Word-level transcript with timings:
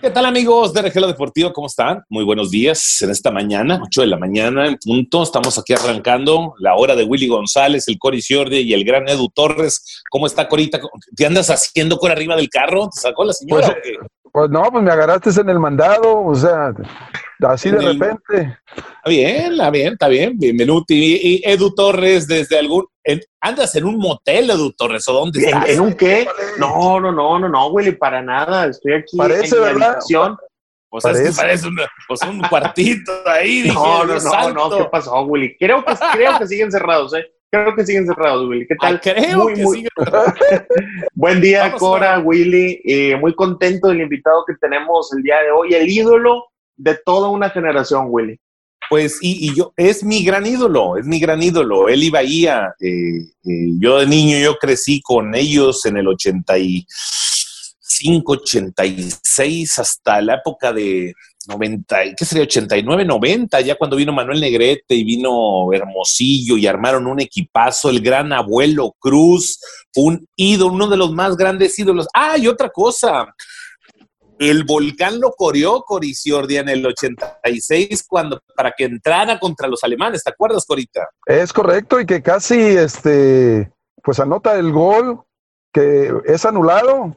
¿Qué 0.00 0.10
tal 0.10 0.26
amigos 0.26 0.72
de 0.72 0.82
Regelo 0.82 1.08
Deportivo? 1.08 1.52
¿Cómo 1.52 1.66
están? 1.66 2.04
Muy 2.08 2.22
buenos 2.22 2.52
días 2.52 3.02
en 3.02 3.10
esta 3.10 3.32
mañana, 3.32 3.80
8 3.82 4.02
de 4.02 4.06
la 4.06 4.16
mañana 4.16 4.68
en 4.68 4.76
punto. 4.76 5.24
Estamos 5.24 5.58
aquí 5.58 5.72
arrancando 5.72 6.54
la 6.60 6.76
hora 6.76 6.94
de 6.94 7.02
Willy 7.02 7.26
González, 7.26 7.88
el 7.88 7.98
Cori 7.98 8.22
Ciordi 8.22 8.58
y 8.58 8.74
el 8.74 8.84
gran 8.84 9.08
Edu 9.08 9.28
Torres. 9.28 10.02
¿Cómo 10.08 10.28
está 10.28 10.46
Corita? 10.46 10.80
¿Te 11.16 11.26
andas 11.26 11.50
haciendo 11.50 11.98
por 11.98 12.12
arriba 12.12 12.36
del 12.36 12.48
carro? 12.48 12.88
¿Te 12.94 13.00
sacó 13.00 13.24
la 13.24 13.32
señora 13.32 13.76
pues, 13.82 13.98
pues, 14.38 14.50
no, 14.50 14.62
pues 14.70 14.84
me 14.84 14.92
agarraste 14.92 15.30
en 15.40 15.48
el 15.48 15.58
mandado, 15.58 16.24
o 16.24 16.34
sea, 16.34 16.72
así 17.40 17.70
de 17.70 17.80
repente. 17.80 18.58
Está 18.76 19.08
bien, 19.08 19.52
está 19.52 19.70
bien, 19.70 19.92
está 19.94 20.08
bien. 20.08 20.38
Bienvenido. 20.38 20.84
Y, 20.88 21.42
Edu 21.44 21.74
Torres 21.74 22.28
desde 22.28 22.58
algún... 22.58 22.86
¿Andas 23.40 23.74
en 23.74 23.84
un 23.84 23.98
motel, 23.98 24.50
Edu 24.50 24.72
Torres? 24.74 25.08
¿O 25.08 25.12
dónde 25.12 25.40
estás? 25.40 25.68
¿En, 25.68 25.80
un 25.80 25.94
qué? 25.94 26.28
No, 26.58 27.00
no, 27.00 27.10
no, 27.10 27.38
no, 27.38 27.48
no, 27.48 27.66
Willy, 27.68 27.92
para 27.92 28.22
nada. 28.22 28.66
Estoy 28.66 28.92
aquí 28.94 29.16
Parece, 29.16 29.56
en 29.56 29.62
mi 29.62 29.68
habitación. 29.68 30.36
Pues 30.88 31.02
parece, 31.02 31.24
es 31.24 31.36
que 31.36 31.42
parece 31.42 31.68
pues 32.06 32.22
un 32.22 32.40
cuartito 32.42 33.12
ahí. 33.26 33.70
no, 33.74 34.04
no, 34.04 34.20
no, 34.20 34.50
no, 34.52 34.76
¿qué 34.78 34.84
pasó, 34.84 35.20
Willy? 35.22 35.56
Creo 35.58 35.84
que, 35.84 35.94
creo 36.12 36.38
que 36.38 36.46
siguen 36.46 36.70
cerrados, 36.70 37.12
¿eh? 37.14 37.26
Creo 37.50 37.74
que 37.74 37.86
siguen 37.86 38.06
cerrados, 38.06 38.46
Willy. 38.46 38.66
¿Qué 38.66 38.74
tal? 38.76 38.96
Ah, 38.96 39.00
creo 39.02 39.46
que 39.46 39.56
siguen 39.56 39.88
cerrados. 39.96 40.34
Buen 41.14 41.40
día, 41.40 41.72
Cora, 41.72 42.18
Willy. 42.18 42.82
Eh, 42.84 43.16
muy 43.16 43.34
contento 43.34 43.88
del 43.88 44.02
invitado 44.02 44.44
que 44.46 44.52
tenemos 44.60 45.10
el 45.16 45.22
día 45.22 45.36
de 45.42 45.50
hoy, 45.50 45.72
el 45.72 45.88
ídolo 45.88 46.44
de 46.76 46.98
toda 47.04 47.30
una 47.30 47.48
generación, 47.48 48.08
Willy. 48.10 48.38
Pues, 48.90 49.18
y, 49.22 49.54
yo, 49.54 49.72
es 49.76 50.04
mi 50.04 50.22
gran 50.24 50.44
ídolo, 50.46 50.98
es 50.98 51.06
mi 51.06 51.20
gran 51.20 51.42
ídolo. 51.42 51.88
Él 51.88 52.04
iba 52.04 52.18
ahí 52.20 52.46
a, 52.46 52.74
eh, 52.80 53.18
eh, 53.44 53.72
yo 53.78 53.98
de 53.98 54.06
niño, 54.06 54.38
yo 54.38 54.56
crecí 54.58 55.00
con 55.02 55.34
ellos 55.34 55.84
en 55.86 55.96
el 55.98 56.08
85, 56.08 58.32
86, 58.32 59.78
hasta 59.78 60.20
la 60.20 60.34
época 60.36 60.72
de 60.72 61.14
90, 61.48 62.14
¿qué 62.16 62.24
sería? 62.24 62.44
89, 62.44 63.04
90, 63.04 63.60
ya 63.62 63.76
cuando 63.76 63.96
vino 63.96 64.12
Manuel 64.12 64.40
Negrete 64.40 64.94
y 64.94 65.04
vino 65.04 65.72
Hermosillo 65.72 66.56
y 66.56 66.66
armaron 66.66 67.06
un 67.06 67.20
equipazo, 67.20 67.90
el 67.90 68.00
gran 68.00 68.32
abuelo 68.32 68.94
Cruz, 68.98 69.58
un 69.96 70.26
ídolo, 70.36 70.74
uno 70.74 70.88
de 70.88 70.96
los 70.96 71.12
más 71.12 71.36
grandes 71.36 71.78
ídolos. 71.78 72.06
Ah, 72.14 72.36
y 72.38 72.46
otra 72.46 72.68
cosa, 72.68 73.34
el 74.38 74.64
volcán 74.64 75.20
lo 75.20 75.32
corrió 75.32 75.82
Coriciordia 75.82 76.60
en 76.60 76.68
el 76.68 76.86
86 76.86 78.04
cuando, 78.08 78.40
para 78.54 78.72
que 78.76 78.84
entrara 78.84 79.38
contra 79.38 79.66
los 79.66 79.82
alemanes. 79.82 80.22
¿Te 80.22 80.30
acuerdas, 80.30 80.64
Corita? 80.64 81.08
Es 81.26 81.52
correcto 81.52 81.98
y 82.00 82.06
que 82.06 82.22
casi 82.22 82.58
este, 82.58 83.72
pues 84.02 84.20
anota 84.20 84.58
el 84.58 84.70
gol 84.70 85.22
que 85.72 86.12
es 86.26 86.44
anulado. 86.44 87.16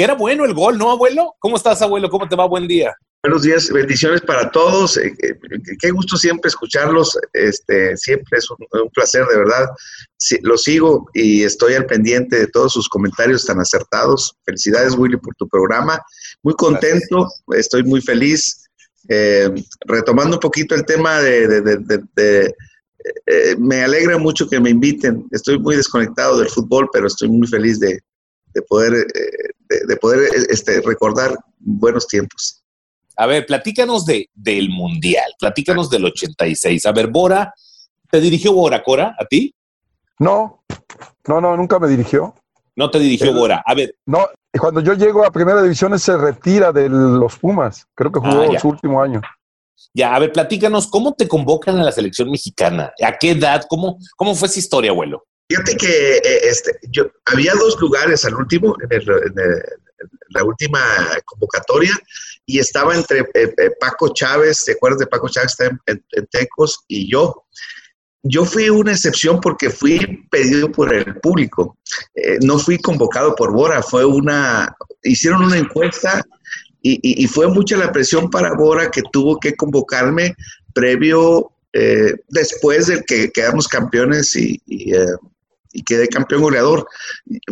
Era 0.00 0.14
bueno 0.14 0.44
el 0.44 0.54
gol, 0.54 0.78
¿no, 0.78 0.92
abuelo? 0.92 1.34
¿Cómo 1.40 1.56
estás, 1.56 1.82
abuelo? 1.82 2.08
¿Cómo 2.08 2.28
te 2.28 2.36
va? 2.36 2.46
Buen 2.46 2.68
día. 2.68 2.94
Buenos 3.20 3.42
días, 3.42 3.68
bendiciones 3.68 4.20
para 4.20 4.48
todos. 4.52 4.96
Eh, 4.96 5.12
eh, 5.24 5.34
qué 5.80 5.90
gusto 5.90 6.16
siempre 6.16 6.50
escucharlos. 6.50 7.18
Este, 7.32 7.96
siempre 7.96 8.38
es 8.38 8.48
un, 8.48 8.58
placer, 8.94 9.26
de 9.26 9.36
verdad. 9.36 9.66
lo 10.42 10.56
sigo 10.56 11.10
y 11.14 11.42
estoy 11.42 11.74
al 11.74 11.86
pendiente 11.86 12.38
de 12.38 12.46
todos 12.46 12.74
sus 12.74 12.88
comentarios 12.88 13.44
tan 13.44 13.58
acertados. 13.58 14.36
Felicidades, 14.44 14.94
Willy, 14.94 15.16
por 15.16 15.34
tu 15.34 15.48
programa. 15.48 16.00
Muy 16.44 16.54
contento, 16.54 17.26
estoy 17.56 17.82
muy 17.82 18.00
feliz. 18.00 18.68
Eh, 19.08 19.50
retomando 19.84 20.36
un 20.36 20.40
poquito 20.40 20.76
el 20.76 20.84
tema 20.84 21.20
de, 21.20 22.54
me 23.58 23.82
alegra 23.82 24.16
mucho 24.16 24.48
que 24.48 24.60
me 24.60 24.70
inviten. 24.70 25.26
Estoy 25.32 25.58
muy 25.58 25.74
desconectado 25.74 26.38
del 26.38 26.50
fútbol, 26.50 26.88
pero 26.92 27.08
estoy 27.08 27.28
muy 27.28 27.48
feliz 27.48 27.80
de, 27.80 27.98
poder, 28.68 29.06
de, 29.68 29.96
poder 29.96 30.30
este, 30.48 30.80
recordar 30.80 31.36
buenos 31.58 32.06
tiempos. 32.06 32.62
A 33.16 33.26
ver, 33.26 33.46
platícanos 33.46 34.06
de, 34.06 34.30
del 34.34 34.70
Mundial, 34.70 35.30
platícanos 35.38 35.90
del 35.90 36.04
86. 36.04 36.86
A 36.86 36.92
ver, 36.92 37.08
Bora, 37.08 37.52
¿te 38.10 38.20
dirigió 38.20 38.52
Bora, 38.52 38.82
Cora, 38.82 39.16
a 39.18 39.24
ti? 39.24 39.54
No, 40.18 40.62
no, 41.26 41.40
no, 41.40 41.56
nunca 41.56 41.78
me 41.78 41.88
dirigió. 41.88 42.34
No 42.76 42.90
te 42.90 42.98
dirigió 42.98 43.32
Bora. 43.34 43.62
A 43.66 43.74
ver. 43.74 43.96
No, 44.06 44.28
cuando 44.58 44.80
yo 44.80 44.94
llego 44.94 45.24
a 45.24 45.32
Primera 45.32 45.62
División 45.62 45.98
se 45.98 46.16
retira 46.16 46.72
de 46.72 46.88
los 46.88 47.36
Pumas. 47.36 47.86
Creo 47.94 48.12
que 48.12 48.20
jugó 48.20 48.42
ah, 48.54 48.58
su 48.60 48.68
último 48.68 49.02
año. 49.02 49.20
Ya, 49.94 50.14
a 50.14 50.18
ver, 50.18 50.32
platícanos, 50.32 50.86
¿cómo 50.86 51.14
te 51.14 51.26
convocan 51.26 51.78
a 51.78 51.82
la 51.82 51.92
selección 51.92 52.30
mexicana? 52.30 52.92
¿A 53.04 53.18
qué 53.18 53.30
edad? 53.32 53.64
¿Cómo, 53.68 53.98
cómo 54.16 54.34
fue 54.34 54.46
esa 54.46 54.58
historia, 54.58 54.90
abuelo? 54.90 55.24
Fíjate 55.48 55.76
que 55.78 56.16
eh, 56.16 56.40
este, 56.42 56.78
yo, 56.90 57.10
había 57.24 57.54
dos 57.54 57.80
lugares 57.80 58.24
al 58.26 58.34
último, 58.34 58.76
en, 58.90 59.02
la 60.28 60.44
última 60.44 60.80
convocatoria, 61.24 61.98
y 62.44 62.58
estaba 62.58 62.94
entre 62.94 63.20
eh, 63.20 63.54
eh, 63.56 63.70
Paco 63.80 64.12
Chávez, 64.12 64.64
¿te 64.64 64.72
acuerdas 64.72 65.00
de 65.00 65.06
Paco 65.06 65.28
Chávez? 65.28 65.52
Está 65.52 65.78
en, 65.86 66.26
Tecos 66.30 66.84
y 66.86 67.10
yo. 67.10 67.46
Yo 68.22 68.44
fui 68.44 68.68
una 68.68 68.92
excepción 68.92 69.40
porque 69.40 69.70
fui 69.70 70.26
pedido 70.30 70.70
por 70.70 70.92
el 70.92 71.18
público. 71.20 71.78
no 72.42 72.58
fui 72.58 72.76
convocado 72.78 73.34
por 73.34 73.52
Bora, 73.52 73.82
fue 73.82 74.04
una, 74.04 74.76
hicieron 75.02 75.44
una 75.44 75.56
encuesta 75.56 76.22
y, 76.82 77.26
fue 77.28 77.48
mucha 77.48 77.76
la 77.76 77.92
presión 77.92 78.28
para 78.28 78.54
Bora 78.54 78.90
que 78.90 79.02
tuvo 79.12 79.38
que 79.38 79.54
convocarme 79.54 80.34
previo, 80.74 81.52
después 82.28 82.88
de 82.88 83.02
que 83.04 83.30
quedamos 83.30 83.68
campeones 83.68 84.34
y, 84.34 84.60
y 84.66 84.92
quedé 85.86 86.08
campeón 86.08 86.42
goleador. 86.42 86.86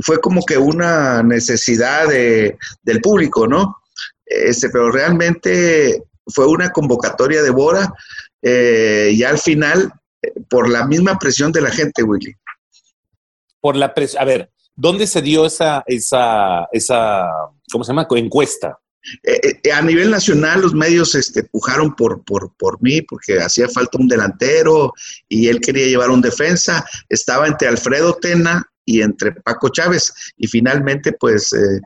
Fue 0.03 0.21
como 0.21 0.45
que 0.45 0.59
una 0.59 1.23
necesidad 1.23 2.09
de, 2.09 2.59
del 2.83 3.01
público, 3.01 3.47
¿no? 3.47 3.77
Este, 4.25 4.69
pero 4.71 4.91
realmente 4.91 6.03
fue 6.27 6.47
una 6.47 6.71
convocatoria 6.71 7.43
de 7.43 7.51
Bora 7.51 7.93
eh, 8.43 9.11
y 9.13 9.23
al 9.23 9.39
final 9.39 9.93
por 10.49 10.69
la 10.69 10.87
misma 10.87 11.19
presión 11.19 11.53
de 11.53 11.61
la 11.61 11.71
gente, 11.71 12.03
Willy. 12.03 12.35
Por 13.61 13.77
la 13.77 13.95
presión, 13.95 14.23
a 14.23 14.25
ver, 14.25 14.51
¿dónde 14.75 15.07
se 15.07 15.23
dio 15.23 15.47
esa, 15.47 15.83
esa, 15.87 16.67
esa, 16.73 17.27
¿cómo 17.71 17.85
se 17.85 17.93
llama? 17.93 18.07
Encuesta. 18.11 18.79
Eh, 19.23 19.61
eh, 19.63 19.73
a 19.73 19.83
nivel 19.83 20.11
nacional 20.11 20.61
los 20.61 20.75
medios 20.75 21.15
este, 21.15 21.45
pujaron 21.45 21.95
por, 21.95 22.25
por, 22.25 22.53
por, 22.57 22.83
mí 22.83 23.03
porque 23.03 23.41
hacía 23.41 23.69
falta 23.69 23.99
un 23.99 24.09
delantero 24.09 24.93
y 25.29 25.49
él 25.49 25.61
quería 25.61 25.87
llevar 25.87 26.11
un 26.11 26.21
defensa. 26.21 26.85
Estaba 27.09 27.47
entre 27.47 27.69
Alfredo 27.69 28.15
Tena 28.15 28.69
y 28.85 29.03
entre 29.03 29.33
Paco 29.33 29.69
Chávez 29.69 30.13
y 30.37 30.47
finalmente 30.47 31.13
pues, 31.13 31.53
eh, 31.53 31.81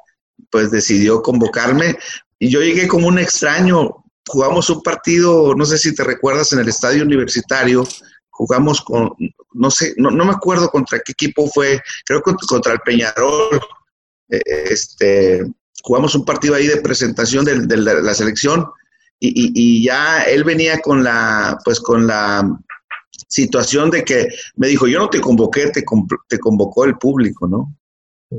pues 0.51 0.71
decidió 0.71 1.23
convocarme 1.23 1.97
y 2.39 2.49
yo 2.49 2.61
llegué 2.61 2.89
como 2.89 3.07
un 3.07 3.19
extraño. 3.19 3.97
Jugamos 4.27 4.71
un 4.71 4.83
partido, 4.83 5.55
no 5.55 5.65
sé 5.65 5.77
si 5.79 5.95
te 5.95 6.05
recuerdas, 6.05 6.53
en 6.53 6.61
el 6.61 6.69
estadio 6.69 7.03
universitario. 7.03 7.87
Jugamos 8.31 8.81
con, 8.81 9.13
no 9.53 9.71
sé, 9.71 9.93
no, 9.99 10.11
no 10.11 10.25
me 10.25 10.33
acuerdo 10.33 10.71
contra 10.71 11.01
qué 11.01 11.13
equipo 11.13 11.47
fue, 11.49 11.81
creo 12.07 12.23
que 12.23 12.33
contra 12.49 12.73
el 12.73 12.81
Peñarol. 12.81 13.61
Este, 14.29 15.45
jugamos 15.83 16.15
un 16.15 16.25
partido 16.25 16.55
ahí 16.55 16.67
de 16.67 16.81
presentación 16.81 17.45
de, 17.45 17.77
la, 17.77 18.15
selección 18.15 18.67
y, 19.19 19.85
ya 19.85 20.23
él 20.23 20.45
venía 20.45 20.81
con 20.81 21.05
la, 21.05 21.59
pues 21.65 21.81
con 21.81 22.07
la 22.07 22.49
situación 23.29 23.91
de 23.91 24.05
que 24.05 24.29
me 24.57 24.69
dijo, 24.69 24.87
yo 24.87 24.99
no 24.99 25.11
te 25.11 25.21
convoqué, 25.21 25.69
te, 25.71 25.85
te 26.29 26.39
convocó 26.39 26.85
el 26.85 26.97
público, 26.97 27.47
¿no? 27.47 27.75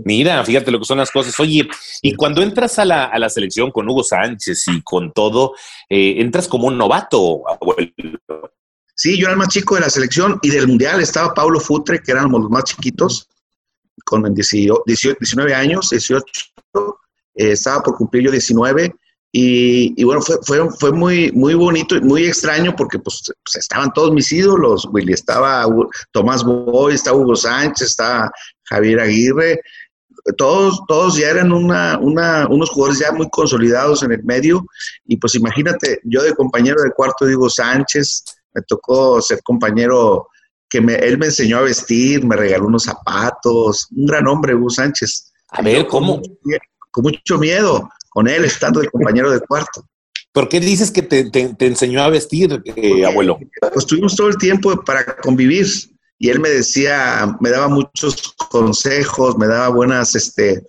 Mira, 0.05 0.43
fíjate 0.45 0.71
lo 0.71 0.79
que 0.79 0.85
son 0.85 0.99
las 0.99 1.11
cosas. 1.11 1.37
Oye, 1.39 1.67
y 2.01 2.15
cuando 2.15 2.41
entras 2.41 2.79
a 2.79 2.85
la, 2.85 3.05
a 3.05 3.19
la 3.19 3.29
selección 3.29 3.71
con 3.71 3.89
Hugo 3.89 4.03
Sánchez 4.03 4.67
y 4.69 4.81
con 4.81 5.11
todo, 5.11 5.53
eh, 5.89 6.15
entras 6.17 6.47
como 6.47 6.67
un 6.67 6.77
novato, 6.77 7.43
abuelo. 7.47 7.91
Sí, 8.95 9.17
yo 9.17 9.25
era 9.25 9.33
el 9.33 9.37
más 9.37 9.49
chico 9.49 9.75
de 9.75 9.81
la 9.81 9.89
selección 9.89 10.39
y 10.41 10.49
del 10.49 10.67
mundial 10.67 11.01
estaba 11.01 11.33
Pablo 11.33 11.59
Futre, 11.59 12.01
que 12.01 12.11
éramos 12.11 12.41
los 12.41 12.49
más 12.49 12.63
chiquitos, 12.63 13.27
con 14.05 14.33
19 14.33 15.53
años, 15.53 15.89
18, 15.89 16.25
eh, 17.35 17.51
estaba 17.51 17.81
por 17.83 17.95
cumplir 17.95 18.25
yo 18.25 18.31
19 18.31 18.93
y, 19.33 20.03
bueno, 20.03 20.21
fue, 20.21 20.35
fue, 20.43 20.69
fue, 20.77 20.91
muy, 20.91 21.31
muy 21.31 21.53
bonito 21.53 21.95
y 21.95 22.01
muy 22.01 22.25
extraño 22.25 22.75
porque 22.75 22.99
pues, 22.99 23.21
pues, 23.23 23.55
estaban 23.55 23.93
todos 23.93 24.11
mis 24.11 24.29
ídolos, 24.31 24.85
Willy, 24.91 25.13
estaba 25.13 25.65
Tomás 26.11 26.43
Boy, 26.43 26.95
estaba 26.95 27.17
Hugo 27.17 27.37
Sánchez, 27.37 27.87
estaba 27.87 28.29
Javier 28.65 28.99
Aguirre, 28.99 29.61
todos, 30.37 30.81
todos 30.85 31.15
ya 31.15 31.29
eran 31.29 31.53
una, 31.53 31.97
una, 31.99 32.45
unos 32.49 32.69
jugadores 32.71 32.99
ya 32.99 33.13
muy 33.13 33.29
consolidados 33.29 34.03
en 34.03 34.11
el 34.11 34.23
medio 34.23 34.65
y 35.05 35.15
pues 35.15 35.35
imagínate, 35.35 35.99
yo 36.03 36.21
de 36.23 36.35
compañero 36.35 36.81
de 36.83 36.91
cuarto 36.91 37.25
de 37.25 37.35
Hugo 37.35 37.49
Sánchez, 37.49 38.25
me 38.53 38.61
tocó 38.63 39.21
ser 39.21 39.41
compañero 39.43 40.27
que 40.69 40.81
me, 40.81 40.95
él 40.95 41.17
me 41.17 41.27
enseñó 41.27 41.59
a 41.59 41.61
vestir, 41.61 42.25
me 42.25 42.35
regaló 42.35 42.67
unos 42.67 42.83
zapatos, 42.83 43.87
un 43.95 44.05
gran 44.05 44.27
hombre 44.27 44.55
Hugo 44.55 44.69
Sánchez. 44.69 45.31
A 45.49 45.61
ver, 45.61 45.87
¿cómo? 45.87 46.21
Con 46.91 47.03
mucho 47.03 47.37
miedo 47.37 47.89
con 48.09 48.27
él 48.27 48.43
estando 48.45 48.81
de 48.81 48.89
compañero 48.89 49.31
de 49.31 49.39
cuarto. 49.39 49.85
¿Por 50.33 50.47
qué 50.47 50.59
dices 50.59 50.91
que 50.91 51.01
te, 51.01 51.55
enseñó 51.59 52.03
a 52.03 52.09
vestir, 52.09 52.61
eh, 52.65 53.05
abuelo? 53.05 53.37
Pues 53.73 53.85
tuvimos 53.85 54.15
todo 54.15 54.27
el 54.27 54.37
tiempo 54.37 54.81
para 54.83 55.17
convivir 55.17 55.67
y 56.19 56.29
él 56.29 56.39
me 56.39 56.49
decía, 56.49 57.35
me 57.39 57.49
daba 57.49 57.67
muchos 57.67 58.33
consejos, 58.49 59.37
me 59.37 59.47
daba 59.47 59.69
buenas, 59.69 60.15
este, 60.15 60.63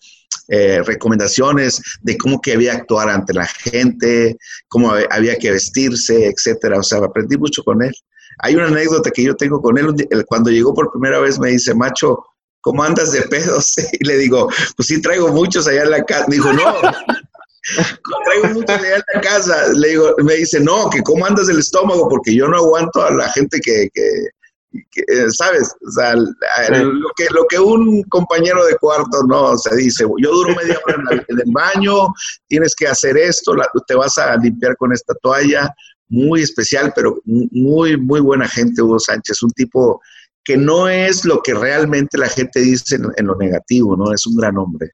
eh, 0.48 0.82
recomendaciones 0.82 1.80
de 2.00 2.16
cómo 2.16 2.40
que 2.40 2.54
había 2.54 2.72
que 2.72 2.78
actuar 2.78 3.08
ante 3.08 3.34
la 3.34 3.46
gente, 3.46 4.36
cómo 4.68 4.92
había 5.10 5.36
que 5.36 5.50
vestirse, 5.50 6.26
etcétera. 6.26 6.78
O 6.78 6.82
sea, 6.82 6.98
aprendí 6.98 7.36
mucho 7.36 7.62
con 7.62 7.82
él. 7.82 7.92
Hay 8.38 8.56
una 8.56 8.66
anécdota 8.66 9.10
que 9.10 9.22
yo 9.22 9.36
tengo 9.36 9.60
con 9.60 9.78
él. 9.78 9.94
Cuando 10.26 10.50
llegó 10.50 10.74
por 10.74 10.90
primera 10.90 11.20
vez 11.20 11.38
me 11.38 11.50
dice, 11.50 11.74
macho, 11.74 12.24
¿cómo 12.62 12.82
andas 12.82 13.12
de 13.12 13.22
pedos? 13.22 13.74
Y 13.92 14.04
le 14.04 14.16
digo, 14.16 14.48
pues 14.76 14.88
sí 14.88 15.00
traigo 15.00 15.28
muchos 15.28 15.68
allá 15.68 15.82
en 15.82 15.90
la 15.90 16.02
casa. 16.04 16.24
Me 16.28 16.36
dijo, 16.36 16.52
no, 16.52 16.74
traigo 18.24 18.48
muchos 18.54 18.76
allá 18.76 18.96
en 18.96 19.02
la 19.14 19.20
casa. 19.20 19.68
Le 19.74 19.88
digo, 19.90 20.14
me 20.24 20.34
dice, 20.34 20.60
no, 20.60 20.88
que 20.88 21.02
cómo 21.02 21.26
andas 21.26 21.46
del 21.46 21.58
estómago, 21.58 22.08
porque 22.08 22.34
yo 22.34 22.48
no 22.48 22.56
aguanto 22.56 23.02
a 23.02 23.12
la 23.12 23.28
gente 23.30 23.60
que, 23.60 23.88
que, 23.92 24.26
eh, 24.96 25.30
¿sabes? 25.30 25.74
O 25.86 25.90
sea, 25.90 26.14
lo, 26.14 27.10
que, 27.16 27.26
lo 27.30 27.44
que 27.48 27.58
un 27.58 28.02
compañero 28.04 28.64
de 28.64 28.76
cuarto 28.76 29.22
no 29.26 29.56
se 29.58 29.76
dice, 29.76 30.04
yo 30.18 30.32
duro 30.32 30.54
media 30.54 30.80
hora 30.86 31.02
en, 31.10 31.38
el 31.38 31.52
baño, 31.52 32.08
tienes 32.48 32.74
que 32.74 32.88
hacer 32.88 33.16
esto, 33.18 33.54
te 33.86 33.94
vas 33.94 34.16
a 34.18 34.36
limpiar 34.36 34.76
con 34.76 34.92
esta 34.92 35.14
toalla, 35.22 35.74
muy 36.08 36.42
especial, 36.42 36.92
pero 36.94 37.20
muy, 37.24 37.96
muy 37.96 38.20
buena 38.20 38.46
gente 38.48 38.82
Hugo 38.82 38.98
Sánchez, 38.98 39.42
un 39.42 39.50
tipo 39.52 40.00
que 40.44 40.56
no 40.56 40.88
es 40.88 41.24
lo 41.24 41.40
que 41.42 41.54
realmente 41.54 42.18
la 42.18 42.28
gente 42.28 42.60
dice 42.60 42.96
en, 43.16 43.26
lo 43.26 43.36
negativo, 43.36 43.96
¿no? 43.96 44.12
Es 44.12 44.26
un 44.26 44.36
gran 44.36 44.56
hombre. 44.58 44.92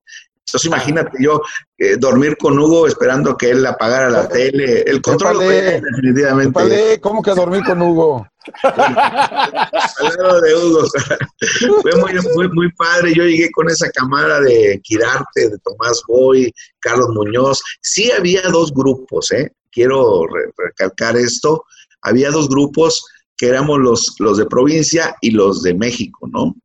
Entonces 0.49 0.67
imagínate 0.67 1.19
yo 1.21 1.43
eh, 1.77 1.97
dormir 1.99 2.39
con 2.39 2.59
Hugo 2.59 2.87
esperando 2.87 3.37
que 3.37 3.51
él 3.51 3.67
apagara 3.67 4.09
la 4.09 4.29
tele, 4.29 4.81
el 4.81 5.03
control 5.03 5.41
definitivamente. 5.41 6.99
¿Cómo 7.03 7.23
que 7.23 7.33
dormir 7.33 7.63
con 7.65 7.83
Hugo? 7.83 8.27
Al 8.63 10.17
lado 10.17 10.41
de 10.41 10.55
Hugo. 10.55 10.85
Fue 11.83 11.93
muy, 11.97 12.49
muy, 12.49 12.73
padre. 12.73 13.13
Yo 13.15 13.25
llegué 13.25 13.51
con 13.51 13.69
esa 13.69 13.91
cámara 13.91 14.41
de 14.41 14.81
Quirarte, 14.83 15.51
de 15.51 15.59
Tomás 15.59 16.03
Boy, 16.09 16.51
Carlos 16.81 17.11
Muñoz. 17.11 17.61
Sí 17.83 18.11
había 18.11 18.41
dos 18.43 18.73
grupos, 18.73 19.31
¿eh? 19.33 19.53
Quiero 19.71 20.25
recalcar 20.57 21.17
esto. 21.17 21.63
Había 22.01 22.31
dos 22.31 22.49
grupos 22.49 23.05
que 23.39 23.47
éramos 23.49 23.79
los, 23.79 24.17
los 24.19 24.37
de 24.37 24.47
provincia 24.47 25.17
y 25.23 25.31
los 25.31 25.63
de 25.63 25.73
México, 25.73 26.29
¿no? 26.31 26.57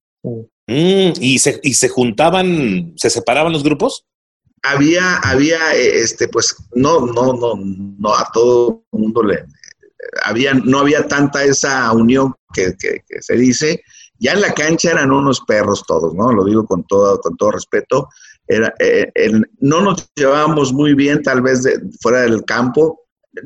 Mm, 0.67 1.13
¿y, 1.21 1.39
se, 1.39 1.59
¿Y 1.63 1.75
se 1.75 1.87
juntaban, 1.87 2.93
se 2.97 3.09
separaban 3.09 3.53
los 3.53 3.63
grupos? 3.63 4.05
Había, 4.63 5.17
había, 5.17 5.75
eh, 5.75 6.01
este, 6.01 6.27
pues, 6.27 6.55
no, 6.73 7.05
no, 7.05 7.33
no, 7.33 7.53
no, 7.55 8.15
a 8.15 8.29
todo 8.33 8.83
el 8.91 8.99
mundo 8.99 9.23
le, 9.23 9.45
había, 10.23 10.53
no 10.53 10.79
había 10.79 11.07
tanta 11.07 11.43
esa 11.43 11.91
unión 11.91 12.33
que, 12.53 12.75
se 13.21 13.35
dice. 13.35 13.83
Ya 14.19 14.33
en 14.33 14.41
la 14.41 14.53
cancha 14.53 14.91
eran 14.91 15.11
unos 15.11 15.41
perros 15.41 15.83
todos, 15.85 16.13
¿no? 16.15 16.31
Lo 16.31 16.45
digo 16.45 16.65
con 16.65 16.83
todo, 16.85 17.19
con 17.19 17.35
todo 17.35 17.51
respeto. 17.51 18.07
Era, 18.47 18.73
eh, 18.79 19.11
no 19.59 19.81
nos 19.81 20.09
llevábamos 20.15 20.73
muy 20.73 20.93
bien, 20.93 21.21
tal 21.23 21.41
vez 21.41 21.63
de, 21.63 21.79
fuera 22.01 22.21
del 22.21 22.43
campo, 22.45 23.02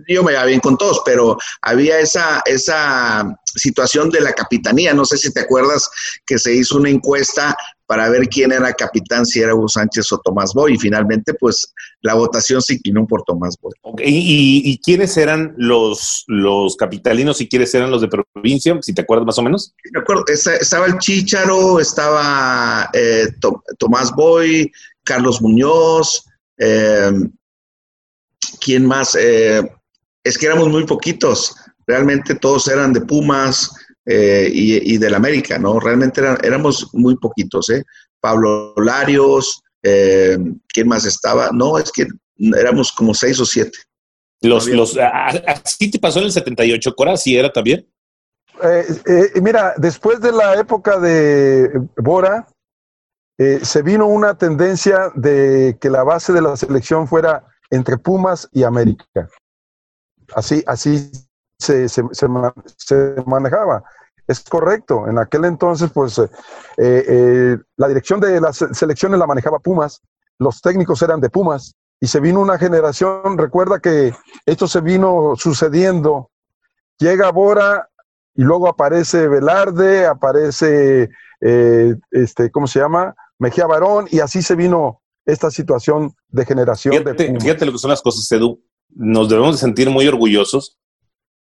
yo 0.07 0.23
me 0.23 0.33
iba 0.33 0.45
bien 0.45 0.59
con 0.59 0.77
todos, 0.77 1.01
pero 1.05 1.37
había 1.61 1.99
esa, 1.99 2.41
esa 2.45 3.37
situación 3.55 4.09
de 4.09 4.21
la 4.21 4.33
capitanía. 4.33 4.93
No 4.93 5.05
sé 5.05 5.17
si 5.17 5.31
te 5.31 5.41
acuerdas 5.41 5.89
que 6.25 6.37
se 6.37 6.53
hizo 6.53 6.77
una 6.77 6.89
encuesta 6.89 7.55
para 7.85 8.09
ver 8.09 8.27
quién 8.27 8.51
era 8.51 8.73
capitán, 8.73 9.25
si 9.25 9.39
era 9.39 9.55
Hugo 9.55 9.69
Sánchez 9.69 10.11
o 10.11 10.19
Tomás 10.19 10.53
Boy, 10.53 10.73
y 10.73 10.77
finalmente, 10.77 11.33
pues, 11.33 11.73
la 12.01 12.15
votación 12.15 12.61
se 12.61 12.73
inclinó 12.73 13.07
por 13.07 13.23
Tomás 13.23 13.55
Boy. 13.61 13.73
¿Y, 14.03 14.77
quiénes 14.83 15.15
eran 15.15 15.53
los, 15.57 16.25
los 16.27 16.75
capitalinos 16.75 17.39
y 17.39 17.47
quiénes 17.47 17.73
eran 17.73 17.89
los 17.89 18.01
de 18.01 18.09
provincia, 18.09 18.77
si 18.81 18.93
te 18.93 19.01
acuerdas 19.01 19.25
más 19.25 19.39
o 19.39 19.43
menos? 19.43 19.73
Me 19.93 20.01
acuerdo, 20.01 20.25
estaba 20.27 20.85
el 20.85 20.97
Chícharo, 20.97 21.79
estaba 21.79 22.89
eh, 22.91 23.27
Tomás 23.79 24.11
Boy, 24.11 24.69
Carlos 25.05 25.41
Muñoz, 25.41 26.25
eh, 26.57 27.11
¿quién 28.59 28.85
más? 28.85 29.15
Eh, 29.15 29.61
es 30.27 30.37
que 30.37 30.47
éramos 30.47 30.69
muy 30.69 30.85
poquitos, 30.85 31.55
realmente 31.85 32.35
todos 32.35 32.67
eran 32.67 32.93
de 32.93 33.01
Pumas 33.01 33.71
eh, 34.05 34.49
y, 34.51 34.93
y, 34.93 34.97
del 34.97 35.15
América, 35.15 35.57
¿no? 35.57 35.79
Realmente 35.79 36.21
éramos 36.43 36.89
muy 36.93 37.15
poquitos, 37.17 37.69
¿eh? 37.69 37.83
Pablo 38.19 38.73
Larios, 38.77 39.61
eh, 39.83 40.37
¿quién 40.67 40.87
más 40.87 41.05
estaba? 41.05 41.49
No, 41.51 41.77
es 41.77 41.91
que 41.91 42.07
éramos 42.57 42.91
como 42.91 43.13
seis 43.13 43.39
o 43.39 43.45
siete. 43.45 43.77
Los, 44.41 44.67
los, 44.67 44.97
¿Así 44.97 45.89
te 45.89 45.99
pasó 45.99 46.19
en 46.19 46.25
el 46.25 46.31
78, 46.31 46.93
Cora? 46.95 47.17
¿Sí 47.17 47.35
era 47.35 47.51
también? 47.51 47.87
Eh, 48.63 49.31
mira, 49.41 49.73
después 49.77 50.19
de 50.21 50.31
la 50.31 50.55
época 50.59 50.99
de 50.99 51.69
Bora, 51.97 52.47
se 53.37 53.81
vino 53.81 54.07
una 54.07 54.37
tendencia 54.37 55.11
de 55.15 55.77
que 55.79 55.89
la 55.89 56.03
base 56.03 56.33
de 56.33 56.41
la 56.41 56.55
selección 56.55 57.07
fuera 57.07 57.45
entre 57.69 57.97
Pumas 57.97 58.49
y 58.51 58.63
América. 58.63 59.05
Así, 60.35 60.63
así 60.67 61.11
se, 61.57 61.87
se, 61.89 62.03
manejaba. 63.25 63.83
Es 64.27 64.43
correcto. 64.43 65.07
En 65.07 65.17
aquel 65.17 65.45
entonces, 65.45 65.89
pues, 65.93 66.19
eh, 66.19 66.29
eh, 66.77 67.57
la 67.77 67.87
dirección 67.87 68.19
de 68.19 68.41
las 68.41 68.57
selecciones 68.57 69.19
la 69.19 69.27
manejaba 69.27 69.59
Pumas, 69.59 70.01
los 70.37 70.61
técnicos 70.61 71.01
eran 71.01 71.21
de 71.21 71.29
Pumas, 71.29 71.75
y 71.99 72.07
se 72.07 72.19
vino 72.19 72.41
una 72.41 72.59
generación, 72.59 73.37
recuerda 73.37 73.79
que 73.79 74.13
esto 74.45 74.67
se 74.67 74.81
vino 74.81 75.33
sucediendo. 75.35 76.29
Llega 76.99 77.31
Bora 77.31 77.89
y 78.35 78.43
luego 78.43 78.67
aparece 78.67 79.27
Velarde, 79.27 80.05
aparece, 80.05 81.09
eh, 81.41 81.95
este, 82.11 82.51
¿cómo 82.51 82.67
se 82.67 82.79
llama? 82.79 83.15
Mejía 83.39 83.65
Barón, 83.65 84.07
y 84.11 84.19
así 84.19 84.41
se 84.43 84.55
vino 84.55 85.01
esta 85.25 85.49
situación 85.49 86.13
de 86.27 86.45
generación. 86.45 86.93
Fíjate, 86.93 87.31
de 87.31 87.39
fíjate 87.39 87.65
lo 87.65 87.71
que 87.71 87.77
son 87.79 87.89
las 87.89 88.01
cosas, 88.01 88.31
Edu 88.31 88.61
nos 88.97 89.29
debemos 89.29 89.55
de 89.55 89.59
sentir 89.59 89.89
muy 89.89 90.07
orgullosos. 90.07 90.77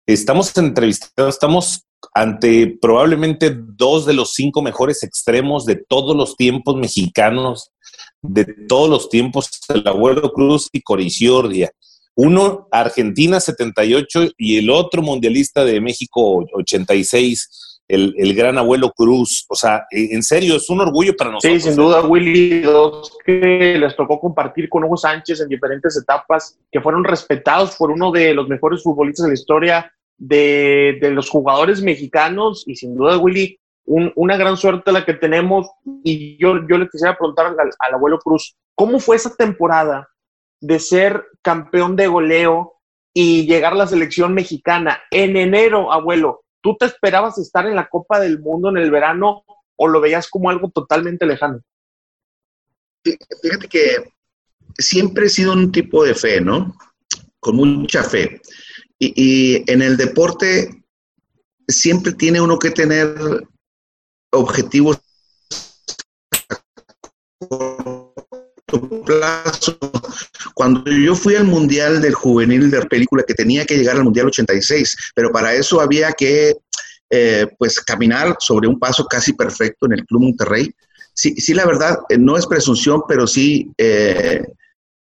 Estamos 0.07 0.55
entrevistando, 0.57 1.29
estamos 1.29 1.85
ante 2.13 2.77
probablemente 2.81 3.55
dos 3.55 4.05
de 4.05 4.13
los 4.13 4.33
cinco 4.33 4.61
mejores 4.61 5.03
extremos 5.03 5.65
de 5.65 5.75
todos 5.75 6.15
los 6.15 6.35
tiempos 6.35 6.75
mexicanos, 6.75 7.71
de 8.21 8.45
todos 8.67 8.89
los 8.89 9.09
tiempos, 9.09 9.49
el 9.69 9.87
abuelo 9.87 10.31
Cruz 10.33 10.69
y 10.71 10.81
Coriciordia. 10.81 11.71
Uno, 12.15 12.67
Argentina 12.71 13.39
78 13.39 14.31
y 14.37 14.57
el 14.57 14.69
otro 14.69 15.01
mundialista 15.01 15.63
de 15.63 15.79
México 15.79 16.45
86 16.53 17.70
el, 17.91 18.33
gran 18.33 18.57
abuelo 18.57 18.91
Cruz. 18.91 19.45
O 19.49 19.55
sea, 19.55 19.85
en 19.91 20.23
serio, 20.23 20.55
es 20.55 20.69
un 20.69 20.81
orgullo 20.81 21.15
para 21.15 21.31
nosotros. 21.31 21.61
Sí, 21.61 21.69
sin 21.69 21.75
duda, 21.75 22.01
Willy, 22.01 22.61
dos 22.61 23.17
que 23.25 23.75
les 23.77 23.95
tocó 23.95 24.19
compartir 24.19 24.69
con 24.69 24.83
Hugo 24.83 24.97
Sánchez 24.97 25.41
en 25.41 25.49
diferentes 25.49 25.97
etapas, 25.97 26.57
que 26.71 26.81
fueron 26.81 27.03
respetados 27.03 27.75
por 27.75 27.91
uno 27.91 28.11
de 28.11 28.33
los 28.33 28.47
mejores 28.47 28.81
futbolistas 28.83 29.25
de 29.25 29.29
la 29.29 29.33
historia 29.33 29.93
de, 30.17 30.99
los 31.11 31.29
jugadores 31.29 31.81
mexicanos 31.81 32.63
y 32.65 32.75
sin 32.75 32.95
duda, 32.95 33.17
Willy, 33.17 33.59
una 33.85 34.37
gran 34.37 34.55
suerte 34.55 34.91
la 34.91 35.03
que 35.03 35.13
tenemos. 35.13 35.69
Y 36.03 36.37
yo, 36.37 36.65
yo 36.69 36.77
le 36.77 36.87
quisiera 36.87 37.17
preguntar 37.17 37.47
al, 37.47 37.57
al 37.57 37.93
abuelo 37.93 38.19
Cruz, 38.19 38.55
¿cómo 38.75 38.99
fue 38.99 39.17
esa 39.17 39.35
temporada 39.35 40.07
de 40.61 40.79
ser 40.79 41.25
campeón 41.41 41.95
de 41.95 42.07
goleo 42.07 42.75
y 43.13 43.45
llegar 43.45 43.73
a 43.73 43.77
la 43.77 43.87
selección 43.87 44.33
mexicana 44.33 45.01
en 45.11 45.35
enero, 45.35 45.91
abuelo? 45.91 46.43
¿Tú 46.61 46.77
te 46.77 46.85
esperabas 46.85 47.37
estar 47.37 47.65
en 47.65 47.75
la 47.75 47.89
Copa 47.89 48.19
del 48.19 48.39
Mundo 48.39 48.69
en 48.69 48.77
el 48.77 48.91
verano 48.91 49.43
o 49.75 49.87
lo 49.87 49.99
veías 49.99 50.29
como 50.29 50.49
algo 50.49 50.69
totalmente 50.69 51.25
lejano? 51.25 51.61
Fíjate 53.03 53.67
que 53.67 54.13
siempre 54.77 55.25
he 55.25 55.29
sido 55.29 55.53
un 55.53 55.71
tipo 55.71 56.03
de 56.03 56.13
fe, 56.13 56.39
¿no? 56.39 56.77
Con 57.39 57.55
mucha 57.55 58.03
fe. 58.03 58.41
Y, 58.99 59.69
en 59.71 59.81
el 59.81 59.97
deporte 59.97 60.83
siempre 61.67 62.13
tiene 62.13 62.39
uno 62.39 62.59
que 62.59 62.69
tener 62.69 63.15
objetivos 64.31 64.99
Cuando 70.53 70.89
yo 70.91 71.15
fui 71.15 71.35
al 71.35 71.45
Mundial 71.45 72.01
del 72.01 72.13
Juvenil 72.13 72.69
de 72.69 72.85
película, 72.85 73.23
que 73.23 73.33
tenía 73.33 73.65
que 73.65 73.77
llegar 73.77 73.97
al 73.97 74.03
Mundial 74.03 74.27
86, 74.27 74.95
pero 75.15 75.31
para 75.31 75.53
eso 75.53 75.81
había 75.81 76.11
que 76.11 76.55
eh, 77.09 77.47
pues 77.57 77.79
caminar 77.81 78.35
sobre 78.39 78.67
un 78.67 78.79
paso 78.79 79.05
casi 79.05 79.33
perfecto 79.33 79.85
en 79.85 79.93
el 79.93 80.05
Club 80.05 80.21
Monterrey. 80.21 80.73
Sí, 81.13 81.35
sí 81.35 81.53
la 81.53 81.65
verdad, 81.65 81.99
eh, 82.09 82.17
no 82.17 82.37
es 82.37 82.47
presunción, 82.47 83.03
pero 83.07 83.27
sí 83.27 83.69
eh, 83.77 84.43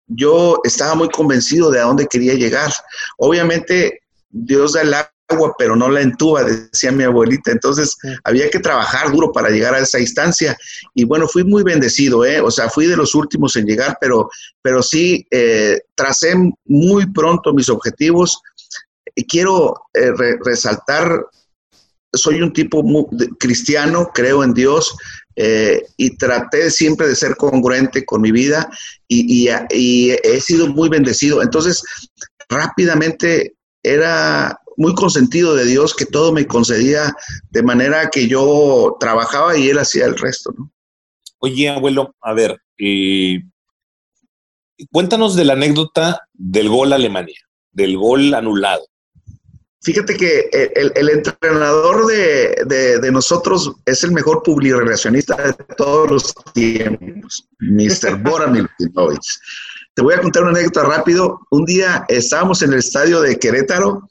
yo 0.08 0.60
estaba 0.64 0.96
muy 0.96 1.10
convencido 1.10 1.72
de 1.72 1.80
a 1.80 1.84
dónde 1.84 2.08
quería 2.08 2.34
llegar. 2.34 2.72
Obviamente, 3.18 4.02
Dios 4.30 4.74
da 4.74 4.82
el 4.82 4.94
agua, 5.30 5.54
pero 5.58 5.76
no 5.76 5.90
la 5.90 6.02
entuba, 6.02 6.44
decía 6.44 6.92
mi 6.92 7.04
abuelita. 7.04 7.52
Entonces 7.52 7.96
había 8.24 8.50
que 8.50 8.60
trabajar 8.60 9.12
duro 9.12 9.32
para 9.32 9.50
llegar 9.50 9.74
a 9.74 9.80
esa 9.80 10.00
instancia. 10.00 10.58
Y 10.94 11.04
bueno, 11.04 11.28
fui 11.28 11.44
muy 11.44 11.64
bendecido, 11.64 12.26
¿eh? 12.26 12.42
O 12.42 12.52
sea, 12.52 12.70
fui 12.70 12.88
de 12.88 12.98
los 12.98 13.16
últimos 13.16 13.56
en 13.56 13.66
llegar, 13.66 13.98
pero, 14.00 14.30
pero 14.62 14.82
sí 14.82 15.26
eh, 15.32 15.82
tracé 15.96 16.36
muy 16.66 17.12
pronto 17.12 17.54
mis 17.54 17.70
objetivos. 17.70 18.42
Y 19.16 19.26
quiero 19.26 19.76
eh, 19.94 20.12
resaltar, 20.44 21.26
soy 22.12 22.42
un 22.42 22.54
tipo 22.54 22.84
cristiano, 23.40 24.10
creo 24.14 24.44
en 24.44 24.54
Dios, 24.54 24.96
eh, 25.36 25.84
y 25.98 26.16
traté 26.16 26.70
siempre 26.70 27.08
de 27.08 27.16
ser 27.16 27.36
congruente 27.36 28.06
con 28.06 28.22
mi 28.22 28.32
vida 28.32 28.70
y, 29.08 29.48
he 29.50 30.42
sido 30.42 30.68
muy 30.68 30.90
bendecido. 30.90 31.42
Entonces, 31.42 31.84
rápidamente 32.50 33.56
era 33.84 34.60
muy 34.78 34.94
consentido 34.96 35.56
de 35.56 35.66
Dios 35.66 35.96
que 35.96 36.06
todo 36.06 36.32
me 36.32 36.48
concedía 36.48 37.16
de 37.50 37.64
manera 37.64 38.10
que 38.10 38.28
yo 38.28 38.98
trabajaba 39.00 39.58
y 39.58 39.70
él 39.70 39.80
hacía 39.80 40.06
el 40.06 40.18
resto, 40.18 40.54
¿no? 40.58 40.72
Oye, 41.40 41.70
abuelo, 41.70 42.16
a 42.22 42.34
ver, 42.34 42.58
eh, 42.78 43.42
cuéntanos 44.92 45.36
de 45.36 45.44
la 45.44 45.54
anécdota 45.54 46.22
del 46.34 46.70
gol 46.70 46.94
a 46.94 46.96
Alemania, 46.96 47.40
del 47.72 47.98
gol 47.98 48.34
anulado. 48.34 48.86
Fíjate 49.84 50.16
que 50.16 50.50
el, 50.76 51.10
entrenador 51.10 52.06
de, 52.06 53.12
nosotros 53.12 53.74
es 53.86 54.06
el 54.06 54.14
mejor 54.14 54.42
publirelacionista 54.42 55.36
de 55.36 55.54
todos 55.76 56.10
los 56.10 56.34
tiempos, 56.54 57.50
Mr. 57.60 58.16
Bora 58.24 58.48
Milutinovich. 58.48 59.40
Te 59.94 60.02
voy 60.02 60.14
a 60.14 60.22
contar 60.22 60.44
una 60.44 60.54
anécdota 60.54 60.84
rápido. 60.84 61.42
Un 61.52 61.66
día 61.66 62.06
estábamos 62.08 62.62
en 62.62 62.72
el 62.72 62.80
estadio 62.80 63.20
de 63.20 63.38
Querétaro 63.38 64.10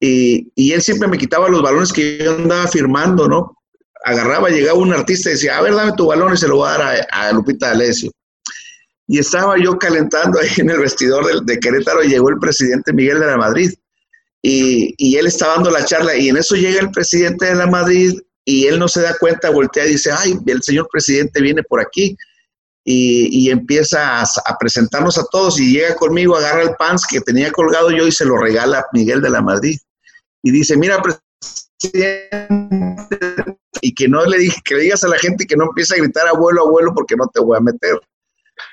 y, 0.00 0.72
él 0.72 0.82
siempre 0.82 1.08
me 1.08 1.18
quitaba 1.18 1.48
los 1.48 1.62
balones 1.62 1.92
que 1.92 2.18
yo 2.18 2.34
andaba 2.34 2.66
firmando, 2.66 3.28
¿no? 3.28 3.56
Agarraba, 4.04 4.50
llegaba 4.50 4.78
un 4.78 4.92
artista 4.92 5.30
y 5.30 5.32
decía, 5.32 5.56
a 5.56 5.62
ver, 5.62 5.74
dame 5.74 5.92
tu 5.96 6.06
balón 6.06 6.34
y 6.34 6.36
se 6.36 6.48
lo 6.48 6.56
voy 6.56 6.68
a 6.68 6.78
dar 6.78 7.08
a, 7.10 7.32
Lupita 7.32 7.70
Alessio. 7.70 8.10
Y 9.06 9.18
estaba 9.18 9.56
yo 9.58 9.78
calentando 9.78 10.38
ahí 10.40 10.50
en 10.58 10.70
el 10.70 10.78
vestidor 10.78 11.26
de, 11.26 11.52
de 11.54 11.60
Querétaro 11.60 12.04
y 12.04 12.08
llegó 12.08 12.28
el 12.28 12.38
presidente 12.38 12.92
Miguel 12.92 13.20
de 13.20 13.26
la 13.26 13.36
Madrid 13.36 13.72
y, 14.46 15.16
él 15.16 15.26
está 15.26 15.48
dando 15.48 15.70
la 15.70 15.86
charla 15.86 16.14
y 16.16 16.28
en 16.28 16.36
eso 16.36 16.54
llega 16.54 16.80
el 16.80 16.90
presidente 16.90 17.46
de 17.46 17.54
la 17.54 17.66
Madrid 17.66 18.12
y 18.44 18.66
él 18.66 18.78
no 18.78 18.88
se 18.88 19.00
da 19.00 19.16
cuenta, 19.18 19.48
voltea 19.48 19.86
y 19.86 19.92
dice, 19.92 20.10
ay, 20.12 20.34
el 20.46 20.62
señor 20.62 20.86
presidente 20.92 21.40
viene 21.40 21.62
por 21.62 21.80
aquí 21.80 22.14
y, 22.84 23.50
empieza 23.50 24.20
a, 24.20 24.58
presentarnos 24.58 25.16
a 25.18 25.24
todos 25.30 25.58
y 25.58 25.72
llega 25.72 25.96
conmigo, 25.96 26.36
agarra 26.36 26.62
el 26.62 26.76
pants 26.76 27.06
que 27.06 27.20
tenía 27.20 27.50
colgado 27.50 27.90
yo 27.90 28.06
y 28.06 28.12
se 28.12 28.26
lo 28.26 28.36
regala 28.36 28.80
a 28.80 28.86
Miguel 28.92 29.22
de 29.22 29.30
la 29.30 29.40
Madrid 29.40 29.78
y 30.42 30.50
dice, 30.50 30.76
mira, 30.76 31.00
presidente, 31.00 32.38
y 33.80 33.94
que 33.94 34.08
no 34.08 34.24
le 34.26 34.38
dije, 34.38 34.60
que 34.64 34.74
le 34.74 34.82
digas 34.82 35.02
a 35.04 35.08
la 35.08 35.18
gente 35.18 35.46
que 35.46 35.56
no 35.56 35.64
empiece 35.64 35.94
a 35.94 35.98
gritar 35.98 36.28
abuelo, 36.28 36.62
abuelo, 36.62 36.92
porque 36.94 37.16
no 37.16 37.26
te 37.32 37.40
voy 37.40 37.56
a 37.56 37.60
meter. 37.60 37.98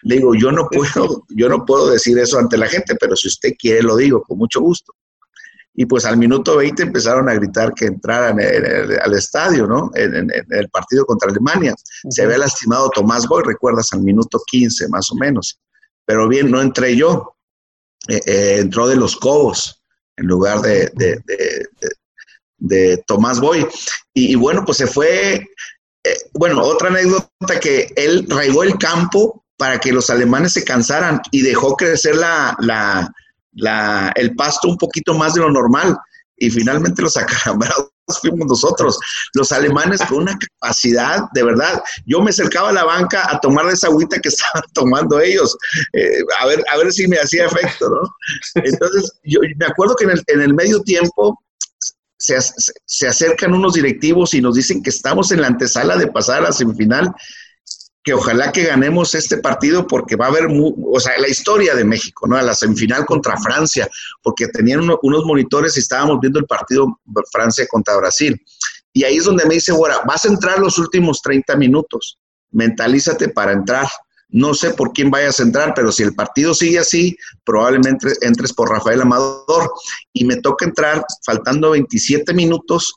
Le 0.04 0.18
digo, 0.18 0.36
yo 0.36 0.52
no 0.52 0.68
puedo, 0.70 1.24
yo 1.30 1.48
no 1.48 1.66
puedo 1.66 1.90
decir 1.90 2.20
eso 2.20 2.38
ante 2.38 2.58
la 2.58 2.68
gente, 2.68 2.96
pero 3.00 3.16
si 3.16 3.30
usted 3.30 3.54
quiere 3.58 3.82
lo 3.82 3.96
digo, 3.96 4.22
con 4.24 4.38
mucho 4.38 4.60
gusto 4.60 4.94
y 5.74 5.86
pues 5.86 6.06
al 6.06 6.18
minuto 6.18 6.58
20 6.58 6.84
empezaron 6.84 7.30
a 7.30 7.34
gritar 7.34 7.74
que 7.74 7.86
entraran 7.86 8.38
al 8.40 9.14
estadio, 9.14 9.68
¿no? 9.68 9.90
En, 9.96 10.30
el 10.50 10.70
partido 10.70 11.06
contra 11.06 11.30
Alemania. 11.30 11.74
Se 12.10 12.24
había 12.24 12.40
lastimado 12.40 12.90
Tomás 12.90 13.26
Boy, 13.28 13.44
recuerdas, 13.46 13.94
al 13.94 14.02
minuto 14.02 14.42
15 14.48 14.90
más 14.90 15.10
o 15.12 15.16
menos. 15.16 15.60
Pero 16.06 16.28
bien, 16.28 16.52
no 16.52 16.62
entré 16.62 16.96
yo. 16.96 17.36
Eh, 18.10 18.20
eh, 18.26 18.58
entró 18.60 18.88
de 18.88 18.96
los 18.96 19.16
Cobos 19.16 19.82
en 20.18 20.26
lugar 20.26 20.62
de, 20.62 20.92
de, 22.58 22.98
Tomás 23.08 23.40
Boy. 23.40 23.66
Y, 24.14 24.36
bueno, 24.36 24.66
pues 24.66 24.78
se 24.78 24.88
fue. 24.88 25.48
Eh, 26.04 26.18
bueno, 26.34 26.62
otra 26.62 26.90
anécdota 26.90 27.60
que 27.62 27.94
él 27.96 28.26
raigó 28.28 28.64
el 28.64 28.78
campo 28.78 29.46
para 29.56 29.80
que 29.80 29.94
los 29.94 30.10
alemanes 30.10 30.54
se 30.54 30.66
cansaran 30.66 31.22
y 31.32 31.44
dejó 31.44 31.78
crecer 31.78 32.16
la, 32.16 32.58
la, 32.60 33.14
el 34.16 34.36
pasto 34.36 34.68
un 34.68 34.78
poquito 34.78 35.14
más 35.14 35.34
de 35.34 35.42
lo 35.42 35.52
normal. 35.52 35.98
Y 36.38 36.50
finalmente 36.50 37.02
los 37.02 37.18
acalambrados 37.18 37.92
fuimos 38.20 38.48
nosotros, 38.48 38.98
los 39.34 39.52
alemanes 39.52 40.02
con 40.02 40.24
una 40.24 40.38
capacidad, 40.38 41.24
de 41.34 41.44
verdad, 41.44 41.82
yo 42.06 42.22
me 42.22 42.32
acercaba 42.32 42.70
a 42.70 42.74
la 42.74 42.84
banca 42.84 43.26
a 43.30 43.40
tomar 43.40 43.66
esa 43.68 43.88
agüita 43.88 44.20
que 44.20 44.30
estaban 44.30 44.64
tomando 44.74 45.20
ellos, 45.20 45.56
eh, 45.94 46.20
a, 46.40 46.46
ver, 46.48 46.64
a 46.72 46.78
ver 46.78 46.92
si 46.92 47.08
me 47.08 47.18
hacía 47.18 47.46
efecto. 47.46 47.90
Entonces, 48.56 49.14
yo 49.24 49.40
me 49.58 49.66
acuerdo 49.66 49.96
que 49.96 50.06
en 50.06 50.12
el, 50.12 50.24
en 50.28 50.42
el 50.42 50.54
medio 50.54 50.82
tiempo 50.82 51.40
se, 52.18 52.38
se, 52.86 53.08
acercan 53.08 53.54
unos 53.54 53.74
directivos 53.74 54.34
y 54.34 54.42
nos 54.42 54.56
dicen 54.56 54.84
que 54.84 54.92
estamos 54.92 55.32
en 55.32 55.42
la 55.42 55.48
antesala 55.48 55.98
de 55.98 56.08
pasar 56.08 56.40
a 56.40 56.42
la 56.42 56.52
semifinal 56.52 57.12
que 58.04 58.14
ojalá 58.14 58.52
que 58.52 58.64
ganemos 58.64 59.14
este 59.14 59.38
partido 59.38 59.86
porque 59.86 60.16
va 60.16 60.26
a 60.26 60.30
haber, 60.30 60.48
o 60.50 61.00
sea, 61.00 61.18
la 61.20 61.28
historia 61.28 61.76
de 61.76 61.84
México, 61.84 62.28
¿no? 62.28 62.36
A 62.36 62.42
la 62.42 62.56
semifinal 62.56 63.06
contra 63.06 63.38
Francia, 63.38 63.88
porque 64.24 64.48
tenían 64.48 64.80
unos 64.80 65.26
monitores 65.26 65.78
y 65.78 65.82
estábamos 65.82 66.20
viendo 66.20 66.40
el 66.40 66.46
partido 66.46 67.00
Francia 67.32 67.68
contra 67.70 67.98
Brasil. 67.98 68.42
Y 68.94 69.04
ahí 69.04 69.18
es 69.18 69.26
donde 69.26 69.46
me 69.46 69.54
dice, 69.56 69.72
ahora, 69.72 70.02
vas 70.06 70.26
a 70.26 70.30
entrar 70.30 70.60
los 70.60 70.78
últimos 70.78 71.22
30 71.22 71.56
minutos, 71.56 72.18
mentalízate 72.52 73.30
para 73.30 73.54
entrar. 73.54 73.88
No 74.34 74.54
sé 74.54 74.72
por 74.72 74.94
quién 74.94 75.12
vayas 75.12 75.40
a 75.40 75.44
entrar, 75.44 75.74
pero 75.76 75.92
si 75.92 76.04
el 76.04 76.16
partido 76.16 76.54
sigue 76.54 76.80
así, 76.80 77.18
probablemente 77.44 78.14
entres 78.22 78.54
por 78.54 78.70
Rafael 78.70 79.02
Amador. 79.02 79.72
Y 80.14 80.24
me 80.24 80.38
toca 80.38 80.66
entrar 80.66 81.06
faltando 81.26 81.72
27 81.72 82.34
minutos 82.34 82.96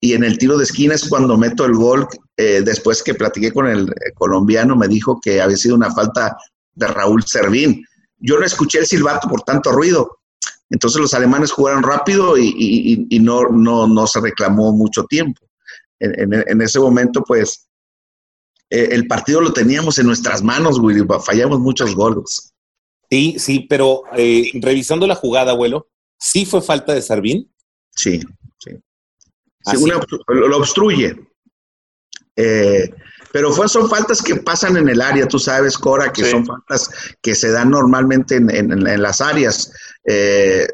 y 0.00 0.12
en 0.12 0.22
el 0.22 0.36
tiro 0.36 0.58
de 0.58 0.64
esquina 0.64 0.94
es 0.94 1.08
cuando 1.08 1.38
meto 1.38 1.64
el 1.64 1.74
gol. 1.74 2.06
Eh, 2.36 2.62
después 2.62 3.02
que 3.02 3.14
platiqué 3.14 3.52
con 3.52 3.66
el 3.66 3.88
eh, 3.88 4.12
colombiano, 4.14 4.76
me 4.76 4.88
dijo 4.88 5.18
que 5.18 5.40
había 5.40 5.56
sido 5.56 5.76
una 5.76 5.90
falta 5.92 6.36
de 6.74 6.86
Raúl 6.88 7.24
Servín. 7.24 7.82
Yo 8.18 8.38
no 8.38 8.44
escuché 8.44 8.80
el 8.80 8.86
silbato 8.86 9.28
por 9.28 9.42
tanto 9.42 9.72
ruido. 9.72 10.18
Entonces 10.68 11.00
los 11.00 11.14
alemanes 11.14 11.52
jugaron 11.52 11.82
rápido 11.82 12.36
y, 12.36 13.06
no, 13.20 13.48
no, 13.48 13.86
no, 13.86 14.06
se 14.06 14.20
reclamó 14.20 14.72
mucho 14.72 15.04
tiempo. 15.04 15.40
En, 16.00 16.60
ese 16.60 16.80
momento, 16.80 17.22
pues, 17.22 17.68
eh, 18.70 18.88
el 18.90 19.06
partido 19.06 19.40
lo 19.40 19.52
teníamos 19.52 19.98
en 19.98 20.06
nuestras 20.06 20.42
manos, 20.42 20.78
Willy. 20.78 21.06
Fallamos 21.24 21.60
muchos 21.60 21.94
goles. 21.94 22.52
Sí, 23.10 23.36
sí, 23.38 23.60
pero 23.68 24.02
revisando 24.12 25.06
la 25.06 25.14
jugada, 25.14 25.52
abuelo, 25.52 25.88
¿sí 26.18 26.44
fue 26.44 26.60
falta 26.60 26.92
de 26.92 27.02
Servín? 27.02 27.50
Sí, 27.94 28.20
sí 28.58 28.72
lo 30.28 30.56
obstruye. 30.56 31.16
Eh, 32.36 32.90
pero 33.32 33.52
fue, 33.52 33.68
son 33.68 33.88
faltas 33.88 34.22
que 34.22 34.36
pasan 34.36 34.76
en 34.76 34.88
el 34.88 35.00
área, 35.00 35.26
tú 35.26 35.40
sabes, 35.40 35.76
Cora, 35.76 36.12
que 36.12 36.24
son 36.24 36.46
faltas 36.46 36.88
que 37.20 37.34
se 37.34 37.50
dan 37.50 37.70
normalmente 37.70 38.36
en, 38.36 39.02
las 39.02 39.20
áreas. 39.20 39.72
Eh, 40.04 40.68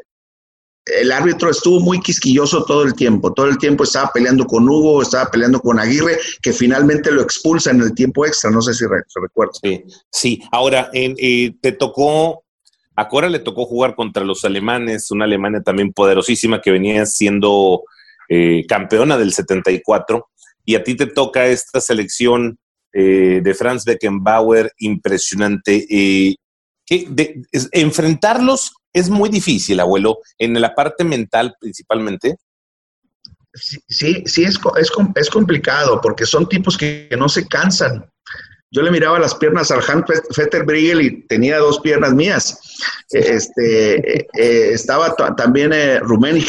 el 0.85 1.11
árbitro 1.11 1.49
estuvo 1.49 1.79
muy 1.79 1.99
quisquilloso 2.01 2.63
todo 2.65 2.83
el 2.83 2.93
tiempo, 2.93 3.33
todo 3.33 3.47
el 3.47 3.57
tiempo 3.57 3.83
estaba 3.83 4.11
peleando 4.13 4.45
con 4.45 4.69
Hugo, 4.69 5.01
estaba 5.01 5.29
peleando 5.31 5.59
con 5.59 5.79
Aguirre, 5.79 6.19
que 6.41 6.53
finalmente 6.53 7.11
lo 7.11 7.21
expulsa 7.21 7.71
en 7.71 7.81
el 7.81 7.95
tiempo 7.95 8.25
extra, 8.25 8.51
no 8.51 8.61
sé 8.61 8.73
si 8.73 8.85
se 8.85 9.19
recuerda. 9.21 9.53
Sí, 9.61 9.83
sí. 10.11 10.41
ahora 10.51 10.89
eh, 10.93 11.55
te 11.61 11.71
tocó, 11.71 12.43
a 12.95 13.07
Cora 13.07 13.29
le 13.29 13.39
tocó 13.39 13.65
jugar 13.65 13.95
contra 13.95 14.23
los 14.23 14.43
alemanes, 14.43 15.09
una 15.09 15.25
Alemania 15.25 15.61
también 15.61 15.93
poderosísima 15.93 16.61
que 16.61 16.69
venía 16.69 17.05
siendo 17.05 17.83
eh, 18.33 18.65
campeona 18.65 19.17
del 19.17 19.33
74, 19.33 20.29
y 20.63 20.75
a 20.75 20.83
ti 20.85 20.95
te 20.95 21.07
toca 21.07 21.47
esta 21.47 21.81
selección 21.81 22.57
eh, 22.93 23.41
de 23.43 23.53
Franz 23.53 23.83
Beckenbauer 23.83 24.71
impresionante. 24.77 25.85
Eh, 25.89 26.35
que 26.85 27.43
enfrentarlos 27.73 28.71
es 28.93 29.09
muy 29.09 29.27
difícil, 29.27 29.81
abuelo, 29.81 30.19
en 30.37 30.59
la 30.61 30.73
parte 30.73 31.03
mental 31.03 31.55
principalmente. 31.59 32.37
Sí, 33.53 34.23
sí, 34.25 34.43
es, 34.43 34.57
es, 34.77 34.91
es 35.15 35.29
complicado 35.29 35.99
porque 36.01 36.25
son 36.25 36.47
tipos 36.47 36.77
que 36.77 37.09
no 37.17 37.27
se 37.27 37.45
cansan 37.49 38.09
yo 38.71 38.81
le 38.81 38.91
miraba 38.91 39.19
las 39.19 39.35
piernas 39.35 39.69
al 39.69 39.83
Hans 39.85 40.05
Fetter 40.33 40.63
Briegel 40.63 41.01
y 41.01 41.21
tenía 41.27 41.57
dos 41.57 41.81
piernas 41.81 42.13
mías. 42.13 42.57
Este, 43.09 44.19
eh, 44.19 44.27
eh, 44.33 44.69
estaba 44.71 45.13
también 45.35 45.71
eh, 45.73 45.99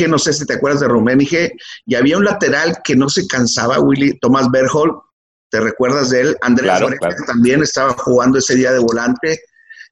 no 0.09 0.19
sé 0.19 0.33
si 0.33 0.47
te 0.47 0.55
acuerdas 0.55 0.81
de 0.81 0.89
Rummenigge, 0.89 1.53
y 1.85 1.97
había 1.97 2.17
un 2.17 2.25
lateral 2.25 2.79
que 2.85 2.95
no 2.95 3.09
se 3.09 3.27
cansaba, 3.27 3.81
Willy, 3.81 4.19
Tomás 4.21 4.49
Berhol, 4.53 5.03
¿te 5.51 5.61
recuerdas 5.61 6.11
de 6.11 6.21
él? 6.21 6.37
Andrés 6.43 6.73
también 7.27 7.63
estaba 7.63 7.93
jugando 7.95 8.39
ese 8.39 8.55
día 8.55 8.73
de 8.73 8.79
volante. 8.79 9.41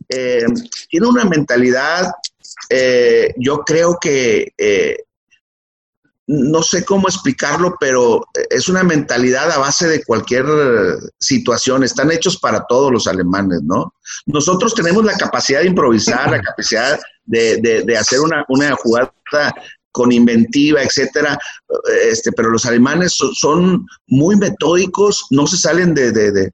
tiene 0.08 1.06
una 1.06 1.24
mentalidad, 1.24 2.12
yo 3.36 3.64
creo 3.64 3.98
que 4.00 4.52
no 6.32 6.62
sé 6.62 6.84
cómo 6.84 7.08
explicarlo, 7.08 7.76
pero 7.80 8.24
es 8.50 8.68
una 8.68 8.84
mentalidad 8.84 9.50
a 9.50 9.58
base 9.58 9.88
de 9.88 10.04
cualquier 10.04 10.44
situación. 11.18 11.82
Están 11.82 12.12
hechos 12.12 12.38
para 12.38 12.64
todos 12.68 12.92
los 12.92 13.08
alemanes, 13.08 13.62
¿no? 13.64 13.92
Nosotros 14.26 14.76
tenemos 14.76 15.04
la 15.04 15.16
capacidad 15.16 15.60
de 15.60 15.66
improvisar, 15.66 16.30
la 16.30 16.40
capacidad 16.40 17.00
de, 17.24 17.96
hacer 17.98 18.20
una, 18.20 18.44
jugada 18.76 19.12
con 19.90 20.12
inventiva, 20.12 20.80
etcétera. 20.84 21.36
Este, 22.04 22.30
pero 22.30 22.50
los 22.50 22.64
alemanes 22.64 23.12
son, 23.14 23.84
muy 24.06 24.36
metódicos, 24.36 25.26
no 25.30 25.48
se 25.48 25.56
salen 25.56 25.94
de, 25.94 26.12
de, 26.12 26.52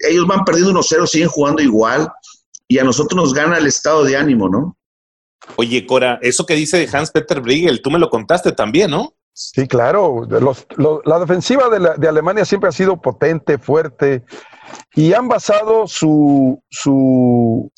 ellos 0.00 0.26
van 0.26 0.44
perdiendo 0.44 0.72
unos 0.72 0.88
ceros, 0.88 1.12
siguen 1.12 1.28
jugando 1.28 1.62
igual, 1.62 2.10
y 2.66 2.78
a 2.78 2.84
nosotros 2.84 3.16
nos 3.16 3.32
gana 3.32 3.58
el 3.58 3.66
estado 3.68 4.02
de 4.02 4.16
ánimo, 4.16 4.48
¿no? 4.48 4.76
Oye, 5.56 5.86
Cora, 5.86 6.18
eso 6.22 6.46
que 6.46 6.54
dice 6.54 6.88
Hans 6.92 7.10
Peter 7.10 7.40
Briegel, 7.40 7.82
tú 7.82 7.90
me 7.90 7.98
lo 7.98 8.10
contaste 8.10 8.52
también, 8.52 8.90
¿no? 8.90 9.14
Sí, 9.32 9.68
claro. 9.68 10.26
la 11.04 11.18
defensiva 11.20 11.68
de, 11.68 12.08
Alemania 12.08 12.44
siempre 12.44 12.68
ha 12.68 12.72
sido 12.72 13.00
potente, 13.00 13.58
fuerte, 13.58 14.24
y 14.94 15.12
han 15.12 15.28
basado 15.28 15.86
su, 15.86 16.60
su, 16.68 17.70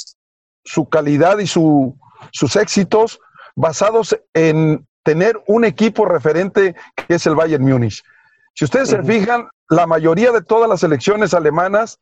su 0.65 0.89
calidad 0.89 1.39
y 1.39 1.47
su, 1.47 1.99
sus 2.33 2.57
éxitos 2.57 3.21
basados 3.57 4.17
en 4.33 4.87
tener 5.03 5.39
un 5.47 5.65
equipo 5.65 6.07
referente 6.07 6.75
que 6.95 7.15
es 7.15 7.27
el 7.27 7.35
Bayern 7.35 7.65
Múnich. 7.65 8.03
Si 8.55 8.65
ustedes 8.65 8.89
se 8.89 9.03
fijan, 9.03 9.49
la 9.69 9.87
mayoría 9.87 10.33
de 10.33 10.43
todas 10.43 10.69
las 10.69 10.81
selecciones 10.81 11.35
alemanas, 11.35 11.99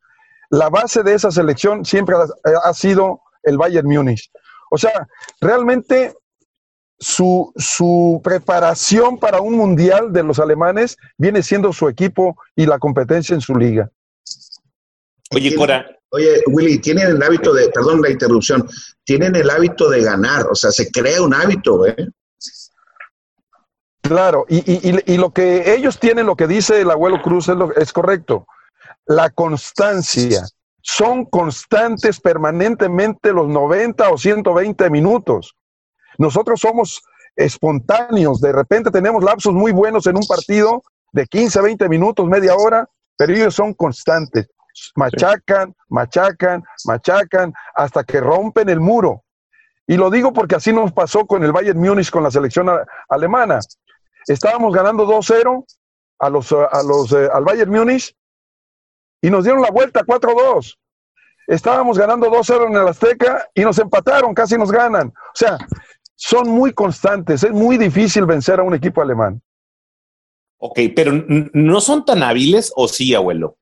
la 0.51 0.69
base 0.71 1.03
de 1.03 1.15
esa 1.15 1.31
selección 1.31 1.85
siempre 1.85 2.17
ha, 2.65 2.75
sido 2.75 3.21
el 3.43 3.59
Bayern 3.59 3.89
Múnich. 3.89 4.31
O 4.71 4.79
sea, 4.79 5.09
realmente 5.41 6.15
su, 6.99 7.53
su, 7.57 8.21
preparación 8.25 9.19
para 9.19 9.41
un 9.41 9.57
mundial 9.57 10.13
de 10.13 10.23
los 10.23 10.39
alemanes 10.39 10.97
viene 11.17 11.43
siendo 11.43 11.73
su 11.73 11.89
equipo 11.89 12.37
y 12.57 12.67
la 12.67 12.79
competencia 12.79 13.35
en 13.35 13.41
su 13.41 13.55
liga. 13.55 13.91
Oye, 15.31 15.55
Cora. 15.55 15.87
Oye, 16.11 16.43
Willy, 16.47 16.79
tienen 16.79 17.07
el 17.09 17.23
hábito 17.23 17.53
de, 17.53 17.69
perdón 17.69 18.01
la 18.01 18.11
interrupción, 18.11 18.67
tienen 19.05 19.37
el 19.37 19.51
hábito 19.51 19.91
de 19.91 20.03
ganar, 20.03 20.47
o 20.51 20.55
sea, 20.55 20.71
se 20.71 20.91
crea 20.91 21.21
un 21.21 21.35
hábito, 21.35 21.87
¿eh? 21.87 22.09
Claro, 24.01 24.47
y, 24.49 25.19
lo 25.19 25.33
que 25.35 25.75
ellos 25.75 25.99
tienen, 25.99 26.25
lo 26.25 26.35
que 26.35 26.47
dice 26.47 26.81
el 26.81 26.91
abuelo 26.91 27.21
Cruz 27.21 27.49
es, 27.49 27.57
es 27.77 27.93
correcto. 27.93 28.47
La 29.05 29.29
constancia. 29.29 30.47
Son 30.91 31.27
constantes 31.27 32.19
permanentemente 32.19 33.31
los 33.35 33.47
90 33.47 34.09
o 34.09 34.17
120 34.17 34.89
minutos. 34.89 35.55
Nosotros 36.17 36.61
somos 36.61 37.03
espontáneos, 37.37 38.41
de 38.41 38.53
repente 38.53 38.91
tenemos 38.91 39.23
lapsos 39.23 39.53
muy 39.53 39.71
buenos 39.71 40.07
en 40.07 40.17
un 40.17 40.27
partido 40.27 40.83
de 41.13 41.27
15, 41.27 41.61
20 41.61 41.89
minutos, 41.91 42.27
media 42.27 42.57
hora, 42.57 42.89
pero 43.19 43.35
ellos 43.35 43.55
son 43.55 43.75
constantes. 43.75 44.49
Machacan, 44.97 45.75
machacan, 45.91 46.65
machacan, 46.87 47.53
hasta 47.75 48.03
que 48.03 48.19
rompen 48.19 48.71
el 48.71 48.81
muro. 48.81 49.25
Y 49.87 49.99
lo 49.99 50.09
digo 50.11 50.33
porque 50.33 50.57
así 50.57 50.73
nos 50.73 50.93
pasó 50.93 51.27
con 51.27 51.45
el 51.45 51.53
Bayern 51.53 51.79
Múnich, 51.79 52.11
con 52.11 52.23
la 52.23 52.31
selección 52.31 52.67
alemana. 53.11 53.61
Estábamos 54.27 54.75
ganando 54.75 55.07
2-0 55.07 55.67
a 56.21 56.31
los, 56.31 56.51
a 56.51 56.83
los, 56.83 57.13
eh, 57.13 57.29
al 57.31 57.45
Bayern 57.45 57.71
Múnich 57.71 58.17
y 59.21 59.31
nos 59.31 59.45
dieron 59.45 59.63
la 59.63 59.71
vuelta 59.71 60.05
4-2. 60.05 60.77
Estábamos 61.47 61.99
ganando 61.99 62.31
2-0 62.31 62.67
en 62.69 62.77
el 62.77 62.89
Azteca 62.89 63.49
y 63.55 63.63
nos 63.63 63.79
empataron, 63.79 64.35
casi 64.35 64.57
nos 64.57 64.71
ganan. 64.71 65.09
O 65.09 65.35
sea, 65.35 65.57
son 66.15 66.49
muy 66.49 66.73
constantes, 66.73 67.43
es 67.43 67.53
muy 67.53 67.79
difícil 67.79 68.27
vencer 68.27 68.61
a 68.61 68.65
un 68.65 68.75
equipo 68.75 69.01
alemán. 69.01 69.41
Ok, 70.59 70.81
pero 70.95 71.13
¿no 71.53 71.81
son 71.81 72.05
tan 72.05 72.23
hábiles 72.23 72.73
o 72.75 72.89
sí, 72.89 73.15
abuelo? 73.15 73.57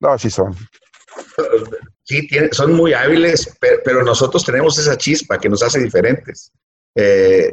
No, 0.00 0.18
sí 0.18 0.30
son. 0.30 0.54
Sí, 2.04 2.28
son 2.52 2.74
muy 2.74 2.92
hábiles, 2.92 3.56
pero, 3.84 4.04
nosotros 4.04 4.44
tenemos 4.44 4.78
esa 4.78 4.96
chispa 4.96 5.38
que 5.38 5.48
nos 5.48 5.62
hace 5.62 5.80
diferentes. 5.80 6.52
Eh, 6.94 7.52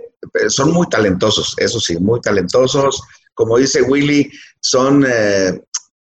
son 0.49 0.71
muy 0.71 0.87
talentosos, 0.89 1.55
eso 1.57 1.79
sí, 1.79 1.97
muy 1.97 2.21
talentosos. 2.21 3.01
Como 3.33 3.57
dice 3.57 3.81
Willy, 3.81 4.31
son 4.59 5.05
eh, 5.07 5.59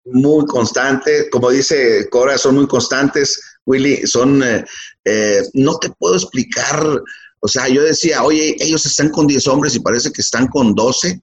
muy 0.06 0.46
constantes. 0.46 1.28
Como 1.30 1.50
dice 1.50 2.08
Cora, 2.10 2.38
son 2.38 2.56
muy 2.56 2.66
constantes. 2.66 3.40
Willy, 3.66 4.06
son, 4.06 4.42
eh, 4.42 5.42
no 5.54 5.78
te 5.78 5.90
puedo 5.90 6.14
explicar 6.14 7.02
o 7.46 7.48
sea, 7.48 7.68
yo 7.68 7.82
decía, 7.82 8.24
oye, 8.24 8.56
ellos 8.58 8.84
están 8.86 9.08
con 9.10 9.26
10 9.26 9.46
hombres 9.46 9.76
y 9.76 9.80
parece 9.80 10.10
que 10.10 10.20
están 10.20 10.48
con 10.48 10.74
12. 10.74 11.20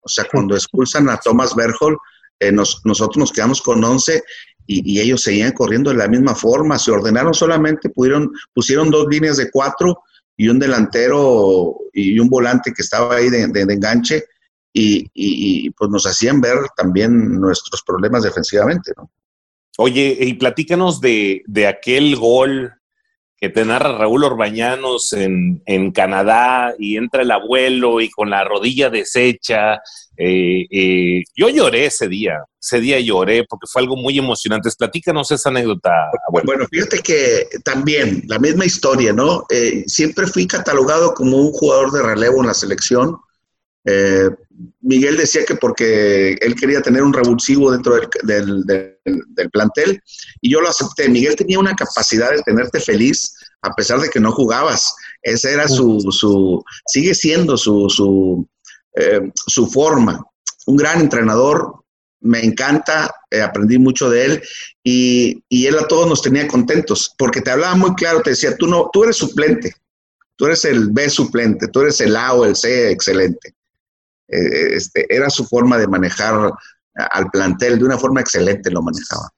O 0.00 0.08
sea, 0.08 0.26
cuando 0.30 0.54
expulsan 0.54 1.08
a 1.08 1.16
Thomas 1.16 1.54
Berhold, 1.54 1.96
eh, 2.40 2.52
nosotros 2.52 3.16
nos 3.16 3.32
quedamos 3.32 3.62
con 3.62 3.82
11 3.82 4.22
y, 4.66 5.00
ellos 5.00 5.22
seguían 5.22 5.52
corriendo 5.52 5.90
de 5.90 5.96
la 5.96 6.08
misma 6.08 6.34
forma. 6.34 6.78
Se 6.78 6.90
ordenaron 6.90 7.32
solamente, 7.32 7.88
pudieron, 7.88 8.30
pusieron 8.52 8.90
dos 8.90 9.06
líneas 9.08 9.36
de 9.36 9.50
cuatro 9.50 10.02
y 10.36 10.48
un 10.48 10.58
delantero 10.58 11.74
y 11.92 12.18
un 12.18 12.28
volante 12.28 12.72
que 12.74 12.82
estaba 12.82 13.16
ahí 13.16 13.30
de, 13.30 13.44
enganche 13.44 14.24
y, 14.72 15.70
pues 15.70 15.90
nos 15.90 16.06
hacían 16.06 16.40
ver 16.40 16.56
también 16.76 17.40
nuestros 17.40 17.82
problemas 17.82 18.22
defensivamente, 18.22 18.92
¿no? 18.96 19.10
Oye, 19.78 20.18
y 20.20 20.34
platícanos 20.34 21.00
de, 21.00 21.42
de 21.46 21.66
aquel 21.66 22.16
gol 22.16 22.74
que 23.42 23.48
te 23.48 23.64
narra 23.64 23.98
Raúl 23.98 24.22
Orbañanos 24.22 25.12
en, 25.14 25.90
Canadá 25.90 26.74
y 26.78 26.96
entra 26.96 27.22
el 27.22 27.30
abuelo 27.32 28.00
y 28.00 28.08
con 28.08 28.30
la 28.30 28.44
rodilla 28.44 28.88
deshecha. 28.88 29.80
Eh, 30.16 30.64
eh, 30.70 31.24
yo 31.34 31.48
lloré 31.48 31.86
ese 31.86 32.06
día, 32.06 32.44
ese 32.60 32.78
día 32.78 33.00
lloré 33.00 33.44
porque 33.48 33.66
fue 33.68 33.82
algo 33.82 33.96
muy 33.96 34.16
emocionante. 34.16 34.70
Platícanos 34.78 35.32
esa 35.32 35.48
anécdota, 35.48 35.90
abuelo. 36.28 36.46
Bueno, 36.46 36.66
fíjate 36.70 37.00
que 37.00 37.48
también 37.64 38.22
la 38.28 38.38
misma 38.38 38.64
historia, 38.64 39.12
¿no? 39.12 39.44
Eh, 39.50 39.82
siempre 39.88 40.28
fui 40.28 40.46
catalogado 40.46 41.12
como 41.12 41.36
un 41.38 41.50
jugador 41.50 41.90
de 41.90 42.00
relevo 42.00 42.42
en 42.42 42.46
la 42.46 42.54
selección. 42.54 43.16
Miguel 44.80 45.16
decía 45.16 45.44
que 45.44 45.54
porque 45.54 46.34
él 46.40 46.54
quería 46.54 46.80
tener 46.82 47.02
un 47.02 47.12
revulsivo 47.12 47.70
dentro 47.70 47.98
del, 48.24 48.64
del, 48.64 49.50
plantel 49.50 50.00
y 50.40 50.50
yo 50.50 50.60
lo 50.60 50.68
acepté. 50.68 51.08
Miguel 51.08 51.36
tenía 51.36 51.58
una 51.58 51.74
capacidad 51.74 52.30
de 52.30 52.42
tenerte 52.42 52.80
feliz 52.80 53.34
a 53.62 53.72
pesar 53.74 54.00
de 54.00 54.10
que 54.10 54.20
no 54.20 54.32
jugabas. 54.32 54.94
Esa 55.22 55.50
era 55.50 55.68
su, 55.68 56.00
su 56.10 56.62
sigue 56.86 57.14
siendo 57.14 57.56
su, 57.56 57.88
su, 57.88 58.46
eh, 58.96 59.30
su 59.46 59.66
forma. 59.68 60.24
Un 60.66 60.76
gran 60.76 61.00
entrenador, 61.00 61.84
me 62.20 62.44
encanta, 62.44 63.12
eh, 63.30 63.40
aprendí 63.40 63.78
mucho 63.78 64.10
de 64.10 64.24
él 64.24 64.42
y, 64.84 65.42
y, 65.48 65.66
él 65.66 65.78
a 65.78 65.88
todos 65.88 66.08
nos 66.08 66.22
tenía 66.22 66.46
contentos 66.46 67.14
porque 67.18 67.40
te 67.40 67.50
hablaba 67.50 67.74
muy 67.74 67.94
claro, 67.94 68.22
te 68.22 68.30
decía, 68.30 68.56
tú, 68.56 68.68
no, 68.68 68.88
tú 68.92 69.02
eres 69.02 69.16
suplente, 69.16 69.74
tú 70.36 70.46
eres 70.46 70.64
el 70.64 70.90
B 70.90 71.10
suplente, 71.10 71.66
tú 71.68 71.80
eres 71.80 72.00
el 72.00 72.16
A 72.16 72.34
o 72.34 72.44
el 72.44 72.54
C 72.54 72.90
excelente. 72.90 73.54
Eh, 74.28 74.76
este, 74.76 75.06
era 75.14 75.28
su 75.30 75.44
forma 75.44 75.78
de 75.78 75.88
manejar 75.88 76.52
al 76.94 77.30
plantel, 77.30 77.78
de 77.78 77.84
una 77.84 77.98
forma 77.98 78.20
excelente 78.20 78.70
lo 78.70 78.82
manejaba. 78.82 79.30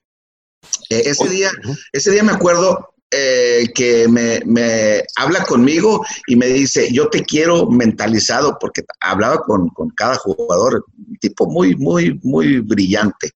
Eh, 0.90 1.03
ese, 1.07 1.29
día, 1.29 1.51
ese 1.92 2.11
día 2.11 2.23
me 2.23 2.33
acuerdo 2.33 2.94
eh, 3.11 3.68
que 3.75 4.09
me, 4.09 4.40
me, 4.44 5.05
habla 5.16 5.44
conmigo 5.44 6.05
y 6.27 6.37
me 6.37 6.47
dice, 6.47 6.92
yo 6.92 7.09
te 7.09 7.23
quiero 7.23 7.70
mentalizado, 7.70 8.57
porque 8.59 8.83
hablaba 9.01 9.38
con, 9.38 9.68
con 9.68 9.90
cada 9.90 10.16
jugador, 10.16 10.85
tipo 11.20 11.47
muy, 11.47 11.77
muy, 11.77 12.18
muy 12.23 12.59
brillante. 12.59 13.31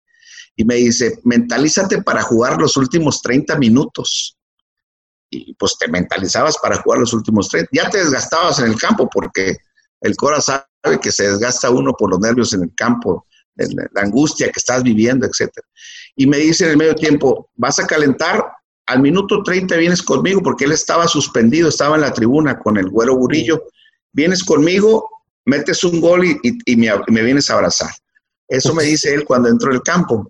Y 0.56 0.64
me 0.64 0.74
dice, 0.74 1.20
mentalízate 1.22 2.02
para 2.02 2.22
jugar 2.22 2.60
los 2.60 2.76
últimos 2.76 3.22
30 3.22 3.56
minutos. 3.58 4.36
Y 5.30 5.54
pues 5.54 5.76
te 5.78 5.86
mentalizabas 5.86 6.56
para 6.58 6.78
jugar 6.82 6.98
los 6.98 7.12
últimos 7.12 7.48
30. 7.48 7.70
Ya 7.72 7.88
te 7.88 7.98
desgastabas 7.98 8.58
en 8.58 8.66
el 8.66 8.76
campo 8.76 9.08
porque 9.08 9.58
el 10.00 10.16
corazón 10.16 10.60
sabe 10.84 11.00
que 11.00 11.10
se 11.10 11.28
desgasta 11.28 11.70
uno 11.70 11.92
por 11.92 12.10
los 12.10 12.20
nervios 12.20 12.52
en 12.52 12.62
el 12.62 12.74
campo, 12.74 13.26
la 13.56 14.02
angustia 14.02 14.46
que 14.46 14.58
estás 14.58 14.82
viviendo, 14.82 15.26
etc. 15.26 15.50
Y 16.16 16.26
me 16.26 16.38
dice 16.38 16.64
en 16.64 16.70
el 16.70 16.76
medio 16.76 16.94
tiempo, 16.94 17.50
vas 17.56 17.78
a 17.78 17.86
calentar, 17.86 18.44
al 18.86 19.00
minuto 19.00 19.42
30 19.42 19.76
vienes 19.76 20.02
conmigo, 20.02 20.42
porque 20.42 20.64
él 20.64 20.72
estaba 20.72 21.06
suspendido, 21.08 21.68
estaba 21.68 21.96
en 21.96 22.02
la 22.02 22.12
tribuna 22.12 22.58
con 22.58 22.78
el 22.78 22.88
güero 22.88 23.16
burillo, 23.16 23.64
vienes 24.12 24.42
conmigo, 24.42 25.08
metes 25.44 25.84
un 25.84 26.00
gol 26.00 26.24
y, 26.24 26.76
me, 26.76 27.22
vienes 27.22 27.50
a 27.50 27.54
abrazar. 27.54 27.90
Eso 28.48 28.74
me 28.74 28.84
dice 28.84 29.12
él 29.12 29.24
cuando 29.24 29.48
entro 29.48 29.72
al 29.72 29.82
campo. 29.82 30.26